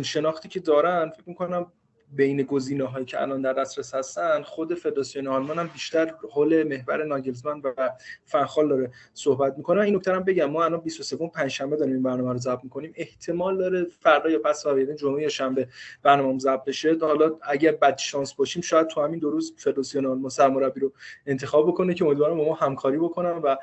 شناختی 0.03 0.49
که 0.49 0.61
دارن 0.61 1.11
فکر 1.11 1.29
می‌کنم 1.29 1.73
بین 2.17 2.43
گزینه 2.43 2.85
هایی 2.85 3.05
که 3.05 3.23
الان 3.23 3.43
در 3.43 3.53
دسترس 3.53 3.95
هستن 3.95 4.43
خود 4.43 4.75
فدراسیون 4.75 5.27
آلمان 5.27 5.59
هم 5.59 5.67
بیشتر 5.67 6.15
حول 6.31 6.63
محور 6.63 7.05
ناگلزمن 7.05 7.61
و 7.65 7.91
فنخال 8.25 8.69
داره 8.69 8.91
صحبت 9.15 9.55
می‌کنه. 9.57 9.81
این 9.81 9.97
نکته 9.97 10.13
بگم 10.13 10.51
ما 10.51 10.65
الان 10.65 10.81
23 10.81 11.17
پنجشنبه 11.17 11.77
داریم 11.77 11.95
این 11.95 12.03
برنامه 12.03 12.33
رو 12.33 12.39
ضبط 12.39 12.65
می‌کنیم. 12.65 12.93
احتمال 12.97 13.59
داره 13.59 13.87
فردا 14.01 14.31
یا 14.31 14.39
پس 14.39 14.65
فردا 14.65 14.81
یعنی 14.81 14.95
جمعه 14.95 15.23
یا 15.23 15.29
شنبه 15.29 15.69
برنامه 16.03 16.39
ضبط 16.39 16.65
بشه. 16.65 16.97
حالا 17.01 17.37
اگر 17.43 17.73
بد 17.73 17.99
شانس 17.99 18.35
باشیم 18.35 18.63
شاید 18.63 18.87
تو 18.87 19.01
همین 19.01 19.19
دو 19.19 19.31
روز 19.31 19.55
فدراسیون 19.57 20.07
آلمان 20.07 20.31
سرمربی 20.31 20.81
رو 20.81 20.93
انتخاب 21.27 21.69
بکنه 21.69 21.95
که 21.95 22.05
امیدوارم 22.05 22.37
ما 22.37 22.55
همکاری 22.55 22.99
بکنم 22.99 23.41
و 23.45 23.57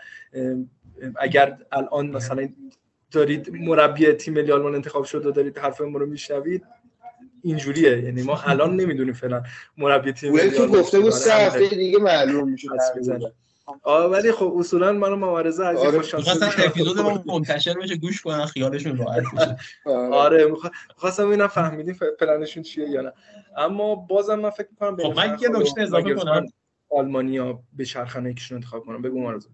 اگر 1.16 1.58
الان 1.72 2.08
مثلا 2.08 2.50
دارید 3.12 3.50
مربی 3.52 4.12
تیم 4.14 4.34
ملی 4.34 4.52
آلمان 4.52 4.76
انتخاب 4.76 5.04
شده 5.04 5.32
دارید 5.32 5.58
حرف 5.58 5.82
ما 5.82 6.00
رو 6.00 6.06
میشنوید 6.06 6.64
اینجوریه. 7.44 8.04
یعنی 8.04 8.24
ما 8.24 8.42
الان 8.46 8.76
نمی‌دونیم 8.76 9.14
فعلا 9.14 9.44
مربی 9.78 10.12
تیم 10.12 10.34
ملی 10.34 10.68
گفته 10.68 11.00
بود 11.00 11.12
سه 11.12 11.34
هفته 11.34 11.68
دیگه 11.68 12.00
معلوم 12.00 12.50
میشه 12.50 12.68
آره 13.84 14.08
ولی 14.08 14.32
خب 14.32 14.56
اصولا 14.58 14.92
منو 14.92 15.16
مبارزه 15.16 15.66
از 15.66 15.78
آره. 15.78 16.02
اپیزود 16.66 17.00
ما 17.00 17.24
منتشر 17.26 17.74
بشه 17.74 17.96
گوش 17.96 18.22
کنن 18.22 18.46
خیالشون 18.46 18.98
راحت 18.98 19.24
بشه 19.36 19.58
آره. 20.12 20.46
می‌خواستم 20.46 21.28
ببینم 21.28 21.48
فهمیدین 21.48 21.96
پلنشون 22.20 22.64
چیه 22.64 22.90
یا 22.90 23.02
نه. 23.02 23.12
اما 23.58 23.96
بازم 23.96 24.40
من 24.40 24.50
فکر 24.50 24.68
می‌کنم 24.72 24.98
خب 24.98 25.18
من 25.18 25.38
یه 25.42 25.50
نکته 25.50 25.82
اضافه 25.82 26.14
کنم. 26.14 26.46
آلمانیا 26.90 27.60
به 27.74 27.86
چرخنه 27.86 28.32
یکیشون 28.32 28.56
انتخاب 28.56 28.86
کنم. 28.86 29.02
بگو 29.02 29.22
مارزو 29.22 29.50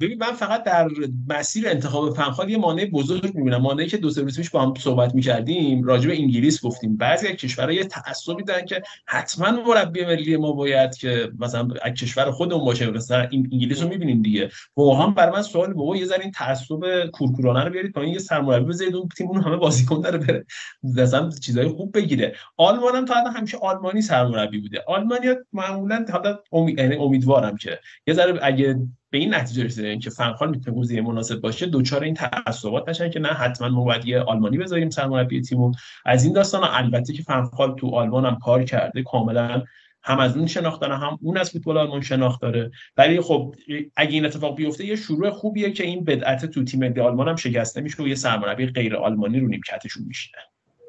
ببین 0.00 0.18
من 0.18 0.32
فقط 0.32 0.64
در 0.64 0.88
مسیر 1.28 1.68
انتخاب 1.68 2.14
فنخال 2.14 2.50
یه 2.50 2.58
مانع 2.58 2.84
بزرگ 2.84 3.34
می‌بینم. 3.34 3.56
مانعی 3.56 3.86
که 3.86 3.96
دو 3.96 4.10
سه 4.10 4.22
روز 4.22 4.36
پیش 4.36 4.50
با 4.50 4.62
هم 4.62 4.74
صحبت 4.78 5.14
می‌کردیم 5.14 5.84
راجع 5.84 6.08
به 6.08 6.16
انگلیس 6.16 6.64
گفتیم. 6.64 6.96
بعضی 6.96 7.28
از 7.28 7.34
کشورها 7.34 7.72
یه 7.72 7.84
تعصبی 7.84 8.42
دارن 8.42 8.64
که 8.64 8.82
حتما 9.06 9.50
مربی 9.50 10.04
ملی 10.04 10.36
ما 10.36 10.52
باید 10.52 10.96
که 10.96 11.32
مثلا 11.38 11.68
از 11.82 11.92
کشور 11.92 12.30
خودمون 12.30 12.64
باشه. 12.64 12.90
مثلا 12.90 13.28
این 13.30 13.48
انگلیس 13.52 13.82
رو 13.82 13.88
می‌بینیم 13.88 14.22
دیگه. 14.22 14.50
واقعا 14.76 15.06
برای 15.06 15.32
من 15.32 15.42
سوال 15.42 15.72
بابا 15.72 15.96
یه 15.96 16.04
ذره 16.04 16.20
این 16.20 16.30
تعصب 16.30 17.06
کورکورانه 17.12 17.64
رو 17.64 17.70
بیارید 17.70 17.92
پایین 17.92 18.12
یه 18.12 18.18
سرمربی 18.18 18.64
بزنید 18.64 18.94
اون 18.94 19.08
تیم 19.16 19.28
اون 19.28 19.42
همه 19.42 19.56
بازیکن 19.56 20.00
داره 20.00 20.18
بره. 20.18 20.46
مثلا 20.82 21.30
چیزای 21.30 21.68
خوب 21.68 21.96
بگیره. 21.96 22.34
آلمان 22.56 22.96
هم 22.96 23.04
تا 23.04 23.14
الان 23.14 23.32
همیشه 23.32 23.58
آلمانی 23.58 24.02
سرمربی 24.02 24.58
بوده. 24.58 24.84
آلمانیا 24.88 25.36
معمولا 25.52 26.06
حالا 26.12 26.38
امید... 26.52 26.78
یعنی 26.78 26.96
امیدوارم 26.96 27.56
که. 27.56 27.78
یه 28.06 28.14
ذره 28.14 28.38
اگه 28.42 28.78
به 29.12 29.18
این 29.18 29.34
نتیجه 29.34 29.64
رسیدن 29.64 29.98
که 29.98 30.10
فنخال 30.10 30.50
می‌تونه 30.50 30.76
گزینه 30.76 31.02
مناسب 31.02 31.40
باشه 31.40 31.66
دوچار 31.66 32.02
این 32.02 32.14
تعصبات 32.14 32.88
نشن 32.88 33.10
که 33.10 33.20
نه 33.20 33.28
حتما 33.28 33.68
ما 33.68 33.94
آلمانی 34.26 34.58
بذاریم 34.58 34.90
سرمربی 34.90 35.42
تیمو. 35.42 35.72
از 36.04 36.24
این 36.24 36.32
داستان 36.32 36.64
البته 36.64 37.12
که 37.12 37.22
فنخال 37.22 37.74
تو 37.74 37.94
آلمان 37.94 38.24
هم 38.24 38.38
کار 38.44 38.64
کرده 38.64 39.02
کاملا 39.02 39.62
هم 40.02 40.18
از 40.18 40.36
اون 40.36 40.46
شناخت 40.46 40.80
داره 40.80 40.96
هم 40.96 41.18
اون 41.22 41.36
از 41.36 41.50
فوتبال 41.50 41.78
آلمان 41.78 42.00
شناخت 42.00 42.42
داره. 42.42 42.70
ولی 42.96 43.20
خب 43.20 43.54
اگه 43.96 44.12
این 44.12 44.26
اتفاق 44.26 44.56
بیفته 44.56 44.84
یه 44.84 44.96
شروع 44.96 45.30
خوبیه 45.30 45.72
که 45.72 45.84
این 45.84 46.04
بدعت 46.04 46.46
تو 46.46 46.64
تیم 46.64 46.80
ملی 46.80 47.00
آلمان 47.00 47.28
هم 47.28 47.36
شکسته 47.36 47.80
میشه 47.80 48.02
و 48.02 48.08
یه 48.08 48.14
سرمربی 48.14 48.66
غیر 48.66 48.96
آلمانی 48.96 49.40
رو 49.40 49.48
نیمکتشون 49.48 50.04
میشینه. 50.06 50.42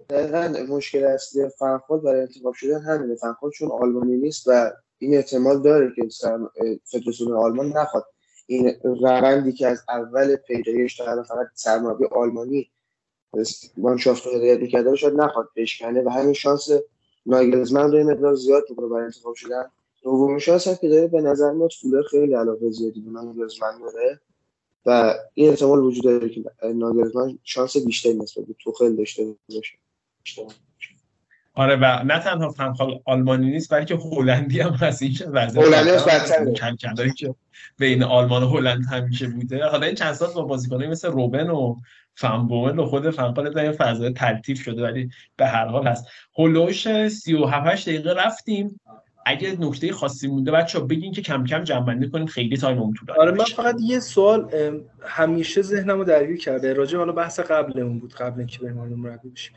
دقیقا 0.10 0.54
مشکل 0.70 1.04
اصلی 1.04 1.42
فنخال 1.60 2.00
برای 2.00 2.22
انتخاب 2.22 2.54
شدن 2.54 2.82
همینه. 2.82 3.16
فنخال 3.16 3.52
چون 3.52 3.70
آلمانی 3.82 4.18
نیست 4.18 4.48
و 4.48 4.72
این 4.98 5.16
احتمال 5.18 5.62
داره 5.62 5.92
که 5.96 6.02
فدراسیون 6.84 7.34
آلمان 7.34 7.68
نخواد 7.68 8.06
این 8.48 8.74
روندی 8.84 9.52
که 9.52 9.68
از 9.68 9.84
اول 9.90 10.36
پیدایش 10.36 10.98
تا 10.98 11.24
فقط 11.24 11.48
سرمربی 11.54 12.06
آلمانی 12.06 12.70
مانشافت 13.78 14.26
رو 14.26 14.32
هدایت 14.32 14.60
می‌کرده 14.60 14.96
شاید 14.96 15.14
نخواد 15.14 15.50
بشکنه 15.56 16.02
و 16.02 16.10
همین 16.10 16.34
شانس 16.34 16.70
ناگلزمن 17.26 17.92
رو 17.92 18.04
مقدار 18.12 18.36
زیاد 18.36 18.64
می‌کنه 18.70 18.88
برای 18.88 19.04
انتخاب 19.04 19.36
شدن. 19.36 19.72
دومین 20.04 20.40
شانس 20.40 20.68
هم 20.68 20.76
که 20.76 20.90
داره 20.90 21.08
به 21.08 21.22
نظر 21.22 21.52
میاد 21.52 21.70
فولر 21.82 22.04
خیلی 22.04 22.34
علاقه 22.34 22.72
زیادی 22.72 23.02
به 23.02 23.12
ناگلزمن 23.12 23.80
داره 23.80 24.20
و 24.86 25.14
این 25.34 25.50
احتمال 25.50 25.80
وجود 25.80 26.04
داره 26.04 26.30
که 26.30 26.44
ناگلزمن 26.74 27.40
شانس 27.44 27.78
بیشتری 27.78 28.14
نسبت 28.14 28.46
به 28.46 28.56
توخل 28.60 28.96
داشته 28.96 29.36
باشه. 29.50 29.78
آره 31.56 31.76
و 31.76 32.04
نه 32.04 32.20
تنها 32.20 32.50
فنخال 32.50 33.00
آلمانی 33.06 33.50
نیست 33.52 33.74
بلکه 33.74 33.96
هلندی 33.96 34.62
هم 34.62 34.74
هست. 34.74 35.02
این 35.02 35.16
هلندی 35.56 35.92
کم 36.54 36.76
کم 36.76 36.96
که 37.18 37.36
بین 37.78 38.04
آلمان 38.04 38.44
و 38.44 38.48
هلند 38.48 38.86
همیشه 38.92 39.28
بوده. 39.28 39.66
حالا 39.66 39.86
این 39.86 39.96
چند 39.96 40.14
سال 40.14 40.34
با 40.34 40.42
بازیکنایی 40.42 40.90
مثل 40.90 41.08
روبن 41.08 41.50
و 41.50 41.76
فنبومل 42.16 42.80
و 42.80 42.86
خود 42.86 43.10
فنخال 43.10 43.54
در 43.54 43.72
فضای 43.72 44.14
تلتیف 44.14 44.62
شده 44.62 44.84
ولی 44.84 45.10
به 45.38 45.48
هر 45.48 45.66
حال 45.66 45.88
هست. 45.88 46.08
هلوش 46.38 47.08
37 47.08 47.90
دقیقه 47.90 48.14
رفتیم. 48.14 48.80
اگه 49.26 49.58
نکته 49.60 49.94
خاصی 49.94 50.28
مونده 50.28 50.52
بچه‌ها 50.52 50.80
بگین 50.80 51.12
که 51.12 51.22
کم 51.22 51.44
کم 51.44 51.64
جمع 51.64 52.08
کنیم 52.08 52.26
خیلی 52.26 52.58
time 52.58 52.94
طولانی 52.94 53.20
آره 53.20 53.32
من 53.32 53.46
فقط 53.46 53.76
یه 53.82 54.00
سوال 54.00 54.50
همیشه 55.02 55.62
ذهنمو 55.62 56.04
درگیر 56.04 56.38
کرده. 56.38 56.74
راجع 56.74 56.98
حالا 56.98 57.12
بحث 57.12 57.40
قبل 57.40 57.80
اون 57.80 58.00
بود 58.00 58.14
قبل 58.14 58.40
اینکه 58.40 58.60
بریم 58.60 58.76
مربی 58.76 59.30
بشیم. 59.30 59.54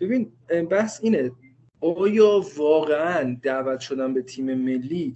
ببین 0.00 0.32
بحث 0.70 1.00
اینه. 1.02 1.32
آیا 1.80 2.44
واقعا 2.56 3.36
دعوت 3.42 3.80
شدن 3.80 4.14
به 4.14 4.22
تیم 4.22 4.54
ملی 4.54 5.14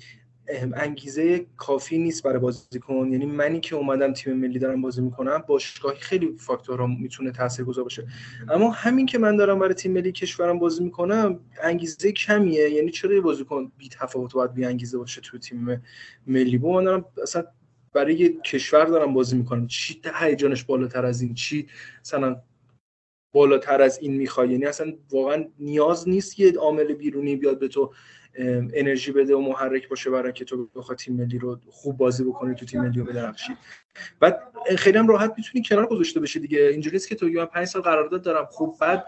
انگیزه 0.75 1.47
کافی 1.57 1.99
نیست 1.99 2.23
برای 2.23 2.39
بازیکن؟ 2.39 3.09
یعنی 3.13 3.27
منی 3.27 3.61
که 3.61 3.77
اومدم 3.77 4.13
تیم 4.13 4.37
ملی 4.37 4.59
دارم 4.59 4.83
بازی 4.83 5.03
می‌کنم 5.03 5.45
باشگاهی 5.47 6.01
خیلی 6.01 6.37
فاکتورها 6.39 6.87
می‌تونه 6.87 7.31
تاثیرگذار 7.31 7.85
باشه. 7.85 8.07
اما 8.49 8.71
همین 8.71 9.07
که 9.07 9.19
من 9.19 9.37
دارم 9.37 9.59
برای 9.59 9.75
تیم 9.75 9.93
ملی 9.93 10.13
کشورم 10.13 10.59
بازی 10.59 10.85
می‌کنم 10.85 11.41
انگیزه 11.63 12.13
کمیه. 12.13 12.71
یعنی 12.71 12.91
چرا 12.91 13.15
یه 13.15 13.21
بازیکن 13.21 13.73
بی 13.79 13.89
تفاوت 13.89 14.33
باید 14.35 14.55
بی 14.55 14.65
انگیزه 14.65 14.99
باشه 14.99 15.21
تو 15.21 15.39
تیم 15.39 15.83
ملی؟ 16.27 16.59
با 16.59 16.73
من 16.73 16.85
دارم 16.85 17.05
اصلا 17.23 17.45
برای 17.93 18.15
یه 18.15 18.41
کشور 18.41 18.85
دارم 18.85 19.15
بازی 19.15 19.37
می‌کنم. 19.37 19.67
چی 19.67 20.01
هیجانش 20.21 20.65
بالاتر 20.65 21.05
از 21.05 21.23
این؟ 21.23 21.35
چی؟ 21.35 21.67
مثلا 22.01 22.37
بالاتر 23.37 23.83
از 23.83 23.99
این 23.99 24.15
می‌خوای. 24.17 24.51
یعنی 24.51 24.65
اصلا 24.65 24.93
واقعا 25.11 25.45
نیاز 25.59 26.09
نیست 26.09 26.41
یه 26.41 26.53
عامل 26.53 26.95
بیرونی 26.95 27.37
بیاد 27.37 27.59
به 27.59 27.69
تو 27.69 27.93
انرژی 28.75 29.13
بده 29.13 29.37
و 29.37 29.41
محرک 29.41 29.89
باشه 29.89 30.11
برای 30.11 30.33
که 30.33 30.45
تو 30.45 30.69
بخواد 30.75 30.99
تیم 30.99 31.17
ملی 31.17 31.39
رو 31.39 31.61
خوب 31.71 31.97
بازی 31.97 32.25
بکنی 32.25 32.55
تو 32.55 32.67
تیم 32.67 32.81
ملی 32.83 33.01
رو 33.01 33.07
بدرخشی. 33.07 33.53
بعد 34.21 34.43
خیلی 34.77 34.99
هم 34.99 35.09
راحت 35.09 35.35
می‌تونی 35.37 35.65
کنار 35.65 35.87
گذاشته 35.87 36.21
بشه 36.21 36.41
دیگه. 36.41 36.63
اینجوریه 36.63 37.01
که 37.01 37.15
تو 37.15 37.27
من 37.27 37.45
5 37.45 37.67
سال 37.67 37.83
قرارداد 37.83 38.23
دارم. 38.23 38.49
خوب 38.51 38.77
بعد 38.81 39.05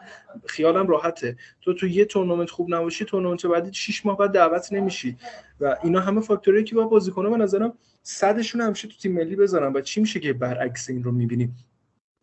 خیالم 0.47 0.87
راحته. 0.87 1.37
تو 1.61 1.74
تو 1.74 1.87
یه 1.87 2.05
تورنمنت 2.05 2.51
خوب 2.51 2.74
نباشی 2.74 3.05
تورنمنت 3.05 3.47
بعدی 3.47 3.72
6 3.72 4.07
ماه 4.07 4.16
بعد 4.16 4.31
دعوت 4.31 4.72
نمیشی. 4.72 5.16
و 5.61 5.76
اینا 5.83 6.01
همه 6.01 6.20
فاکتوریه 6.20 6.64
که 6.64 6.74
با 6.74 6.85
بازیکن‌ها 6.85 7.31
به 7.31 7.37
نظرم 7.37 7.72
صدشون 8.03 8.61
همیشه 8.61 8.89
تو 8.89 8.95
تیم 8.97 9.12
ملی 9.12 9.37
بذارن 9.37 9.72
و 9.72 9.81
چی 9.81 10.01
میشه 10.01 10.20
که 10.20 10.33
برعکس 10.33 10.91
این 10.91 11.03
رو 11.05 11.12
می‌بینیم 11.12 11.57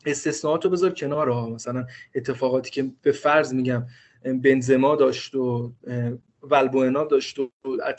استثناءات 0.05 0.65
رو 0.65 0.71
بذار 0.71 0.93
کنار 0.93 1.29
ها. 1.29 1.49
مثلا 1.49 1.87
اتفاقاتی 2.15 2.71
که 2.71 2.91
به 3.01 3.11
فرض 3.11 3.53
میگم 3.53 3.85
بنزما 4.43 4.95
داشت 4.95 5.35
و 5.35 5.73
ولبوئنا 6.43 7.03
داشت 7.03 7.39
و 7.39 7.49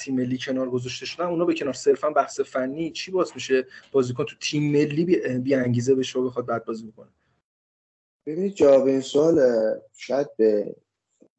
تیم 0.01 0.17
ملی 0.17 0.39
کنار 0.39 0.71
گذاشته 0.71 1.07
شدن 1.07 1.25
اونا 1.25 1.45
به 1.45 1.55
کنار 1.55 1.73
صرفا 1.73 2.11
بحث 2.11 2.41
فنی 2.41 2.91
چی 2.91 3.11
باز 3.11 3.33
میشه؟ 3.35 3.67
بازیکن 3.93 4.25
تو 4.25 4.37
تیم 4.41 4.73
ملی 4.73 5.05
بی, 5.39 5.55
انگیزه 5.55 5.95
بشه 5.95 6.19
و 6.19 6.27
بخواد 6.27 6.47
بعد 6.47 6.65
بازی 6.65 6.87
بکنه. 6.87 7.09
ببینید 8.27 8.55
جواب 8.55 8.87
این 8.87 9.01
سوال 9.01 9.41
شاید 9.97 10.37
به 10.37 10.77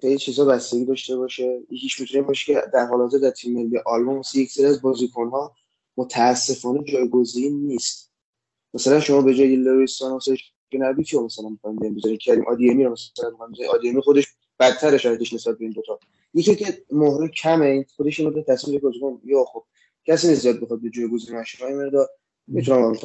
خیلی 0.01 0.17
چیزا 0.17 0.45
بستگی 0.45 0.85
داشته 0.85 1.15
باشه. 1.15 1.59
یکیش 1.69 1.99
می‌تونه 1.99 2.23
باشه 2.23 2.53
که 2.53 2.63
در 2.73 2.85
حال 2.85 2.99
حاضر 3.01 3.17
در 3.17 3.31
تیم 3.31 3.53
ملی 3.53 3.77
آلمان 3.85 4.23
یک 4.35 4.51
سری 4.51 4.65
از 4.65 4.81
بازیکن‌ها 4.81 5.55
متاسفانه 5.97 6.83
جایگزین 6.83 7.67
نیست. 7.67 8.11
مثلا 8.73 8.99
شما 8.99 9.21
به 9.21 9.35
جای 9.35 9.55
لوئیس 9.55 9.91
سانوسش 9.97 10.53
نبی 10.73 11.03
که 11.03 11.17
مثلا 11.17 11.49
می‌خواید 11.49 11.95
بذارید 11.95 12.19
کریم 12.19 12.47
آدیمی 12.47 12.83
رو 12.83 12.91
مثلا 12.91 13.31
آدیمی 13.73 14.01
خودش 14.01 14.27
بدتر 14.59 14.97
شرایطش 14.97 15.33
نسبت 15.33 15.57
به 15.57 15.65
این 15.65 15.73
دوتا. 15.73 15.99
یکی 16.33 16.55
که 16.55 16.83
مهر 16.91 17.27
کمه 17.27 17.65
این 17.65 17.85
خودش 17.95 18.19
اینو 18.19 18.41
تصمیم 18.41 18.79
بگیره 18.79 19.17
یا 19.23 19.43
خب 19.43 19.63
کسی 20.05 20.35
زیاد 20.35 20.59
بخواد 20.59 20.81
به 20.81 20.89
جای 20.89 21.07
گزینه 21.07 21.39
اشرای 21.39 21.73
مردا. 21.73 22.07
می‌تونم 22.47 22.95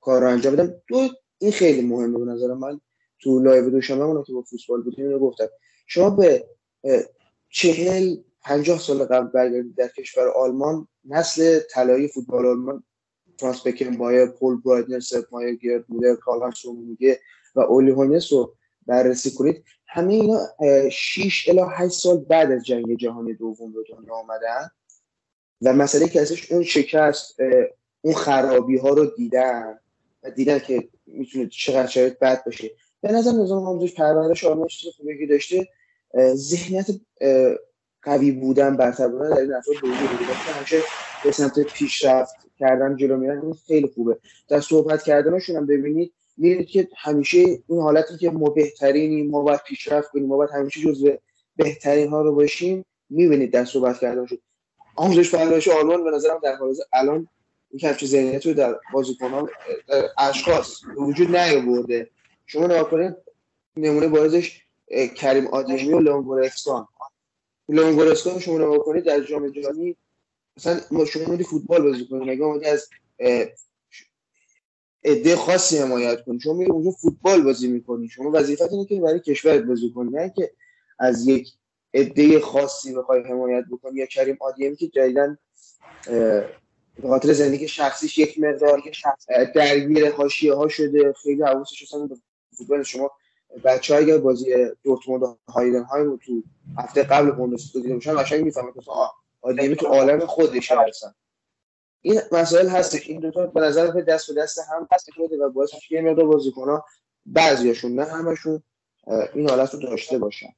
کار 0.00 0.20
رو 0.22 0.28
انجام 0.28 0.56
بدم. 0.56 0.74
دو 0.88 1.08
این 1.38 1.52
خیلی 1.52 1.82
مهمه 1.82 2.18
به 2.18 2.24
نظر 2.24 2.54
من. 2.54 2.80
تو 3.18 3.38
لایو 3.38 3.70
دوشنبه 3.70 4.04
اون 4.04 4.24
که 4.24 4.32
با 4.32 4.42
فوتبال 4.42 4.82
بودیم 4.82 5.06
اینو 5.06 5.18
گفتم. 5.18 5.46
شما 5.86 6.10
به 6.10 6.46
چهل 7.48 8.16
پنجاه 8.42 8.78
سال 8.78 9.04
قبل 9.04 9.26
برگردید 9.26 9.74
در 9.74 9.88
کشور 9.88 10.28
آلمان 10.28 10.88
نسل 11.04 11.60
طلایی 11.70 12.08
فوتبال 12.08 12.46
آلمان 12.46 12.84
فرانس 13.38 13.66
بکن 13.66 13.96
بایر 13.96 14.26
پول 14.26 14.60
برایدنر 14.60 15.00
سپ 15.00 15.24
مایر 15.32 15.54
گرد 15.54 15.84
مولر 15.88 16.14
کارل 16.14 16.52
میگه 16.76 17.20
و 17.54 17.60
اولی 17.60 17.90
هونس 17.90 18.32
رو 18.32 18.54
بررسی 18.86 19.30
کنید. 19.30 19.64
همه 19.86 20.14
اینا 20.14 20.40
6 20.90 21.48
الی 21.48 21.60
8 21.70 21.92
سال 21.92 22.16
بعد 22.16 22.52
از 22.52 22.64
جنگ 22.64 22.96
جهانی 22.96 23.34
دوم 23.34 23.72
به 23.72 23.78
دنیا 23.88 24.14
آمدن 24.14 24.70
و 25.62 25.72
مسئله 25.72 26.08
که 26.08 26.20
ازش 26.20 26.52
اون 26.52 26.62
شکست 26.62 27.40
اون 28.00 28.14
خرابی 28.14 28.78
ها 28.78 28.88
رو 28.88 29.06
دیدن 29.06 29.78
و 30.22 30.30
دیدن 30.30 30.58
که 30.58 30.88
می‌تونه 31.06 31.46
چقدر 31.46 31.86
شاید 31.86 32.18
بد 32.18 32.44
باشه. 32.44 32.70
به 33.00 33.12
نظر 33.12 33.32
نظام 33.32 33.66
آموزش 33.66 33.94
پرورش 33.94 34.44
آموزش 34.44 34.78
چیز 34.78 34.92
خوبی 34.92 35.26
داشته. 35.26 35.68
ذهنیت 36.34 36.86
قوی 38.02 38.30
بودن 38.32 38.76
برتر 38.76 39.08
بودن 39.08 39.30
در 39.30 39.40
این 39.40 39.54
افراد 39.54 39.76
که 39.76 39.82
همیشه 40.52 40.82
به 41.24 41.32
سمت 41.32 41.60
پیشرفت 41.60 42.34
کردن 42.58 42.96
جلو 42.96 43.16
میرن 43.16 43.52
خیلی 43.66 43.86
خوبه. 43.94 44.18
در 44.48 44.60
صحبت 44.60 45.02
کردنشون 45.02 45.56
هم 45.56 45.66
ببینید 45.66 46.12
می‌بینید 46.36 46.68
که 46.68 46.88
همیشه 46.96 47.38
این 47.38 47.80
حالتی 47.80 48.16
که 48.16 48.30
ما 48.30 48.50
بهترینیم 48.50 49.30
ما 49.30 49.40
باید 49.42 49.60
پیشرفت 49.66 50.10
کنیم 50.10 50.26
ما 50.26 50.36
باید 50.36 50.50
همیشه 50.50 50.80
جزو 50.80 51.12
بهترین 51.56 52.08
ها 52.08 52.22
رو 52.22 52.34
باشیم 52.34 52.84
می‌بینید 53.10 53.52
در 53.52 53.64
صحبت 53.64 53.98
کردن 53.98 54.26
شد 54.26 54.40
آموزش 54.96 55.34
پرورش 55.34 55.68
آلمان 55.68 56.04
به 56.04 56.10
نظرم 56.10 56.40
در 56.42 56.56
حال 56.56 56.74
الان 56.92 57.28
این 57.70 57.80
کفش 57.80 58.04
ذهنیت 58.04 58.46
رو 58.46 58.54
در 58.54 58.76
بازیکنان 58.92 59.48
اشخاص 60.18 60.80
وجود 60.96 61.36
نیاورده. 61.36 62.10
شما 62.46 62.66
نگاه 62.66 62.90
کنید 62.90 63.16
نمونه 63.76 64.08
بازش 64.08 64.62
کریم 65.16 65.46
آدمی 65.46 65.92
و 65.92 66.00
لئون 66.00 66.22
گورسکان 66.22 66.88
لئون 67.68 67.94
گورسکان 67.94 68.38
شما 68.38 68.58
نگاه 68.58 68.78
کنید 68.78 69.04
در 69.04 69.20
جام 69.20 69.48
جهانی 69.48 69.96
مثلا 70.56 71.04
شما 71.04 71.36
فوتبال 71.36 71.82
بازی 71.82 72.06
کنید 72.06 72.28
نگاه 72.28 72.58
از 72.66 72.88
عده 75.04 75.36
خاصی 75.36 75.78
حمایت 75.78 76.24
کنی 76.24 76.40
شما 76.40 76.52
میری 76.52 76.70
اونجا 76.70 76.90
فوتبال 76.90 77.42
بازی 77.42 77.68
می‌کنی 77.68 78.08
شما 78.08 78.30
وظیفت 78.34 78.72
اینه 78.72 78.84
که 78.84 79.00
برای 79.00 79.20
کشورت 79.20 79.62
بازی 79.62 79.92
کنی 79.94 80.10
نه 80.10 80.32
که 80.36 80.50
از 80.98 81.28
یک 81.28 81.52
عده 81.94 82.40
خاصی 82.40 82.94
بخوای 82.94 83.22
حمایت 83.22 83.64
بکنی. 83.70 83.98
یا 83.98 84.06
کریم 84.06 84.36
آدیمی 84.40 84.76
که 84.76 84.88
جدیدن 84.88 85.38
به 86.96 87.08
خاطر 87.08 87.32
زندگی 87.32 87.68
شخصیش 87.68 88.18
یک 88.18 88.40
مقدار 88.40 88.82
درگیر 89.54 90.10
حاشیه 90.10 90.54
ها 90.54 90.68
شده 90.68 91.12
خیلی 91.12 91.42
حواسش 91.42 91.82
اصلا 91.82 92.06
به 92.06 92.16
فوتبال 92.58 92.82
شما 92.82 93.10
بچه 93.64 93.94
اگر 93.94 94.18
بازی 94.18 94.54
دورتموند 94.82 95.22
هایدن 95.48 95.82
های 95.82 96.18
تو 96.26 96.42
هفته 96.78 97.02
قبل 97.02 97.30
بوندسلیگا 97.30 97.80
دیده 97.80 97.94
باشن 97.94 98.22
قشنگ 98.22 98.44
می‌فهمن 98.44 98.72
که 98.72 98.80
آدمی 99.44 99.76
تو 99.76 99.86
عالم 99.86 100.26
خودش 100.26 100.72
هستن. 100.72 101.14
این 102.00 102.20
مسائل 102.32 102.68
هست 102.68 102.94
این 103.06 103.20
دو 103.20 103.30
تا 103.30 103.46
به 103.46 103.60
نظر 103.60 103.86
دست 103.86 104.34
به 104.34 104.42
دست 104.42 104.58
هم 104.58 104.88
هست 104.92 105.10
شده 105.14 105.36
و 105.36 105.50
باعث 105.50 105.74
میشه 105.74 105.94
یه 105.94 106.00
مقدار 106.00 106.26
بازیکن‌ها 106.26 106.84
بعضیاشون 107.26 107.94
نه 107.94 108.04
همشون 108.04 108.62
این 109.34 109.50
حالت 109.50 109.74
رو 109.74 109.80
داشته 109.80 110.18
باشن. 110.18 110.48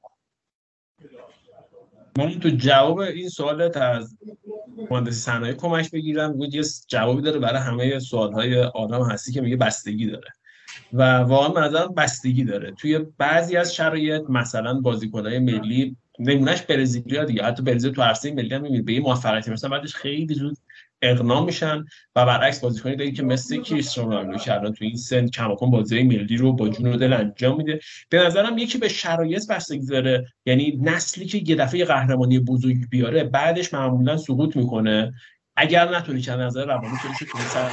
من 2.17 2.39
تو 2.39 2.49
جواب 2.49 2.99
این 2.99 3.29
سوالت 3.29 3.77
از 3.77 4.17
مهندسی 4.89 5.19
صنایع 5.19 5.53
کمک 5.53 5.91
بگیرم. 5.91 6.33
بود 6.33 6.55
یه 6.55 6.63
جوابی 6.87 7.21
داره 7.21 7.39
برای 7.39 7.59
همه 7.59 7.99
سوالهای 7.99 8.63
آدم 8.63 9.03
هستی 9.03 9.31
که 9.31 9.41
میگه 9.41 9.55
بستگی 9.55 10.05
داره. 10.05 10.33
و 10.93 11.17
واقعا 11.17 11.49
به 11.49 11.59
نظرم 11.59 11.93
بستگی 11.93 12.43
داره. 12.43 12.71
توی 12.71 12.99
بعضی 12.99 13.57
از 13.57 13.75
شرایط 13.75 14.21
مثلا 14.29 14.81
بازیکنهای 14.81 15.39
ملی 15.39 15.97
نمونهش 16.19 16.61
برزیلیا 16.61 17.23
دیگه. 17.23 17.43
حتی 17.43 17.63
برزیل 17.63 17.91
تو 17.91 18.01
عرصه 18.01 18.31
ملی 18.31 18.55
هم 18.55 18.61
می‌بینید 18.61 18.85
به 18.85 18.91
این 18.91 19.01
موفقیتی 19.01 19.51
مثلا 19.51 19.69
بعدش 19.69 19.95
خیلی 19.95 20.33
زود 20.33 20.57
اقنام 21.01 21.45
میشن 21.45 21.85
و 22.15 22.25
برعکس 22.25 22.59
بازیکنی 22.59 22.95
دارید 22.95 23.15
که 23.15 23.23
مثل 23.23 23.61
کریستیانو 23.61 24.09
رونالدو 24.09 24.37
که 24.37 24.53
الان 24.53 24.73
تو 24.73 24.85
این 24.85 24.95
سن 24.95 25.27
کماکان 25.27 25.71
بازی 25.71 26.03
ملی 26.03 26.37
رو 26.37 26.53
با 26.53 26.69
جون 26.69 26.87
و 26.93 26.97
دل 26.97 27.13
انجام 27.13 27.57
میده. 27.57 27.79
به 28.09 28.17
نظرم 28.17 28.57
یکی 28.57 28.77
به 28.77 28.87
شرایط 28.87 29.47
بستگی 29.47 29.85
داره. 29.85 30.25
یعنی 30.45 30.79
نسلی 30.81 31.25
که 31.25 31.37
یه 31.37 31.55
دفعه 31.55 31.85
قهرمانی 31.85 32.39
بزرگ 32.39 32.89
بیاره 32.89 33.23
بعدش 33.23 33.73
معمولا 33.73 34.17
سقوط 34.17 34.55
می‌کنه. 34.55 35.13
اگر 35.57 35.95
نتونی 35.95 36.21
چند 36.21 36.39
نظر 36.39 36.65
روانی 36.65 36.97
تو 37.01 37.25
تو 37.25 37.37
سر 37.37 37.71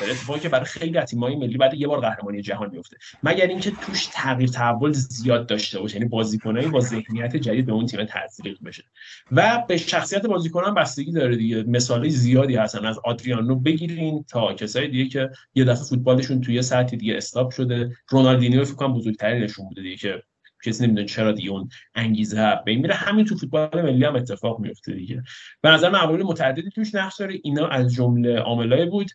داره 0.00 0.12
اتفاقی 0.12 0.40
که 0.40 0.48
برای 0.48 0.64
خیلی 0.64 0.98
از 0.98 1.10
تیم‌های 1.10 1.36
ملی 1.36 1.56
بعد 1.56 1.74
یه 1.74 1.86
بار 1.86 2.00
قهرمانی 2.00 2.42
جهان 2.42 2.70
میفته 2.70 2.96
مگر 3.22 3.46
اینکه 3.46 3.70
توش 3.70 4.06
تغییر 4.12 4.50
تحول 4.50 4.92
زیاد 4.92 5.46
داشته 5.46 5.80
باشه 5.80 5.96
یعنی 5.96 6.08
بازیکنایی 6.08 6.68
با 6.68 6.80
ذهنیت 6.80 7.36
جدید 7.36 7.66
به 7.66 7.72
اون 7.72 7.86
تیم 7.86 8.04
تزریق 8.04 8.58
بشه. 8.64 8.84
و 9.32 9.64
به 9.68 9.76
شخصیت 9.76 10.26
بازیکنان 10.26 10.74
بستگی 10.74 11.12
داره 11.12 11.36
دیگه. 11.36 11.62
مثالی 11.62 12.10
زیادی 12.10 12.56
هستن. 12.56 12.84
از 12.84 12.98
آدریانو 13.04 13.54
بگیرین 13.54 14.24
تا 14.28 14.54
کسای 14.54 14.88
دیگه 14.88 15.08
که 15.08 15.30
یه 15.54 15.64
دفعه 15.64 15.84
فوتبالشون 15.84 16.40
توی 16.40 16.62
سطح 16.62 16.96
دیگه 16.96 17.16
استاپ 17.16 17.50
شده. 17.50 17.96
رونالدینیو 18.08 18.64
فکر 18.64 18.74
کنم 18.74 18.94
بزرگترینشون 18.94 19.68
بوده 19.68 19.82
دیگه 19.82 19.96
که 19.96 20.22
کسی 20.64 20.84
نمی‌دونه 20.84 21.06
چرا 21.06 21.32
دیگه 21.32 21.50
اون 21.50 21.68
انگیزه 21.94 22.60
به 22.66 22.76
میره 22.76 22.94
همین 22.94 23.24
تو 23.24 23.36
فوتبال 23.36 23.82
ملی 23.82 24.04
هم 24.04 24.16
اتفاق 24.16 24.60
میفته 24.60 24.92
دیگه. 24.92 25.22
به 25.60 25.70
نظر 25.70 25.90
معمولی 25.90 26.22
متعددی 26.22 26.70
توش 26.70 26.94
نقش 26.94 27.16
داره. 27.16 27.34
اینا 27.42 27.66
از 27.66 27.94
جمله 27.94 28.38
عاملای 28.38 28.86
بود. 28.86 29.10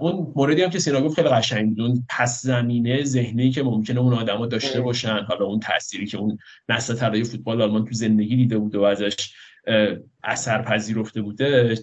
اون 0.00 0.32
موردی 0.36 0.62
هم 0.62 0.70
که 0.70 0.78
سینا 0.78 1.00
گفت 1.00 1.16
خیلی 1.16 1.28
قشنگ 1.28 1.68
بود. 1.68 1.80
اون 1.80 2.04
پس 2.08 2.42
زمینه 2.42 3.04
ذهنی 3.04 3.50
که 3.50 3.62
ممکنه 3.62 4.00
اون 4.00 4.14
آدما 4.14 4.46
داشته 4.46 4.80
باشن. 4.80 5.20
حالا 5.28 5.44
اون 5.44 5.60
تأثیری 5.60 6.06
که 6.06 6.18
اون 6.18 6.38
نسل 6.68 6.94
طلایی 6.94 7.24
فوتبال 7.24 7.62
آلمان 7.62 7.84
تو 7.84 7.92
زندگی 7.92 8.36
دیده 8.36 8.58
بود 8.58 8.74
و 8.74 8.82
ازش 8.82 9.34
اثر 10.24 10.62
پذیرفته 10.62 11.22
بوده 11.22 11.74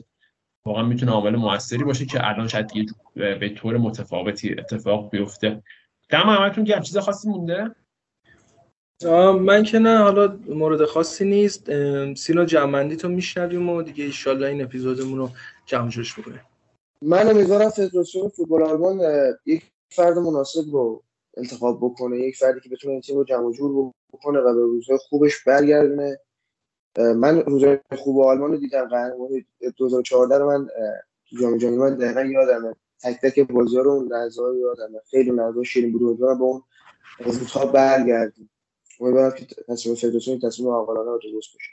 واقعا 0.65 0.83
می‌تونه 0.83 1.11
عامل 1.11 1.35
موثری 1.35 1.83
باشه 1.83 2.05
که 2.05 2.29
الان 2.29 2.47
شاید 2.47 2.67
دیگه 2.67 2.93
به 3.15 3.49
طور 3.49 3.77
متفاوتی 3.77 4.55
اتفاق 4.59 5.09
بیفته. 5.09 5.63
دم 6.09 6.29
همتون 6.29 6.63
که 6.63 6.79
چیز 6.79 6.97
خاصی 6.97 7.29
مونده؟ 7.29 7.75
من 9.41 9.63
که 9.63 9.79
نه 9.79 9.97
حالا 9.97 10.39
مورد 10.47 10.85
خاصی 10.85 11.25
نیست. 11.25 11.69
سینا 12.13 12.45
جمعندی 12.45 12.95
تو 12.95 13.09
میشنویم 13.09 13.69
و 13.69 13.81
دیگه 13.81 14.03
ایشالله 14.03 14.47
این 14.47 14.63
اپیزودمون 14.63 15.17
رو 15.17 15.29
جمع 15.65 15.89
جوش 15.89 16.19
بکنیم. 16.19 16.41
من 17.01 17.29
امیدوارم 17.29 17.69
فدراسیون 17.69 18.29
فوتبال 18.29 18.63
آلمان 18.63 18.99
یک 19.45 19.63
فرد 19.89 20.17
مناسب 20.17 20.71
رو 20.71 21.03
انتخاب 21.37 21.77
بکنه 21.81 22.17
یک 22.17 22.37
فردی 22.37 22.59
که 22.59 22.69
بتونه 22.69 22.93
این 22.93 23.01
تیم 23.01 23.15
رو 23.17 23.23
جمع 23.23 23.51
جور 23.51 23.91
بکنه 24.13 24.39
و 24.39 24.55
به 24.55 24.61
روزهای 24.61 24.97
خوبش 25.09 25.43
برگردونه. 25.43 26.19
من 26.97 27.41
روزهای 27.41 27.79
خوب 27.97 28.21
آلمان 28.21 28.51
رو 28.51 28.57
دیدم 28.57 28.87
قهرمانی 28.87 29.45
2014 29.77 30.37
رو 30.37 30.51
من 30.51 30.67
جام 31.41 31.57
جهانی 31.57 31.77
من 31.77 31.95
دقیقا 31.95 32.21
یادمه. 32.21 32.75
تک 33.03 33.21
تک 33.21 33.39
بازی 33.39 33.77
رو 33.77 33.91
اون 33.91 34.07
لحظه 34.07 34.41
یادمه. 34.61 34.99
خیلی 35.11 35.31
لحظه 35.31 35.63
شیرین 35.63 35.91
بود 35.91 36.19
با 36.19 36.45
اون 36.45 36.61
زودها 37.25 37.65
برگردیم. 37.65 38.49
امیدوارم 38.99 39.35
که 39.35 39.45
تصمیم 39.67 39.95
فدراسیون 39.95 40.39
تصمیم 40.39 40.69
عاقلانه 40.69 41.09
و 41.09 41.19
درست 41.23 41.53
باشه 41.53 41.71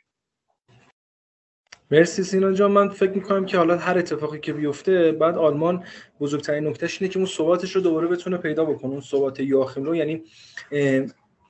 مرسی 1.90 2.22
سینا 2.22 2.52
جان. 2.52 2.70
من 2.72 2.88
فکر 2.88 3.10
می‌کنم 3.10 3.46
که 3.46 3.58
حالا 3.58 3.76
هر 3.76 3.98
اتفاقی 3.98 4.38
که 4.38 4.52
بیفته 4.52 5.12
بعد 5.12 5.38
آلمان 5.38 5.84
بزرگترین 6.20 6.66
نکتهش 6.66 7.02
اینه 7.02 7.12
که 7.12 7.18
اون 7.18 7.26
ثباتش 7.26 7.76
رو 7.76 7.80
دوباره 7.82 8.06
بتونه 8.08 8.36
پیدا 8.36 8.64
بکنه. 8.64 8.90
اون 8.90 9.00
ثبات 9.00 9.40
یاخیم 9.40 9.84
رو 9.84 9.96
یعنی 9.96 10.24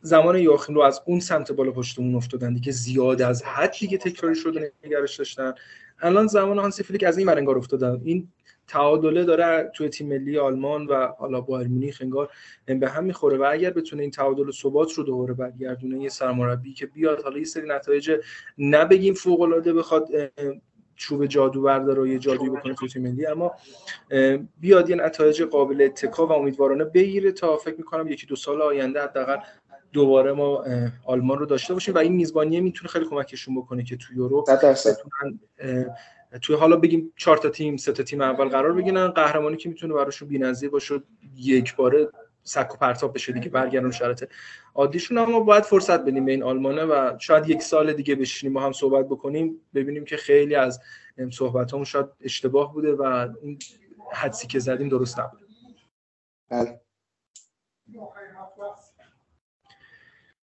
زمان 0.03 0.39
یاخیم 0.39 0.75
رو 0.75 0.81
از 0.81 1.01
اون 1.07 1.21
سمت 1.21 1.53
بالا 1.53 1.71
پشتمون 1.73 2.15
افتادن. 2.15 2.55
دیگه 2.55 2.73
زیاد 2.73 3.23
از 3.23 3.43
حد 3.43 3.73
دیگه 3.81 3.99
تکراری 3.99 4.35
شده 4.35 4.73
نگرش 4.85 5.17
داشتن. 5.17 5.55
الان 6.01 6.27
زمان 6.27 6.59
هانسی 6.59 6.83
فلیک 6.83 7.05
از 7.05 7.19
این 7.19 7.27
مرنگار 7.27 7.59
افتادن. 7.59 8.01
این 8.05 8.29
تعادله 8.71 9.25
داره 9.25 9.71
توی 9.75 9.89
تیم 9.89 10.09
ملی 10.09 10.39
آلمان 10.39 10.87
و 10.87 11.07
حالا 11.07 11.41
بایر 11.41 11.69
مونیخ 11.69 11.99
انگار 12.01 12.31
به 12.67 12.91
هم 12.91 13.05
می‌خوره 13.05 13.39
و 13.39 13.49
اگر 13.51 13.71
بتونه 13.71 14.03
این 14.03 14.11
تعادل 14.11 14.51
ثبات 14.51 14.93
رو 14.93 15.05
دوباره 15.05 15.35
برگردونه 15.35 16.03
یه 16.03 16.09
سرمربی 16.09 16.73
که 16.73 16.87
بیاد 16.87 17.23
حالا 17.23 17.39
یه 17.39 17.45
سری 17.45 17.69
نتایج 17.69 18.11
نبگیم 18.59 19.15
فوق 19.15 19.41
العاده 19.41 19.73
بخواد 19.73 20.09
چوب 20.97 21.27
جادو 21.27 21.63
برداره 21.63 22.03
و 22.03 22.07
یه 22.07 22.19
جادویی 22.19 22.51
بکنه 22.51 22.75
توی 22.75 22.89
تیم 22.89 23.03
ملی 23.03 23.27
اما 23.27 23.53
بیاد 24.61 24.91
یه 24.91 24.97
نتایج 24.97 25.43
قابل 25.43 25.83
اتکا 25.83 26.27
و 26.27 26.33
امیدوارانه 26.33 26.85
بگیره 26.85 27.33
تا 27.33 27.57
فکر 27.57 27.77
می‌کنم 27.77 28.09
یکی 28.09 28.27
دو 28.27 28.37
سال 28.37 28.63
آینده 28.63 29.03
حداقل 29.03 29.37
دوباره 29.93 30.33
ما 30.33 30.65
آلمان 31.05 31.39
رو 31.39 31.47
داشته 31.47 31.75
باشیم 31.75 31.95
و 31.95 31.99
این 31.99 32.13
میزبانیه 32.13 32.61
می‌تونه 32.61 32.89
خیلی 32.89 33.05
کمکشون 33.05 33.55
بکنه 33.57 33.83
که 33.85 33.97
تو 33.97 34.15
یورو 34.15 34.43
بتونن 34.43 35.41
توی 36.39 36.57
حالا 36.57 36.77
بگیم 36.77 37.13
چهار 37.17 37.37
تا 37.37 37.49
تیم 37.49 37.77
سه 37.77 37.93
تا 37.93 38.03
تیم 38.03 38.21
اول 38.21 38.49
قرار 38.49 38.73
بگیرن 38.73 39.09
قهرمانی 39.09 39.57
که 39.57 39.69
می‌تونه 39.69 39.95
براشون 39.95 40.29
بی‌نظیر 40.29 40.71
باشه 40.71 41.03
یک 41.37 41.77
باره 41.77 42.09
سک 42.43 42.75
و 42.75 42.77
پرتاب 42.77 43.15
بشه 43.15 43.33
دیگه 43.33 43.49
برگردن 43.49 43.91
شرط 43.91 44.25
عادیشون. 44.75 45.19
اما 45.19 45.41
باید 45.41 45.65
فرصت 45.65 46.01
بدیم 46.05 46.25
به 46.25 46.33
این 46.33 46.43
آلمانه 46.43 46.85
و 46.85 47.19
شاید 47.19 47.49
یک 47.49 47.63
سال 47.63 47.93
دیگه 47.93 48.15
بشینیم 48.15 48.55
با 48.55 48.61
هم 48.61 48.73
صحبت 48.73 49.07
بکنیم 49.07 49.61
ببینیم 49.75 50.05
که 50.05 50.17
خیلی 50.17 50.55
از 50.55 50.81
صحبت 51.31 51.73
همون 51.73 51.85
شاید 51.85 52.07
اشتباه 52.21 52.73
بوده 52.73 52.95
و 52.95 53.03
اون 53.03 53.59
حدسی 54.13 54.47
که 54.47 54.59
زدیم 54.59 54.89
درست 54.89 55.21
نبود. 55.21 55.41
بله. 56.49 56.81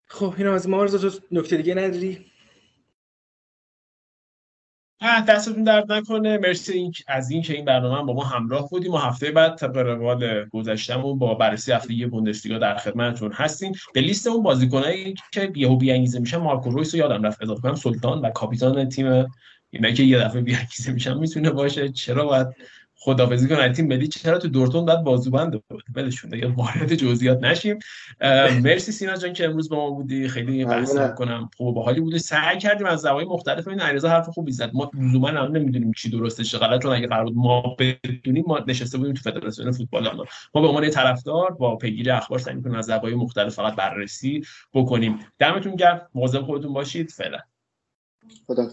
خب 0.07 0.35
اینم 0.39 0.53
از 0.53 0.69
ما. 0.69 0.87
تو 0.87 1.11
نکته 1.31 1.57
دیگه 1.57 1.75
نداری؟ 1.75 2.27
دستتون 5.29 5.63
درد 5.63 5.93
نکنه. 5.93 6.39
مرسی 6.39 6.93
از 7.09 7.31
این 7.31 7.43
که 7.43 7.55
این 7.55 7.65
برنامه 7.65 8.03
با 8.07 8.13
ما 8.13 8.25
همراه 8.25 8.69
بودیم 8.69 8.93
و 8.93 8.97
هفته 8.97 9.31
بعد 9.31 9.57
طبق 9.57 9.77
روال 9.77 10.45
گذشتمون 10.45 11.19
با 11.19 11.35
بررسی 11.35 11.73
هفته 11.73 12.07
بوندسلیگا 12.07 12.59
در 12.59 12.77
خدمتتون 12.77 13.33
هستیم. 13.33 13.73
به 13.95 14.01
لیست 14.01 14.27
اون 14.27 14.43
بازیکنایی 14.43 15.15
که 15.33 15.53
یهو 15.57 15.77
بیانگیزه 15.77 16.19
میشن 16.19 16.37
مارکو 16.37 16.71
رویس 16.71 16.95
رو 16.95 17.01
یادم 17.01 17.23
رفت 17.23 17.43
اضافه 17.43 17.61
کنم 17.61 17.75
سلطان 17.75 18.21
و 18.21 18.31
کاپیتان 18.31 18.89
تیم. 18.89 19.27
اینا 19.71 19.91
که 19.91 20.03
یه 20.03 20.19
دفعه 20.19 20.41
بیانگیزه 20.41 20.93
میشن 20.93 21.19
می‌تونه 21.19 21.51
باشه. 21.51 21.89
چرا 21.89 22.25
باید 22.25 22.47
خدافزی 22.99 23.49
کنن 23.49 23.73
تیم 23.73 23.87
ملی 23.87 24.09
چرا 24.09 24.39
تو 24.39 24.49
دورتون 24.49 24.85
بعد 24.85 25.03
بازوبند 25.03 25.63
ولشون 25.95 26.35
یا 26.35 26.55
وارد 26.57 26.95
جزئیات 26.95 27.43
نشیم. 27.43 27.79
مرسی 28.63 28.93
سینا 28.93 29.17
جان 29.17 29.33
که 29.33 29.45
امروز 29.45 29.69
با 29.69 29.77
ما 29.77 29.91
بودی. 29.91 30.29
خیلی 30.29 30.65
بحث 30.65 30.97
کنم. 31.17 31.51
خوب 31.57 31.75
باحالی 31.75 32.01
بودی. 32.01 32.19
سعی 32.19 32.59
کردیم 32.59 32.87
از 32.87 33.01
زوایای 33.01 33.29
مختلف 33.29 33.69
این 33.69 33.81
علیرضا 33.81 34.09
حرف 34.09 34.29
خوبی 34.29 34.53
زد 34.53 34.71
ما 34.75 34.91
لزوما 34.95 35.29
هم 35.29 35.53
نمی‌دونیم 35.53 35.93
چی 35.93 36.11
درسته 36.11 36.45
چه 36.45 36.59
غلط 36.59 36.83
چون 36.83 36.93
اگه 36.93 37.07
قرار 37.07 37.25
بود 37.25 37.37
ما 37.37 37.77
بدونیم 37.79 38.45
ما 38.47 38.59
نشسته 38.59 38.99
بودیم 38.99 39.15
تو 39.15 39.23
فدراسیون 39.23 39.73
فوتبال 39.73 40.17
ما 40.17 40.25
ما 40.55 40.61
به 40.61 40.69
عنوان 40.69 40.91
طرفدار 40.91 41.51
با 41.51 41.77
پیگیری 41.77 42.11
اخبار 42.11 42.39
سعی 42.39 42.55
می‌کنیم 42.55 42.75
از 42.75 42.87
زوایای 42.87 43.15
مختلف 43.15 43.55
فقط 43.55 43.75
بررسی 43.75 44.43
بکنیم. 44.75 45.19
دمتون 45.39 45.75
گرم. 45.75 46.09
مواظب 46.15 46.43
خودتون 46.43 46.73
باشید. 46.73 47.11
فعلا. 47.11 47.39
خدا 48.47 48.69